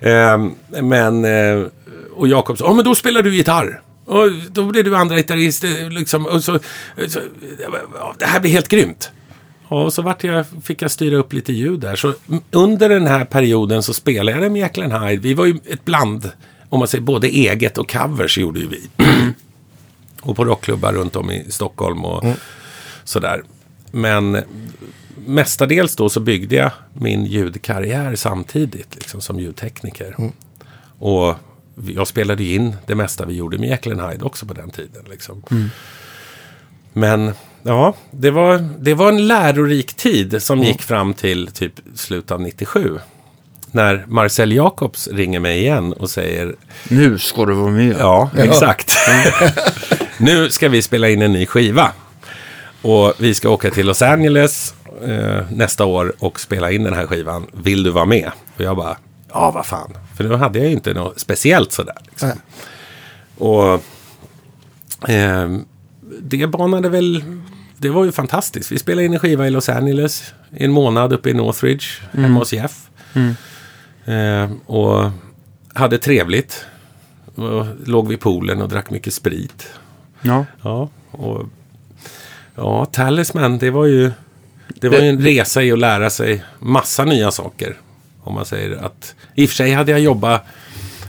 [0.00, 1.66] Ehm, men, eh,
[2.14, 3.80] och Jakob sa, ja men då spelar du gitarr.
[4.04, 5.64] Och då blev du andra gitarrist.
[5.64, 6.58] eh, Liksom, och så,
[7.08, 7.20] så,
[8.18, 9.10] det här blir helt grymt.
[9.68, 11.96] Och så vart jag, fick jag styra upp lite ljud där.
[11.96, 12.14] Så
[12.50, 15.22] under den här perioden så spelade jag med and Hyde.
[15.22, 16.30] Vi var ju ett bland,
[16.68, 18.80] om man säger både eget och covers gjorde ju vi.
[20.22, 22.24] och på rockklubbar runt om i Stockholm och
[23.04, 23.42] sådär.
[23.92, 24.42] Men
[25.26, 30.16] mestadels då så byggde jag min ljudkarriär samtidigt liksom, som ljudtekniker.
[30.98, 31.34] Och
[31.88, 35.04] jag spelade in det mesta vi gjorde med Jekyll Hyde också på den tiden.
[35.10, 35.42] Liksom.
[36.92, 42.30] Men ja, det var, det var en lärorik tid som gick fram till typ slutet
[42.30, 42.98] av 97.
[43.70, 46.56] När Marcel Jacobs ringer mig igen och säger
[46.88, 47.96] Nu ska du vara med.
[47.98, 48.92] Ja, exakt.
[50.18, 51.92] nu ska vi spela in en ny skiva.
[52.82, 57.06] Och vi ska åka till Los Angeles eh, nästa år och spela in den här
[57.06, 57.46] skivan.
[57.52, 58.30] Vill du vara med?
[58.56, 58.96] Och jag bara,
[59.32, 59.92] ja vad fan.
[60.16, 61.96] För då hade jag ju inte något speciellt sådär.
[62.08, 62.32] Liksom.
[63.38, 63.74] Och
[65.10, 65.58] eh,
[66.20, 67.24] det banade väl,
[67.76, 68.72] det var ju fantastiskt.
[68.72, 72.38] Vi spelade in en skiva i Los Angeles i en månad uppe i Northridge, hemma
[72.38, 72.88] hos Jeff.
[74.04, 75.10] Eh, och
[75.74, 76.66] hade trevligt.
[77.34, 79.68] Och låg vid poolen och drack mycket sprit.
[80.20, 80.44] Ja.
[80.62, 81.42] Ja, och
[82.54, 84.12] ja, Talisman, det var ju
[84.68, 87.76] det var ju en resa i att lära sig massa nya saker.
[88.22, 90.44] Om man säger att, i och för sig hade jag jobbat,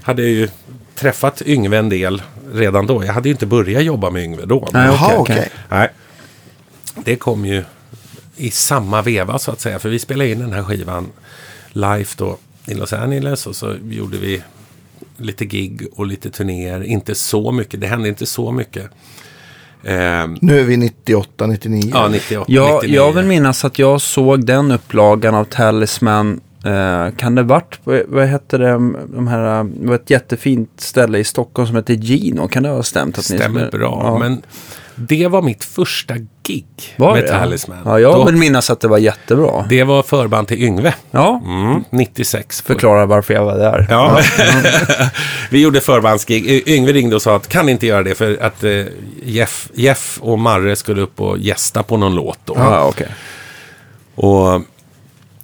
[0.04, 0.50] hade jag ju
[0.96, 2.22] träffat Yngve en del
[2.54, 3.06] redan då.
[3.06, 4.68] Jag hade ju inte börjat jobba med Yngve då.
[4.74, 5.50] Nej, Jaha, okej, okej.
[5.70, 5.90] Nej.
[7.04, 7.64] Det kom ju
[8.36, 9.80] i samma veva så att säga.
[9.80, 11.12] För vi spelade in den här skivan
[11.70, 13.48] live då i Los Angeles.
[13.48, 14.44] Och så gjorde vi
[15.18, 16.84] lite gig och lite turnéer.
[16.84, 17.82] Inte så mycket.
[17.82, 18.90] Det hände inte så mycket.
[19.84, 21.92] Ehm, Nu är vi 98, 99.
[21.94, 22.96] ja, 98, Jag, 99.
[22.96, 26.40] jag vill minnas att jag såg den upplagan av Talisman.
[26.66, 28.72] Eh, kan det varit, vad, vad hette det,
[29.16, 32.48] de här, det var ett jättefint ställe i Stockholm som hette Gino.
[32.48, 33.18] Kan det ha stämt?
[33.20, 34.02] Att ni Stämmer skulle- bra.
[34.04, 34.18] Ja.
[34.20, 34.42] Men
[34.98, 36.66] det var mitt första gig
[36.98, 37.28] Var med det?
[37.30, 37.78] Talisman.
[37.86, 39.66] Ja, jag Då- vill minnas att det var jättebra.
[39.70, 40.94] Det var förband till Yngve.
[41.12, 42.62] Ja, Mm, 96.
[42.62, 43.88] på- förklara varför jag var där.
[43.90, 44.20] Ja.
[45.50, 46.68] vi gjorde förbandsgig.
[46.70, 48.72] Yngve ringde och sa att kan inte göra det för att eh,
[49.24, 52.54] Jeff, Jeff och Marre skulle upp och gästa på någon låt då.
[52.58, 53.08] Ja, okej.
[54.16, 54.62] Och,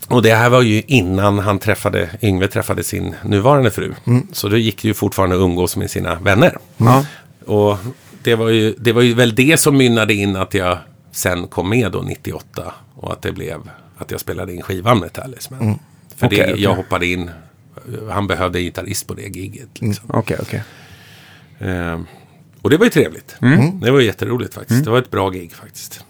[0.08, 3.94] och det här var ju innan han träffade, Yngve träffade sin nuvarande fru.
[4.32, 6.58] Så då gick det ju fortfarande att umgås med sina vänner.
[6.78, 7.06] Ja.
[7.46, 7.78] Och
[8.24, 10.78] det var, ju, det var ju väl det som mynnade in att jag
[11.12, 12.74] sen kom med då 98.
[12.96, 15.80] Och att det blev att jag spelade in skivan med Talisman.
[16.16, 16.64] För det, Okej, okej.
[16.64, 17.30] jag hoppade in.
[18.12, 19.82] Han behövde en gitarrist på det giget.
[19.82, 20.10] Liksom.
[20.14, 20.64] Okej, okej.
[21.60, 22.06] Ehm,
[22.62, 23.36] och det var ju trevligt.
[23.82, 24.84] Det var jätteroligt faktiskt.
[24.86, 26.06] Det var ett bra gig faktiskt.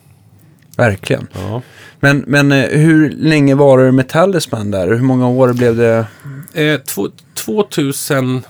[0.77, 1.27] Verkligen.
[1.33, 1.61] Ja.
[1.99, 4.87] Men, men eh, hur länge var det med Talisman där?
[4.87, 6.05] Hur många år blev det?
[6.53, 8.43] Eh, två, 2000...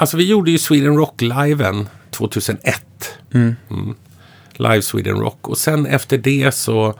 [0.00, 2.82] Alltså vi gjorde ju Sweden Rock-liven 2001.
[3.34, 3.54] Mm.
[4.52, 5.48] Live Sweden Rock.
[5.48, 6.94] Och sen efter det så...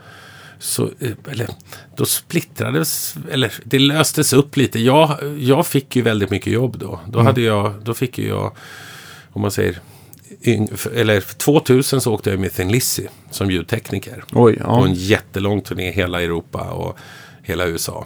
[0.59, 1.47] så eh, eller,
[1.95, 3.15] då splittrades...
[3.31, 4.79] Eller det löstes upp lite.
[4.79, 6.99] Jag, jag fick ju väldigt mycket jobb då.
[7.07, 8.55] Då, hade jag, då fick ju jag...
[9.29, 9.79] Om man säger...
[10.95, 14.85] Eller 2000 så åkte jag med Thin Lizzy som ljudtekniker Oj, på ja.
[14.85, 16.97] en jättelång turné i hela Europa och
[17.43, 18.05] hela USA.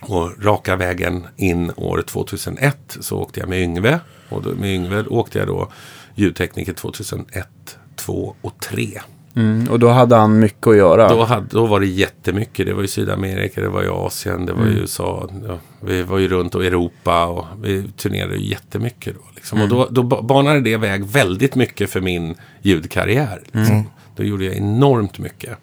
[0.00, 4.00] Och raka vägen in år 2001 så åkte jag med Yngve.
[4.28, 5.68] Och då, med Yngve åkte jag då
[6.14, 7.48] ljudtekniker 2001,
[7.96, 9.00] 2 och 3.
[9.36, 11.08] Mm, och då hade han mycket att göra.
[11.08, 12.66] Då, hade, då var det jättemycket.
[12.66, 15.28] Det var i Sydamerika, det var i Asien, det var i USA.
[15.48, 19.20] Ja, vi var ju runt och Europa och vi turnerade ju jättemycket då.
[19.34, 19.60] Liksom.
[19.62, 23.42] Och då, då ba- banade det väg väldigt mycket för min ljudkarriär.
[23.52, 23.84] Liksom.
[24.16, 25.58] Då gjorde jag enormt mycket.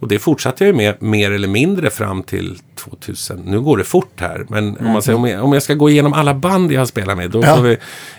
[0.00, 3.38] Och det fortsatte jag ju med mer eller mindre fram till 2000.
[3.44, 4.46] Nu går det fort här.
[4.48, 6.86] Men om, man säger, om, jag, om jag ska gå igenom alla band jag har
[6.86, 7.30] spelat med.
[7.30, 7.60] Då Ja.
[7.60, 7.72] vi,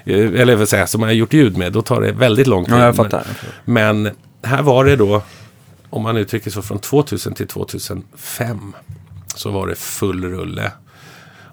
[0.05, 1.73] eh, eller vad säga, som jag har gjort ljud med.
[1.73, 2.73] Då tar det väldigt lång tid.
[2.73, 2.93] Ja,
[3.65, 4.09] Men- men
[4.43, 5.21] här var det då,
[5.89, 8.73] om man uttrycker så, från 2000 till 2005.
[9.35, 10.71] Så var det full rulle.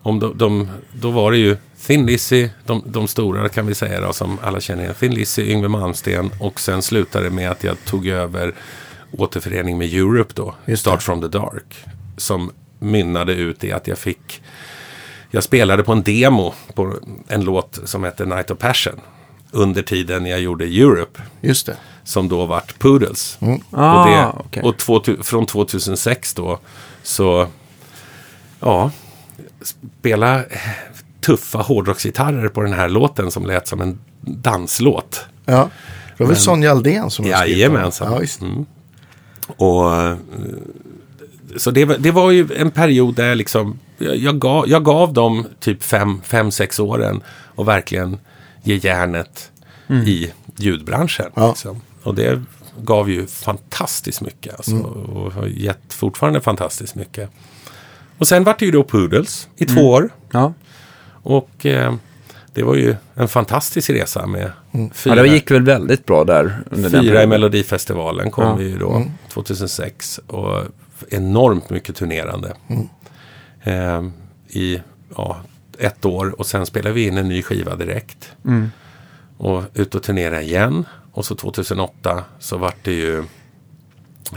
[0.03, 4.01] Om de, de, då var det ju Thin Lizzy, de, de stora kan vi säga
[4.01, 4.94] då, som alla känner igen.
[5.01, 8.55] Thin Lizzy, Yngwie Malmsteen och sen slutade det med att jag tog över
[9.12, 11.85] återförening med Europe då, Just Start from the Dark.
[12.16, 14.43] Som mynnade ut i att jag fick
[15.31, 16.95] jag spelade på en demo på
[17.28, 19.01] en låt som hette Night of Passion.
[19.51, 21.77] Under tiden jag gjorde Europe Just det.
[22.05, 23.39] som då vart Poodles.
[23.70, 24.62] Ah, och det, okej.
[24.62, 26.59] och två, från 2006 då
[27.03, 27.49] så,
[28.61, 28.91] ja,
[30.01, 30.45] spela
[31.20, 35.24] tuffa hårdrocksgitarrer på den här låten som lät som en danslåt.
[35.45, 35.70] Ja.
[36.16, 37.51] Det var väl Sonja Aldén som skrivit den?
[37.51, 38.12] Jajamensan.
[38.12, 38.41] Ja, visst.
[38.41, 38.66] Mm.
[39.47, 40.16] Och, eh,
[41.56, 44.85] så det, var- det var ju en period där jag liksom, jag, jag, gav, jag
[44.85, 47.20] gav dem typ fem, fem, sex åren
[47.55, 48.18] och verkligen
[48.62, 49.51] ge järnet
[50.06, 51.31] i ljudbranschen.
[51.35, 51.48] Ja.
[51.48, 51.81] Liksom.
[52.02, 52.43] Och det
[52.82, 54.55] gav ju fantastiskt mycket.
[54.56, 57.31] Alltså, Och har gett fortfarande fantastiskt mycket.
[58.18, 60.10] Och sen vart det ju då Poodles i två år.
[60.31, 60.52] Ja.
[61.23, 61.94] Och eh,
[62.57, 66.59] det var ju en fantastisk resa med ja, fyra, det gick väl väldigt bra där
[66.70, 67.27] under den fyra i.
[67.27, 68.55] Melodifestivalen kom Ja.
[68.55, 70.20] vi ju då 2006.
[70.27, 70.62] Och
[71.09, 72.57] enormt mycket turnerande.
[73.62, 74.03] Eh,
[74.49, 74.81] I
[75.16, 75.37] ja,
[75.78, 78.33] ett år och sen spelade vi in en ny skiva direkt.
[79.39, 80.85] Och ut och turnera igen.
[81.12, 83.19] Och så 2008 så vart det ju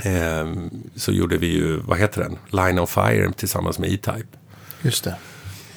[0.04, 0.48] eh,
[0.96, 2.38] så gjorde vi ju, vad heter den?
[2.50, 4.28] Line of Fire tillsammans med E-Type.
[4.82, 5.16] Just det.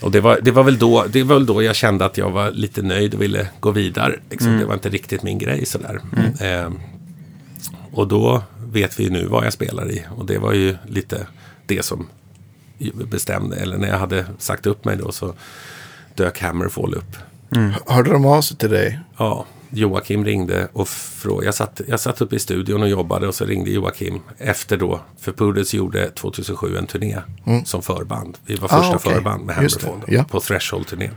[0.02, 2.30] Och det var, det, var väl då, det var väl då jag kände att jag
[2.30, 4.18] var lite nöjd och ville gå vidare.
[4.30, 4.58] Liksom.
[4.58, 6.00] Det var inte riktigt min grej sådär.
[6.40, 6.70] Eh,
[7.92, 8.42] och då
[8.72, 10.04] vet vi nu vad jag spelar i.
[10.16, 11.26] Och det var ju lite
[11.66, 12.08] det som
[13.10, 13.56] bestämde.
[13.56, 15.34] Eller när jag hade sagt upp mig då så
[16.14, 17.16] dök Hammerfall upp.
[17.86, 19.00] Hörde de av sig till dig?
[19.16, 21.44] Ja, Joakim ringde och frågade.
[21.46, 25.00] Jag satt, jag satt uppe i studion och jobbade och så ringde Joakim efter då.
[25.20, 27.18] För Poodles gjorde 2007 en turné
[27.64, 28.38] som förband.
[28.46, 29.12] Vi var Ah, första okej.
[29.14, 30.24] förband med Hammerfall ja.
[30.24, 31.10] på Threshold-turné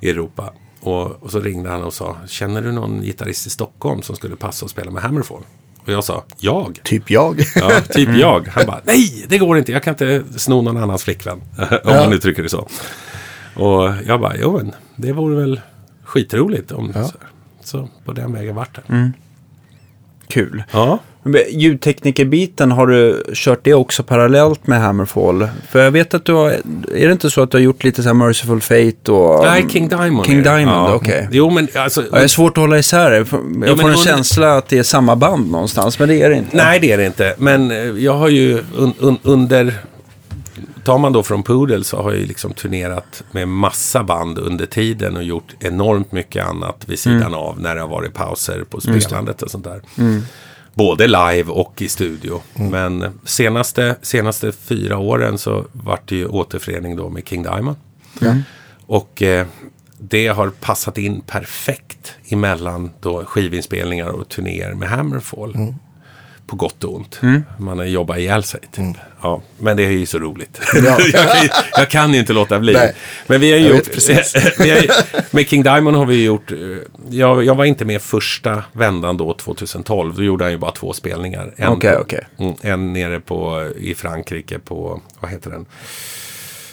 [0.00, 0.52] i Europa.
[0.80, 4.36] Och, och så ringde han och sa, känner du någon gitarrist i Stockholm som skulle
[4.36, 5.42] passa att spela med Hammerfall?
[5.86, 6.80] Och jag sa, jag.
[6.84, 7.40] Typ jag.
[7.54, 8.48] Ja, typ jag.
[8.48, 9.72] Han bara, nej, det går inte.
[9.72, 11.40] Jag kan inte sno någon annans flickvän.
[11.58, 11.94] Om Ja.
[12.00, 12.68] man nu trycker det så.
[13.56, 15.60] Och jag bara, jo men det vore väl
[16.04, 17.10] skitroligt om Ja.
[17.66, 19.12] Så, på den vägen vart det.
[20.28, 20.62] Kul.
[20.72, 20.98] Ja.
[21.50, 25.48] Ljudteknikerbiten, har du kört det också parallellt med Hammerfall?
[25.70, 26.50] För jag vet att du har,
[26.94, 29.44] är det inte så att du har gjort lite så här Merciful Fate och...
[29.44, 30.26] Nej, King Diamond.
[30.26, 30.42] King.
[30.42, 30.94] Diamond, ja.
[30.94, 31.28] okej.
[31.32, 32.02] Jo, men alltså.
[32.02, 33.16] Ja, det är svårt att hålla isär det.
[33.16, 36.36] Jag får en under- känsla att det är samma band någonstans, men det är det
[36.36, 36.56] inte.
[36.56, 37.34] Nej, det är det inte.
[37.38, 39.74] Men eh, jag har ju un, un, under...
[40.84, 44.66] Tar man då från Poodle så har jag ju liksom turnerat med massa band under
[44.66, 47.34] tiden och gjort enormt mycket annat vid sidan Mm.
[47.34, 49.82] av när det har varit pauser på spelandet och sånt där.
[50.74, 52.42] Både live och i studio.
[52.54, 52.70] Mm.
[52.70, 57.76] Men senaste, senaste fyra åren så vart det ju återförening då med King Diamond.
[58.86, 59.46] Och eh,
[59.98, 65.74] det har passat in perfekt emellan då skivinspelningar och turnéer med Hammerfall.
[66.44, 66.46] Mm.
[66.46, 67.20] På gott och ont.
[67.58, 68.60] Man har jobbat ihjäl sig.
[68.72, 68.96] Typ.
[69.22, 70.60] Ja, men det är ju så roligt.
[70.74, 70.84] Mm.
[70.86, 70.98] Ja.
[71.12, 72.72] jag, kan, ju- jag kan ju inte låta bli.
[72.72, 72.94] Nej.
[73.26, 73.88] Men vi har Jag gjort...
[74.58, 76.52] vi har, med King Diamond har vi gjort...
[76.52, 76.58] eh,
[77.10, 80.14] Jag, jag var inte med första vändan då 2012.
[80.16, 81.54] Då gjorde han ju bara två spelningar.
[81.56, 82.26] En, Okej, okej.
[82.38, 85.66] Mm, en nere på, i Frankrike på, vad heter den?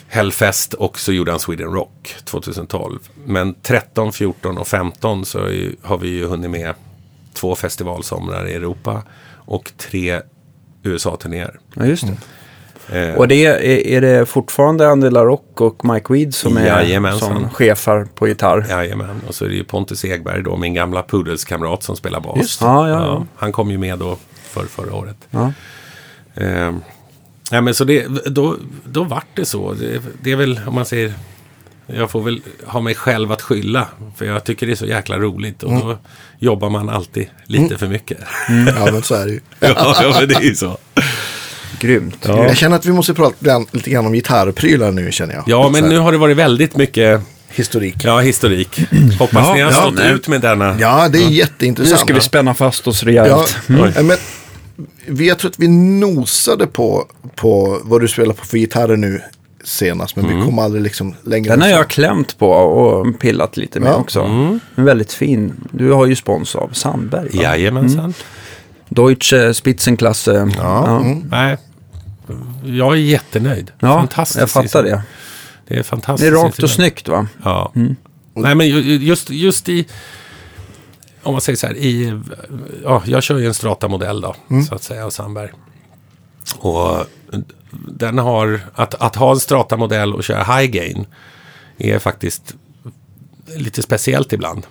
[0.07, 2.99] Hellfest och så gjorde han Sweden Rock 2012.
[3.25, 6.73] Men 13, 14 och 15 så ju, har vi ju hunnit med
[7.33, 9.03] två festivalsomrar i Europa
[9.51, 10.21] och tre
[10.83, 11.59] USA-turnéer.
[11.73, 13.09] Ja, just det.
[13.09, 17.49] Eh, Och det är, är det fortfarande Andela Rock och Mike Weed som är som
[17.49, 18.65] chefar på gitarr?
[18.69, 22.37] Jajamän, och så är det ju Pontus Egberg då, min gamla Poodles-kamrat som spelar bas.
[22.37, 22.61] Just.
[22.61, 23.25] Ja, ja, ja.
[23.35, 25.17] Han kom ju med då för förra året.
[25.31, 25.53] Ja.
[26.35, 26.71] Eh,
[27.51, 28.55] ja, men så det, då,
[28.85, 29.73] då vart det så.
[29.73, 31.13] Det, det är väl, om man säger,
[31.97, 33.87] jag får väl ha mig själv att skylla.
[34.17, 35.97] För jag tycker det är så jäkla roligt och då
[36.39, 38.17] jobbar man alltid lite för mycket.
[38.77, 39.39] Ja, men så är det ju.
[39.59, 40.77] ja, ja, men det är ju så.
[41.79, 42.17] Grymt.
[42.25, 45.43] Jag känner att vi måste prata lite grann om gitarrprylar nu känner jag.
[45.47, 47.21] Ja, men nu har det varit väldigt mycket
[47.53, 47.95] Historik.
[48.03, 48.79] ja, historik.
[49.19, 50.11] Hoppas Ja, ni har ja, stått nej.
[50.13, 50.77] ut med denna.
[50.79, 51.99] Ja, det är Nu jätteintressant.
[51.99, 53.57] ska vi spänna fast oss Ja, rejält.
[53.69, 54.07] mm.
[54.07, 54.17] men
[55.05, 57.05] vi, jag tror att vi nosade på,
[57.35, 59.21] på vad du spelar på för gitarrer nu
[59.63, 60.15] senast.
[60.15, 61.49] Men vi kom aldrig liksom längre.
[61.49, 63.95] Den har jag klämt på och pillat lite med Ja.
[63.95, 64.21] också.
[64.23, 65.53] Den är väldigt fin.
[65.71, 67.29] Du har ju spons av Sandberg.
[67.37, 67.43] va?
[67.43, 68.13] Jajamensan.
[68.89, 70.51] Deutsche Spitzenklasse.
[70.57, 71.23] Ja, mm.
[71.31, 71.57] Nej,
[72.65, 73.71] jag är jättenöjd.
[73.79, 74.39] ja Fantastiskt.
[74.39, 75.01] jag fattar det.
[75.67, 76.31] Det är Det fantastiskt.
[76.31, 77.27] är rakt och snyggt va?
[77.43, 77.71] Ja.
[78.33, 79.87] Nej, men ju- just, just i...
[81.23, 82.19] Om man säger så här, i...
[82.83, 84.35] Ja, jag kör ju en Strata-modell då,
[84.69, 85.49] så att säga, av Sandberg.
[86.59, 87.05] Och
[87.71, 88.61] den har...
[88.75, 91.05] Att, att ha en Strata-modell och köra high gain
[91.77, 92.55] är faktiskt
[93.55, 94.65] lite speciellt ibland.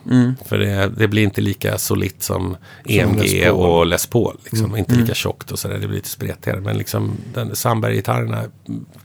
[0.46, 3.54] För det, det blir inte lika solitt som EMG Les Paul.
[3.54, 4.36] och Les Paul.
[4.44, 4.76] Liksom.
[4.76, 5.78] Inte lika tjockt och sådär.
[5.78, 6.60] Det blir lite spretigare.
[6.60, 8.44] Men liksom den Sandberg-gitarrerna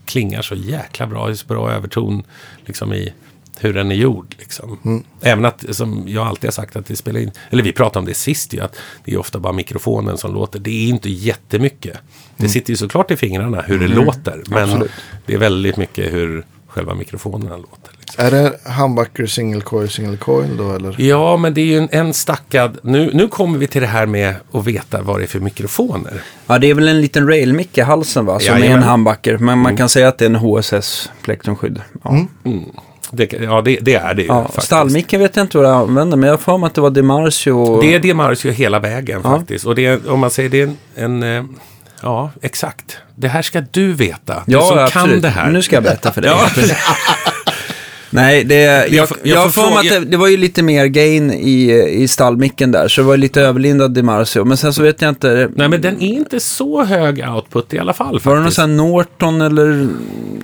[0.04, 1.26] klingar så jäkla bra.
[1.26, 2.22] Det är så bra överton
[2.66, 3.12] liksom i
[3.58, 4.34] hur den är gjord.
[4.38, 5.04] Liksom.
[5.20, 7.30] Även att, som jag alltid har sagt, att det spelar in.
[7.50, 8.60] Eller vi pratade om det sist ju.
[8.60, 10.58] Att det är ofta bara mikrofonen som låter.
[10.58, 11.98] Det är inte jättemycket.
[12.36, 14.42] Det sitter ju såklart i fingrarna hur det låter.
[14.48, 14.90] Men Absolut.
[15.26, 17.90] det är väldigt mycket hur själva mikrofonerna låter.
[18.00, 18.24] Liksom.
[18.26, 20.94] Är det humbucker, single coil, single coil då eller?
[21.00, 22.78] Ja, men det är ju en, en stackad...
[22.82, 26.22] Nu, nu kommer vi till det här med att veta vad det är för mikrofoner.
[26.46, 28.40] Ja, det är väl en liten rail-mick i halsen va?
[28.40, 28.88] Som är en Jajamän.
[28.88, 29.38] humbucker.
[29.38, 31.80] Men man kan säga att det är en HSS plektrumskydd.
[32.04, 32.26] Ja.
[33.10, 36.16] Det, ja, det, det är det ju Ja, stallmicken vet jag inte vad jag använder,
[36.16, 37.80] men jag för mig att det var Demarcio.
[37.80, 39.38] Det är Demarcio hela vägen Ja.
[39.38, 39.66] faktiskt.
[39.66, 40.64] Och det är, om man säger det är
[40.94, 41.22] en...
[41.22, 41.44] en eh,
[42.02, 42.98] ja, exakt.
[43.14, 44.42] Det här ska du veta.
[44.46, 45.12] Du Ja, som absolut.
[45.12, 45.50] kan det här.
[45.50, 46.30] Nu ska jag berätta för dig.
[46.30, 46.50] Ja.
[48.16, 51.32] Nej, det, jag, jag, jag har får att det, det var ju lite mer gain
[51.32, 51.72] i,
[52.02, 54.44] i stallmicken där, så det var lite överlindad Demarcio.
[54.44, 57.78] Men sen så vet jag inte, Nej, men den är inte så hög output i
[57.78, 58.26] alla fall faktiskt.
[58.26, 59.88] var det någon sån här Norton eller?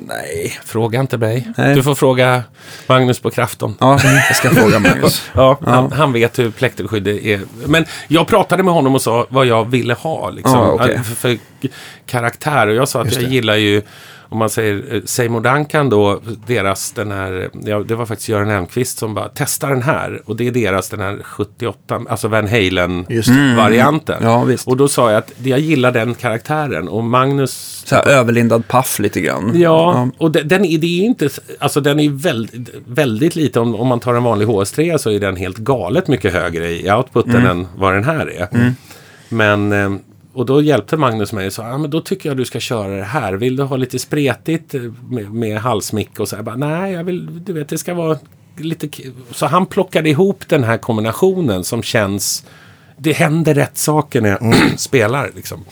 [0.09, 0.53] Nej.
[0.65, 1.49] Fråga inte mig.
[1.57, 1.75] Nej.
[1.75, 2.43] Du får fråga
[2.87, 3.75] Magnus på Krafton.
[3.81, 5.23] Ja, jag ska fråga Magnus.
[5.35, 7.41] Ja, Han, han vet hur plekterskydd är.
[7.67, 11.01] Men jag pratade med honom och sa vad jag ville ha liksom, Ja, okej.
[11.17, 11.39] för,
[12.07, 12.67] karaktär.
[12.67, 13.83] Och jag sa att jag gillar ju,
[14.33, 18.51] om man säger eh, Seymour Duncan då, deras den här, ja, det var faktiskt Göran
[18.51, 20.23] Elmqvist som bara, testa den här.
[20.25, 22.49] Och det är deras den här 78, alltså Van.
[22.49, 24.23] Halen-varianten.
[24.23, 24.69] Ja, visst.
[24.69, 26.89] Och då sa jag att jag gillar den karaktären.
[26.89, 29.53] Och Magnus Så här överlindad paff lite grann.
[29.55, 31.29] Ja, och den, den, är, det är inte,
[31.59, 35.21] alltså den är väldigt, väldigt lite, om, om man tar en vanlig HS3 så är
[35.21, 38.75] den helt galet mycket högre i outputen än vad den här är.
[39.29, 39.91] Men, eh,
[40.33, 42.97] och då hjälpte Magnus mig och sa, ja men då tycker jag du ska köra
[42.97, 43.33] det här.
[43.33, 46.37] Vill du ha lite spretigt eh, med, med halsmick och så?
[46.37, 48.19] Jag bara, nej, jag vill, du vet, det ska vara
[48.57, 48.89] lite...
[48.89, 52.45] k-" Så han plockade ihop den här kombinationen som känns...
[52.97, 55.65] Det händer rätt saker när jag spelar liksom.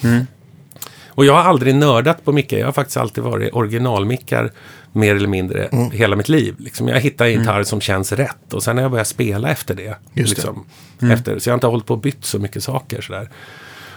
[1.08, 2.58] Och jag har aldrig nördat på mickar.
[2.58, 4.50] Jag har faktiskt alltid varit originalmickar
[4.92, 5.90] mer eller mindre Mm.
[5.90, 6.54] hela mitt liv.
[6.58, 9.74] Liksom jag hittar en gitarr som känns rätt och sen har jag börjat spela efter
[9.74, 9.82] det.
[9.82, 10.22] Just det.
[10.22, 10.64] liksom,
[11.12, 13.28] Efter, så jag har inte hållit på och bytt så mycket saker sådär.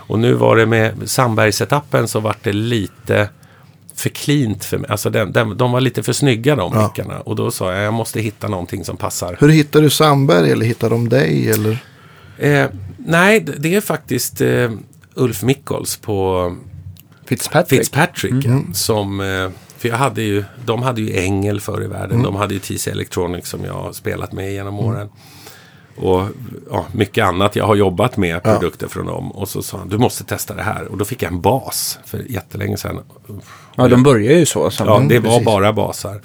[0.08, 3.30] Och nu var det med Sandberg-setupen så vart det lite
[3.96, 4.90] för cleant för mig.
[4.92, 6.84] Alltså den, den, de var lite för snygga de Ja.
[6.84, 7.20] mickarna.
[7.20, 9.38] Och då sa jag jag måste hitta någonting som passar.
[9.40, 11.78] Hur hittar du Sandberg eller hittar de dig eller?
[12.38, 12.66] Eh,
[12.98, 14.72] nej, det- är faktiskt eh,
[15.16, 16.56] Ulf Mickels på
[17.26, 17.80] Fitzpatrick.
[17.80, 18.46] Fitzpatrick.
[18.74, 22.24] Som, eh, för jag hade ju, de hade ju Engel förr i världen.
[22.24, 25.10] De hade ju TC Electronics som jag har spelat med genom åren.
[25.96, 26.28] Och
[26.72, 29.32] ja, mycket annat jag har jobbat med produkter från dem.
[29.32, 30.86] Och så sa han, du måste testa det här.
[30.86, 33.00] Och då fick jag en bas för jättelänge sedan.
[33.76, 34.72] Ja, de börjar ju så.
[34.80, 35.46] Ja, det var precis.
[35.46, 36.22] bara basar.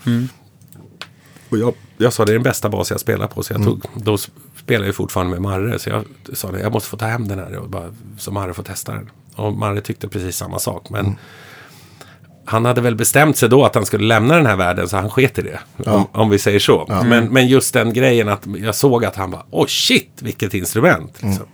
[1.51, 3.43] Och jag, jag sa det är den bästa bas jag spelar på.
[3.43, 5.78] Så jag tog, då sp- spelar jag fortfarande med Marre.
[5.78, 7.57] Så jag sa jag måste få ta hem den här.
[7.57, 9.11] Och bara, så Marre får testa den.
[9.35, 10.90] Och Marre tyckte precis samma sak.
[10.90, 11.16] Men
[12.49, 14.89] han hade väl bestämt sig då att han skulle lämna den här världen.
[14.89, 15.61] Så han sket i det.
[15.91, 17.03] Om, om vi säger så.
[17.05, 21.23] Men, men just den grejen att jag såg att han bara, åh shit vilket instrument.
[21.23, 21.47] Liksom.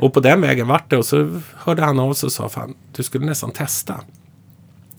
[0.00, 0.96] Och på den vägen vart det.
[0.96, 3.94] Och så hörde han av sig och sa, fan du skulle nästan testa.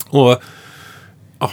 [0.10, 0.42] Och
[1.40, 1.52] ja,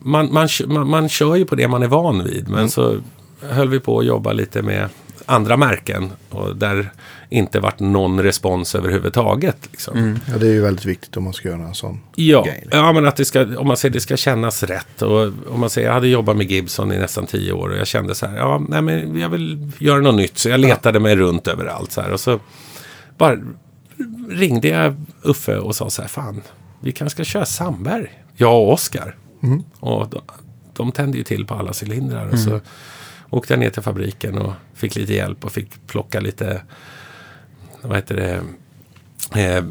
[0.00, 2.48] man, man, man, man kör ju på det man är van vid.
[2.48, 2.96] Men så
[3.40, 4.88] höll vi på att jobba lite med
[5.26, 6.10] andra märken.
[6.30, 6.90] Och där
[7.28, 9.56] inte vart någon respons överhuvudtaget.
[9.70, 10.18] Liksom.
[10.32, 12.68] Ja, det är ju väldigt viktigt om man ska göra en sån Ja, grej.
[12.70, 15.02] ja, men att det ska, om man säger det ska kännas rätt.
[15.02, 17.86] Och om man säger, jag hade jobbat med Gibson i nästan tio år och jag
[17.86, 20.38] kände så här, ja, nej, men jag vill göra något nytt.
[20.38, 22.10] Så jag letade mig runt överallt så här.
[22.12, 22.40] Och så
[23.18, 23.36] bara
[24.30, 26.42] ringde jag Uffe och sa så här, fan,
[26.80, 28.06] vi kanske ska köra Sandberg.
[28.36, 29.16] Jag och Oskar.
[29.80, 30.20] Och de,
[30.76, 32.28] de tände ju till på alla cylindrar.
[32.28, 32.60] Och så
[33.30, 36.62] åkte jag ner till fabriken och fick lite hjälp och fick plocka lite,
[37.82, 38.40] vad heter det,
[39.40, 39.64] eh,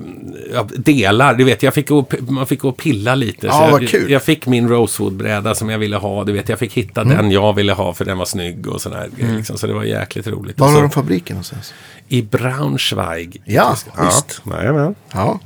[0.53, 1.34] ja, delar.
[1.35, 3.47] Du vet, jag fick gå, man fick gå och pilla lite.
[3.47, 6.23] Ja, så jag, jag fick min Rosewood-bräda som jag ville ha.
[6.23, 7.17] Du vet, jag fick hitta Mm.
[7.17, 9.09] den jag ville ha för den var snygg och sådär.
[9.17, 10.59] Liksom, så det var jäkligt roligt.
[10.59, 11.73] Var har de fabriken någonstans?
[12.07, 13.41] I Braunschweig.
[13.45, 14.41] Ja, ja visst.
[14.51, 14.95] jajamän.
[15.13, 15.39] Ja,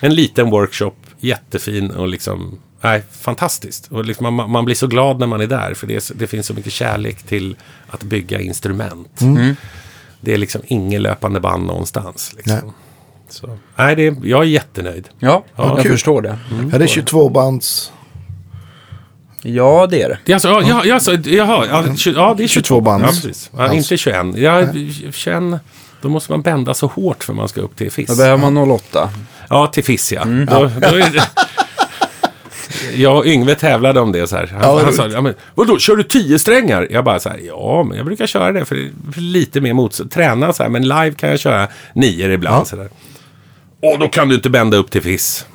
[0.00, 3.86] En liten workshop, jättefin och liksom, nej, fantastiskt.
[3.92, 6.26] Och liksom man, man blir så glad när man är där, för det, är, det
[6.26, 7.56] finns så mycket kärlek till
[7.90, 9.20] att bygga instrument.
[9.20, 9.56] Mm.
[10.20, 12.32] Det är liksom inget löpande band någonstans.
[12.36, 12.54] Liksom.
[12.64, 12.72] Nej.
[13.28, 15.08] Så, nej, det, är- jag är jättenöjd.
[15.18, 15.92] Ja, Ja, jag kul.
[15.92, 16.38] förstår det.
[16.72, 17.92] är det 22 bands?
[19.42, 20.18] Ja, det är det.
[20.24, 23.02] Det är Alltså, ja, ja, ja, alltså, jaha, ja, tju- ja, det är 22 band.
[23.04, 23.50] Ja, precis.
[23.52, 23.76] Ja, Alltså.
[23.76, 24.26] inte 21.
[24.36, 24.66] Ja,
[25.12, 25.60] 21.
[26.00, 28.16] Då måste man bända så hårt för man ska upp till Då FIS.
[28.18, 29.10] behöver man 08.
[29.48, 30.24] Ja, till FIS ja.
[30.24, 31.28] Då, då är det...
[32.94, 34.46] Jag och Yngve tävlade om det så här.
[34.46, 36.88] Han, Ja, han sa, ja, men, vadå, kör du 10 strängar?
[36.90, 38.82] Jag bara så här, ja, men jag brukar köra det för det
[39.16, 40.10] är lite mer motstånd.
[40.10, 42.56] Träna så här, men live kan jag köra 9 ibland.
[42.60, 42.64] Ja.
[42.64, 42.88] Så där.
[43.82, 45.46] Och då kan du inte bända upp till FIS.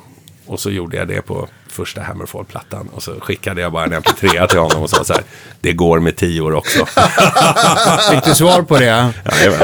[0.46, 2.88] Och så gjorde jag det på första Hammerfall-plattan.
[2.94, 5.22] Och så skickade jag bara en MP3 till honom och sa så här,
[5.60, 6.78] det går med 10 år också.
[8.10, 8.84] Fick du svar på det?
[8.84, 9.58] Jajamän.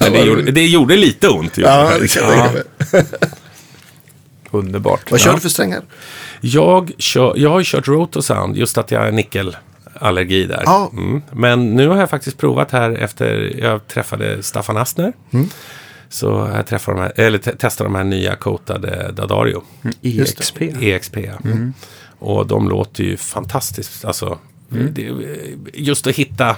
[0.00, 1.58] Men det gjorde, det gjorde lite ont.
[1.58, 1.98] gjorde Ja, det.
[2.00, 2.52] det kan jag tänka
[2.92, 3.04] mig.
[4.52, 5.10] Underbart.
[5.10, 5.34] Vad kör Ja.
[5.34, 5.82] du för strängar?
[6.40, 10.62] Jag, kör, jag har ju kört Rotosound, just att jag har nickelallergi där.
[10.64, 10.90] Ja.
[10.92, 11.22] Mm.
[11.32, 15.12] Men nu har jag faktiskt provat här efter jag träffade Staffan Astner.
[15.30, 15.48] Mm.
[16.08, 19.62] Så jag träffade de här, eller te- testade de här nya coatade Dadario.
[20.00, 20.62] Just EXP.
[20.80, 21.16] EXP.
[21.16, 21.32] ja.
[21.50, 21.74] Mm.
[22.18, 24.04] Och de låter ju fantastiskt.
[24.04, 24.38] Alltså,
[24.72, 24.94] Mm.
[24.94, 25.10] det,
[25.74, 26.56] just att hitta,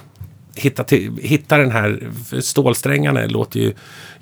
[0.55, 2.11] hitta, till, hitta den här
[2.41, 3.73] stålsträngarna låter ju...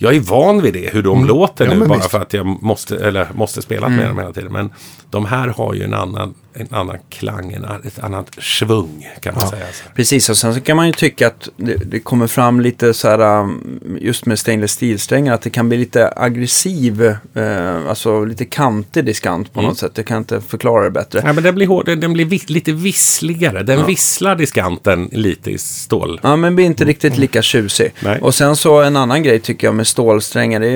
[0.03, 1.79] Jag är van vid det, hur de låter Mm.
[1.79, 2.11] Ja, nu bara visst.
[2.11, 4.53] för att jag måste, eller måste spela med dem hela tiden.
[4.53, 4.71] Men
[5.11, 9.49] de här har ju en annan, en annan klang, en, ett annat svung kan man
[9.49, 9.65] säga.
[9.73, 9.85] Så.
[9.95, 13.09] Precis, och sen så kan man ju tycka att det, det kommer fram lite så
[13.09, 17.03] här, um, just med stainless steel-strängar, att det kan bli lite aggressiv,
[17.35, 19.69] eh, alltså lite kantig diskant på Mm.
[19.69, 19.93] något sätt.
[19.95, 21.23] Jag kan inte förklara det bättre.
[21.25, 23.63] Ja, men den blir, hård, den blir vis, lite vissligare.
[23.63, 26.21] Den visslar diskanten lite i stål.
[26.23, 27.93] Ja, men blir inte riktigt lika tjusig.
[28.01, 28.21] Nej.
[28.21, 30.71] Och sen så en annan grej tycker jag med stålsträngar, det är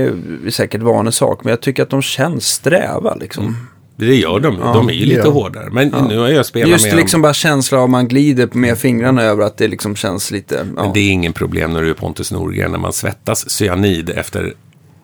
[0.44, 3.56] ju säkert vanesak, men jag tycker att de känns sträva liksom.
[3.98, 4.56] Det gör de.
[4.60, 5.30] de är ju lite Ja.
[5.30, 5.68] hårdare.
[5.72, 6.98] Men nu har jag spelat Just med dem.
[7.01, 10.55] liksom bara känslan av man glider med fingrarna över att det liksom känns lite...
[10.76, 10.82] Ja.
[10.82, 12.70] Men det är ingen problem när du är Pontus Norgren.
[12.72, 14.55] När man svettas cyanid efter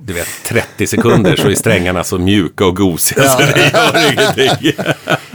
[0.04, 4.72] du vet, 30 sekunder så är strängarna så mjuka och gosiga så det gör ingenting.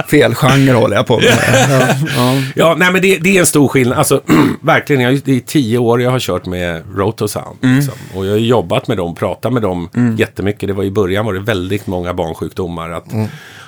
[0.09, 1.25] Fel genre håller jag på med.
[1.69, 2.33] ja, ja.
[2.55, 3.97] Ja, nej men det, det är en stor skillnad.
[3.97, 4.21] Alltså,
[4.61, 7.57] verkligen, jag, det är tio år jag har kört med Rotosound.
[7.61, 7.93] Liksom.
[8.15, 10.67] Och jag har jobbat med dem, pratat med dem jättemycket.
[10.67, 12.89] Det var i början var det väldigt många barnsjukdomar.
[12.89, 13.05] Att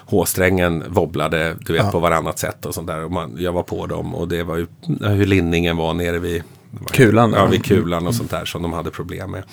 [0.05, 3.03] H-strängen wobblade, du vet, på varannat sätt och sånt där.
[3.03, 4.67] Och man, jag var på dem och det var ju
[5.01, 6.43] hur linningen var nere vid
[6.91, 7.45] Kulan, Ja, ja.
[7.45, 9.43] vid kulan och sånt där som de hade problem med.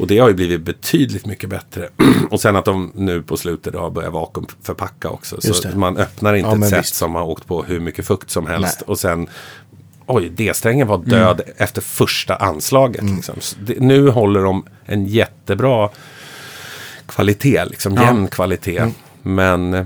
[0.00, 1.88] Och det har ju blivit betydligt mycket bättre.
[2.30, 5.36] och sen att de nu på slutet har börjat vakuumförpacka också.
[5.42, 5.76] Just Så det.
[5.76, 6.94] man öppnar inte Ja, ett visst.
[6.94, 8.76] som har åkt på hur mycket fukt som helst.
[8.80, 8.88] Nej.
[8.88, 9.26] Och sen,
[10.06, 13.02] oj, D-strängen var död efter första anslaget.
[13.04, 13.34] Liksom.
[13.40, 15.88] Så det, nu håller de en jättebra
[17.06, 18.82] kvalitet, liksom jämn kvalitet.
[19.22, 19.84] Men eh,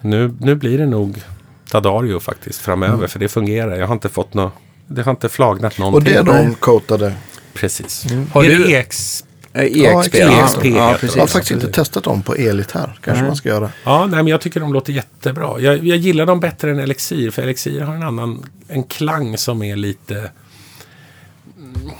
[0.00, 1.22] nu, nu blir det nog
[1.70, 3.06] Tadario faktiskt framöver.
[3.06, 3.76] För det fungerar.
[3.76, 4.52] Jag har inte fått något,
[4.86, 6.12] det har inte flagnat Och någonting.
[6.12, 7.14] det är de coatade.
[7.54, 8.06] Precis.
[8.32, 9.24] Har är du- det EX?
[9.54, 11.32] Eh, EXP, Ja, ja, EXP ja, heter Jag har precis.
[11.32, 12.98] faktiskt inte testat dem på elit här.
[13.04, 13.70] Kanske man ska göra.
[13.84, 15.60] Ja, nej, men jag tycker de låter jättebra.
[15.60, 17.30] Jag, jag gillar dem bättre än Elixir.
[17.30, 20.14] För Elixir har en annan en klang som är lite...
[21.58, 21.90] Mm,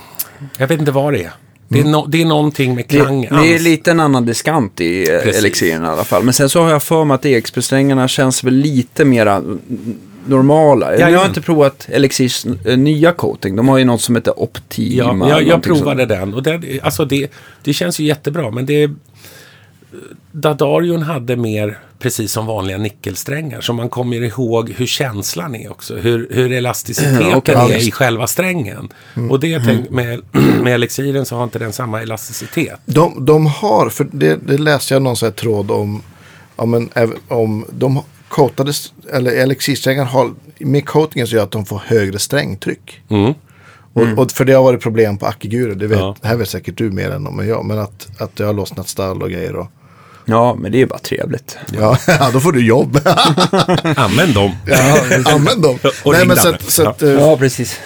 [0.58, 1.32] Jag vet inte vad det är.
[1.68, 3.20] Det är, no, det är någonting med Det, klang.
[3.20, 5.38] det är lite en annan diskant i eh, Precis.
[5.38, 6.22] Elixiren i alla fall.
[6.22, 9.42] Men sen så har jag för mig att EXP-strängarna känns väl lite mera
[10.26, 10.98] mm, normala.
[10.98, 13.56] Jag har inte provat Elixirs eh, nya coating.
[13.56, 15.28] De har ju något som heter Optima.
[15.28, 17.30] Ja, jag, jag provade den och det, alltså det,
[17.62, 18.50] det känns ju jättebra.
[18.50, 18.90] Men det...
[20.32, 23.60] Dadarion hade mer, precis som vanliga nickelsträngar.
[23.60, 25.96] Så man kommer ihåg hur känslan är också.
[25.96, 27.54] Hur, hur elasticiteten Okej.
[27.54, 28.88] är Ja, i själva strängen.
[29.30, 30.20] Och det tänk, med,
[30.62, 32.80] med Elixiren så har inte den samma elasticitet.
[32.84, 36.02] De, de har, för det, det läste jag någon sån här tråd om,
[36.56, 36.90] ja, men,
[37.28, 38.02] om de
[38.34, 38.72] coatade,
[39.12, 43.02] eller elixirsträngar har, med coatingen så gör att de får högre strängtryck.
[43.08, 43.34] Mm.
[43.92, 46.16] Och, och för det har varit problem på Akigure, det vet, Ja.
[46.22, 49.22] här vet säkert du mer än om jag, men att, att det har lossnat stall
[49.22, 49.56] och grejer.
[49.56, 49.66] Och,
[50.26, 51.58] Ja, men det är ju bara trevligt.
[51.72, 52.98] ja, ja, då får du jobb.
[53.96, 54.50] Använd dem.
[55.24, 55.78] Använd dem.
[56.04, 57.78] Och Nej, men så, att, så, att, eh, Ja, precis.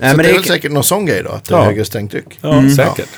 [0.00, 1.58] Nej, så men det är det väl säkert någon sån grej då, att det är
[1.58, 1.64] Ja.
[1.64, 2.38] högre strängtryck.
[2.40, 3.08] Ja, säkert.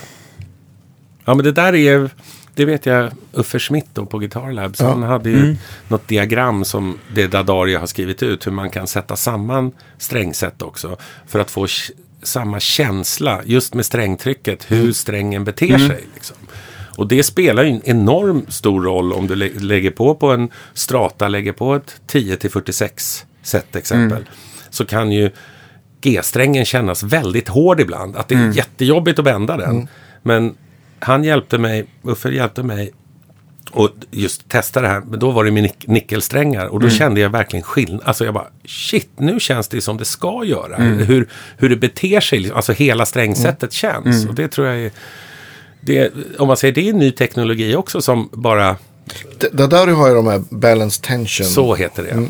[1.24, 2.10] Ja, men det där är...
[2.54, 4.80] Det vet jag Uffe Schmidt då på Guitar Labs.
[4.80, 5.56] Han hade ju
[5.88, 8.46] något diagram som det Dadaria har skrivit ut.
[8.46, 10.96] Hur man kan sätta samman strängsätt också.
[11.26, 11.66] För att få
[12.22, 14.70] samma känsla just med strängtrycket.
[14.70, 16.04] Hur strängen beter sig.
[16.14, 16.36] Liksom.
[16.96, 20.50] Och det spelar ju en enorm stor roll om du lä- lägger på på en
[20.74, 24.24] strata, lägger på ett 10 till 46 set exempel.
[24.70, 25.30] Så kan ju
[26.00, 28.16] G-strängen kännas väldigt hård ibland.
[28.16, 29.88] Att det är jättejobbigt att bända den.
[30.22, 30.54] Men
[31.04, 32.92] han hjälpte mig, Uffe hjälpte mig
[33.70, 35.00] och just testa det här.
[35.00, 36.66] Men då var det med nick- nickelsträngar.
[36.66, 38.00] Och då kände jag verkligen skillnad.
[38.04, 40.76] Alltså jag bara, shit, nu känns det som det ska göra.
[40.76, 44.26] Hur, hur det beter sig, alltså hela strängsättet känns.
[44.28, 44.90] Och det tror jag är,
[45.80, 48.76] det, om man säger det är en ny teknologi också som bara,
[49.40, 51.46] D- Dadari har ju de här balance tension.
[51.46, 52.28] så heter det.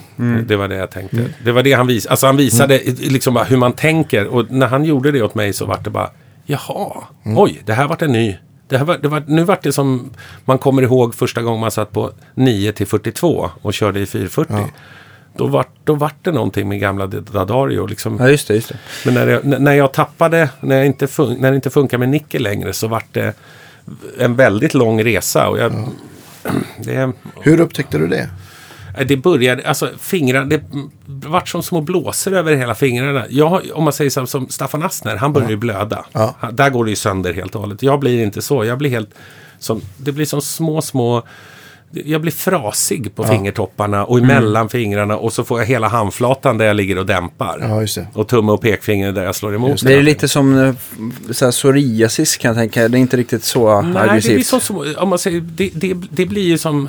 [0.48, 1.16] Det var det jag tänkte.
[1.44, 2.10] Det var det han visade.
[2.10, 4.26] Alltså han visade liksom bara hur man tänker.
[4.26, 6.10] Och när han gjorde det åt mig så var det bara,
[6.44, 6.92] jaha,
[7.24, 8.36] oj, det här vart en ny.
[8.72, 10.10] Det här var, det var, nu vart det som
[10.44, 14.56] man kommer ihåg första gången man satt på 9 till 42 och körde i 440.
[15.36, 17.86] Då vart, då vart det någonting med gamla Dadario.
[17.86, 18.16] Liksom.
[18.20, 18.54] Ja, just det.
[18.54, 18.78] Just det.
[19.04, 22.08] Men när jag, när jag tappade, när, jag inte fun, när det inte funkar med
[22.08, 23.34] nickel längre så vart det
[24.18, 25.48] en väldigt lång resa.
[25.48, 25.72] Och jag,
[26.78, 28.28] det, Hur upptäckte du det?
[28.96, 30.62] Nej, Det började, alltså fingrar, det
[31.06, 33.24] vart som små blåsor över hela fingrarna.
[33.30, 36.04] Jag, om man säger så, som Staffan Astner, han börjar ju blöda.
[36.12, 36.34] Ja.
[36.38, 37.82] Han, där går det ju sönder helt och hållet.
[37.82, 39.10] Jag blir inte så, jag blir helt
[39.58, 41.22] som, det blir som små, små
[41.94, 46.64] jag blir frasig på fingertopparna och emellan fingrarna och så får jag hela handflatan där
[46.64, 47.58] jag ligger och dämpar.
[47.60, 48.06] Ja, just det.
[48.12, 49.84] Och tumme och pekfinger där jag slår emot.
[49.84, 50.74] Det är lite som eh,
[51.30, 52.88] så här, psoriasis kan jag tänka.
[52.88, 54.34] Det är inte riktigt så Nej, det aggressivt.
[54.34, 56.88] blir som, som, om man säger, det, det, det blir ju som,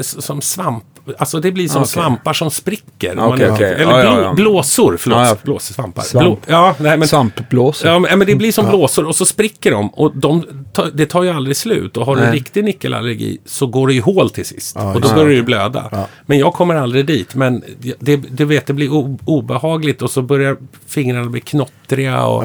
[0.00, 0.84] som svamp.
[1.18, 1.88] Alltså det blir som Okej.
[1.92, 3.18] svampar som spricker.
[3.18, 3.72] Okej, man- okej.
[3.74, 4.34] Eller Ja, ja, blå, ja.
[4.34, 5.18] blåsor, förlåt.
[5.18, 5.36] Ja, ja.
[5.42, 6.02] Blåssvampar.
[6.02, 6.24] Svamp.
[6.24, 7.90] Blå, ja, nej, men, Svampblåsor.
[7.90, 9.88] ja, men det blir som blåsor och så spricker de.
[9.88, 10.44] Och de,
[10.92, 11.96] det tar ju aldrig slut.
[11.96, 14.76] Och har du en riktig nickelallergi så går det ju hål till sist.
[14.78, 15.88] Ja, och då börjar det ju blöda.
[15.92, 16.06] Ja.
[16.26, 17.34] Men jag kommer aldrig dit.
[17.34, 17.62] Men
[17.98, 18.90] det, du vet, det blir
[19.24, 20.56] obehagligt och så börjar
[20.88, 22.24] fingrarna bli knottriga.
[22.24, 22.44] Och,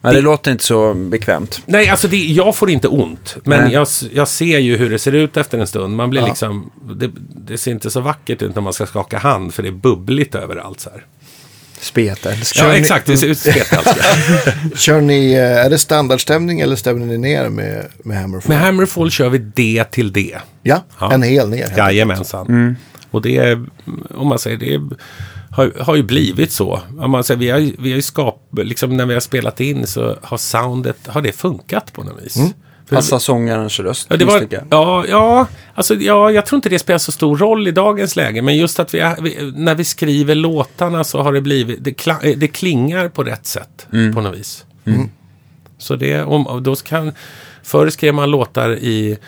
[0.00, 1.62] Ja, det låter inte så bekvämt.
[1.66, 3.36] Nej, alltså det, jag får inte ont.
[3.44, 5.96] Men jag, jag ser ju hur det ser ut efter en stund.
[5.96, 6.26] Man blir Ja.
[6.26, 6.70] liksom...
[6.96, 9.54] Det, det ser inte så vackert ut när man ska skaka hand.
[9.54, 11.04] För det är bubbligt överallt så här.
[11.80, 12.60] Spetälska.
[12.66, 13.06] Ja, ni- exakt.
[13.06, 13.94] Det ser ut spetälska.
[14.76, 18.48] Kör ni, eh, är det standardstämning eller stämmer ni ner med, med Hammerfall?
[18.48, 20.36] Med Hammerfall kör vi D till D.
[20.62, 21.12] Ja, Ja.
[21.12, 21.72] en hel ner.
[21.76, 22.76] Jajamensan.
[23.10, 23.66] Och det är,
[24.14, 24.80] om man säger det, är,
[25.58, 26.80] har, har ju blivit så.
[26.98, 29.86] Om man säger, vi har, vi har ju skapat, liksom när vi har spelat in
[29.86, 32.34] så har soundet, har det funkat på något vis.
[32.88, 34.06] För- Passa sångarens röst.
[34.10, 34.40] Ja, det var,
[34.70, 38.42] ja, ja, alltså, ja, jag tror inte det spelar så stor roll i dagens läge.
[38.42, 42.18] Men just att vi, vi när vi skriver låtarna så har det blivit, det, kla,
[42.36, 44.64] det klingar på rätt sätt på något vis.
[45.78, 47.12] Så det, om, då kan,
[47.62, 49.18] förr skrev man låtar i,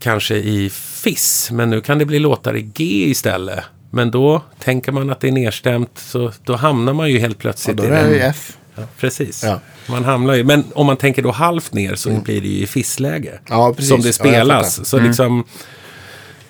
[0.00, 3.64] kanske i Fiss, men nu kan det bli låtar i G istället.
[3.94, 7.40] Men då tänker man att det är nedstämt, så då hamnar man ju helt Ja,
[7.40, 8.56] plötsligt då i är det den- i F.
[8.74, 9.42] Ja, precis.
[9.44, 9.60] Ja.
[9.88, 12.66] Man hamnar ju, men om man tänker då halvt ner så blir det ju i
[12.66, 13.38] fissläge.
[13.48, 13.74] Ja.
[13.78, 14.88] Som det Ja, spelas.
[14.88, 15.44] så liksom...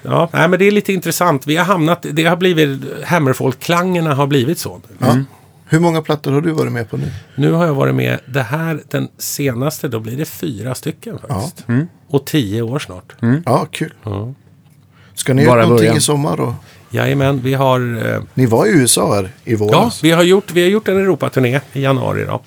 [0.03, 1.47] Ja, nej, men det är lite intressant.
[1.47, 4.81] Vi har hamnat, det har blivit, Hammerfall-klangerna har blivit så.
[4.99, 5.19] Ja.
[5.69, 7.12] Hur många plattor har du varit med på nu?
[7.37, 11.66] Nu har jag varit med, det här, den senaste, då blir det fyra stycken faktiskt.
[12.09, 13.12] Och tio år snart.
[13.45, 13.95] Ja, kul.
[14.03, 14.35] Ja.
[15.15, 15.97] Ska ni Bara göra någonting början.
[15.97, 16.55] i sommar då?
[16.95, 18.07] Jajamän, vi har...
[18.15, 20.05] Eh, Ni var i USA här i Ja, våras.
[20.05, 22.43] vi har gjort, vi har gjort en Europaturné i januari då.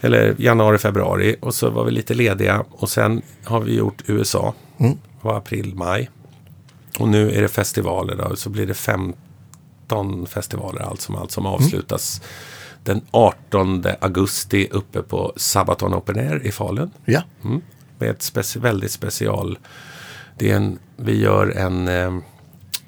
[0.00, 1.36] Eller januari, februari.
[1.40, 2.64] Och så var vi lite lediga.
[2.70, 4.54] Och sen har vi gjort USA.
[4.78, 4.92] Mm.
[4.92, 4.98] Det
[5.28, 6.10] var april, maj.
[6.98, 8.36] Och nu är det festivaler då.
[8.36, 12.22] Så blir det 15 festivaler allt som allt som avslutas
[12.84, 16.90] den 18 augusti uppe på Sabaton Open Air i Falun.
[17.04, 17.22] Ja.
[17.44, 17.60] Mm.
[17.98, 19.58] Med ett speci- väldigt special.
[20.38, 22.14] Det är en, vi gör en eh,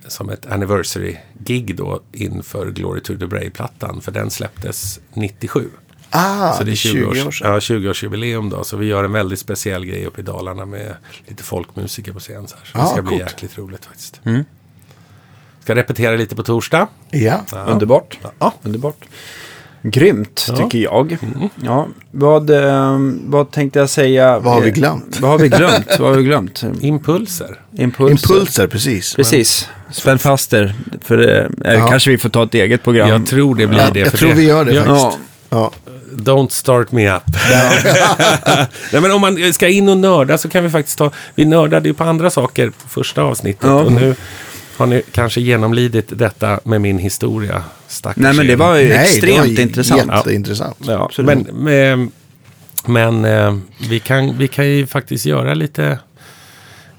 [0.09, 4.01] som ett anniversary-gig då inför Glory to the Brave-plattan.
[4.01, 5.65] För den släpptes 97.
[6.11, 7.53] Ah, så det är 20, 20 år års, sedan.
[7.53, 8.65] ja, 20-årsjubileum då.
[8.65, 10.95] Så vi gör en väldigt speciell grej uppe i Dalarna med
[11.27, 12.49] lite folkmusiker på scen.
[12.49, 12.65] Så, här.
[12.65, 13.21] så det Ah, ska bli coolt.
[13.33, 14.21] jäkligt roligt faktiskt.
[15.63, 16.89] Ska repetera lite på torsdag.
[17.11, 17.41] Ja.
[17.53, 17.59] Ja.
[17.65, 18.19] Underbart.
[18.39, 18.53] Ja.
[18.63, 19.05] Underbart.
[19.83, 20.57] Grymt, Ja.
[20.57, 21.19] tycker jag.
[21.63, 24.39] Ja, vad, eh, vad tänkte jag säga?
[24.39, 25.21] Vad har vi glömt?
[25.21, 25.99] Vad har vi glömt?
[25.99, 26.63] vad har vi glömt?
[26.81, 27.61] Impulser.
[27.79, 28.11] Impulser.
[28.35, 29.15] Impulser, precis.
[29.15, 29.69] Precis.
[29.91, 30.75] Spänn fast er.
[31.05, 31.87] För det eh, Ja.
[31.89, 33.09] kanske vi får ta ett eget program.
[33.09, 34.01] Jag tror det blir Ja, det.
[34.01, 35.19] jag tror vi gör det Ja, faktiskt.
[35.51, 35.71] Ja.
[36.13, 37.23] Don't start me up.
[38.93, 41.11] Nej, men om man ska in och nörda så kan vi faktiskt ta...
[41.35, 43.65] Vi nördade ju på andra saker på första avsnittet.
[43.65, 43.75] Ja.
[43.75, 44.15] Och nu
[44.77, 47.63] har ni kanske genomlidit detta med min historia.
[47.89, 50.13] Stackars Nej, men det var ju Nej, det extremt var intressant.
[50.13, 50.77] Jätteintressant.
[50.81, 52.11] Ja, men men,
[52.87, 53.57] men eh,
[53.91, 55.99] vi, kan, vi kan ju faktiskt göra lite,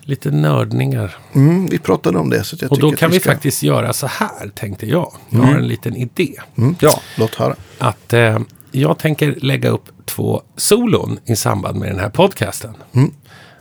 [0.08, 1.16] lite nördningar.
[1.34, 2.44] Mm, vi pratade om det.
[2.44, 3.32] Så jag Och då kan att vi ska...
[3.32, 5.14] faktiskt göra så här, tänkte jag.
[5.30, 6.34] Jag har en liten idé.
[6.58, 6.76] Mm.
[6.80, 7.02] Ja.
[7.18, 7.56] Låt höra.
[7.78, 8.40] att eh,
[8.72, 12.74] jag tänker lägga upp två solon i samband med den här podcasten.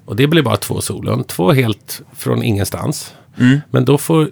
[0.04, 3.14] Och det blir bara två solon, två helt från ingenstans.
[3.70, 4.30] Men då får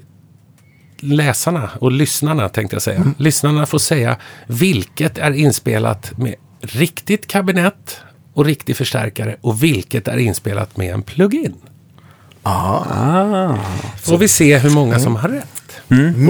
[1.01, 4.17] läsarna och lyssnarna, tänkte jag säga, lyssnarna får säga
[4.47, 8.01] vilket är inspelat med riktigt kabinett
[8.35, 11.55] och riktig förstärkare och vilket är inspelat med en plugin.
[12.47, 13.57] Ah.
[14.03, 15.49] Får vi se hur många som har rätt.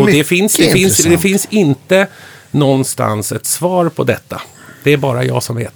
[0.00, 2.06] Och det finns, det, finns, det finns inte
[2.50, 4.42] någonstans ett svar på detta.
[4.84, 5.74] Det är bara jag som vet.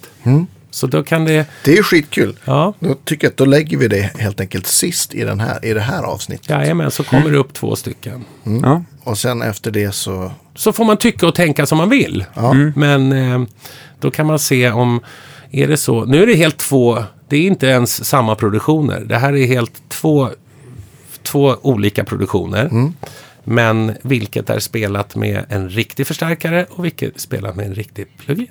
[0.70, 1.46] Så då kan det...
[1.64, 2.36] Det är skitkul.
[2.44, 5.64] Ja, Då tycker jag att då lägger vi det helt enkelt sist i, den här,
[5.64, 6.50] i det här avsnittet.
[6.50, 8.24] jajamän, så kommer det upp två stycken.
[8.62, 8.84] Ja.
[9.04, 10.32] Och sen efter det så...
[10.54, 12.24] Så får man tycka och tänka som man vill.
[12.34, 12.54] Ja.
[12.76, 13.40] Men eh,
[14.00, 15.00] då kan man se om...
[15.50, 16.04] Är det så?
[16.04, 17.04] Nu är det helt två...
[17.28, 19.00] Det är inte ens samma produktioner.
[19.00, 20.28] Det här är helt två,
[21.22, 22.92] två olika produktioner.
[23.44, 28.06] Men vilket är spelat med en riktig förstärkare och vilket är spelat med en riktig
[28.18, 28.48] plugin.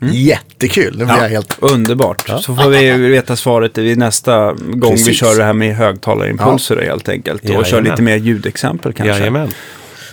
[0.00, 0.98] Jättekul.
[0.98, 1.58] Nu blir jag helt...
[1.58, 2.28] Underbart.
[2.28, 5.16] Så får vi veta svaret vid nästa gång vi Precis.
[5.16, 7.42] kör det här med högtalarimpulser då, helt enkelt.
[7.42, 7.84] Och kör Jajamän.
[7.90, 9.18] lite mer ljudexempel kanske.
[9.18, 9.48] Jajamän.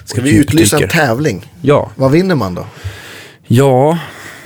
[0.05, 1.51] Ska vi utlysa en tävling?
[1.61, 1.91] Ja.
[1.95, 2.65] Vad vinner man då?
[3.47, 3.97] Ja,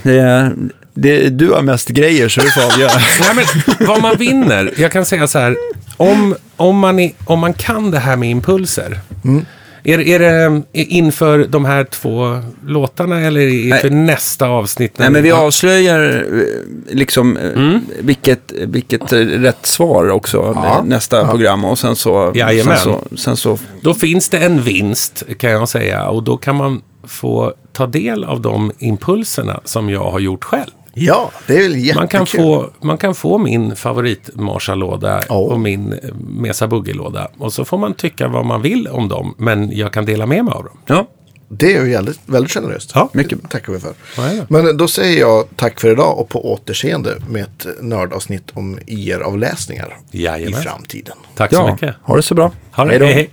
[0.03, 0.55] det är,
[1.01, 2.91] det, du har mest grejer så du får avgöra.
[3.33, 3.45] Nej,
[3.79, 5.55] men vad man vinner, jag kan säga så här.
[5.97, 8.99] om, om, man är, om man kan det här med impulser.
[9.23, 9.45] Mm.
[9.83, 14.93] Är, är det inför de här två låtarna eller inför nästa avsnitt?
[14.97, 17.79] Nej, men vi avslöjar eh, liksom eh, Mm.
[17.99, 20.83] vilket, vilket eh, rätt svar också Ja.
[20.85, 21.27] nästa Ja.
[21.27, 21.65] program.
[21.65, 22.77] Och sen så, sen Jajamän.
[22.77, 26.81] så, sen så Då finns det en vinst kan jag säga och då kan man
[27.07, 30.71] få ta del av de impulserna som jag har gjort själv.
[30.93, 31.95] Ja, det är väl jättekul.
[31.95, 35.35] Man kan, få, man kan få min favorit Marshall-låda Ja.
[35.35, 35.99] och min eh,
[36.29, 37.27] Mesa Boogie-låda.
[37.37, 40.45] Och så får man tycka vad man vill om dem, men jag kan dela med
[40.45, 40.77] mig av dem.
[40.85, 41.07] ja,
[41.49, 42.91] Det är ju väldigt, väldigt generöst.
[42.95, 43.09] Ja.
[43.13, 43.93] mycket tackar vi för.
[44.17, 44.43] Ja, ja.
[44.47, 49.97] Men då säger jag tack för idag och på återseende med ett nördavsnitt om IR-avläsningar
[50.11, 51.15] i framtiden.
[51.35, 51.71] Tack så ja.
[51.71, 51.95] mycket.
[52.03, 52.51] ha det så bra.
[52.71, 52.89] Ha det.
[52.91, 53.05] Hej då.
[53.05, 53.29] Hej, hej.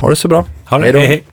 [0.00, 0.44] Ha det så bra.
[0.64, 0.84] Ha det.
[1.00, 1.29] Hej då.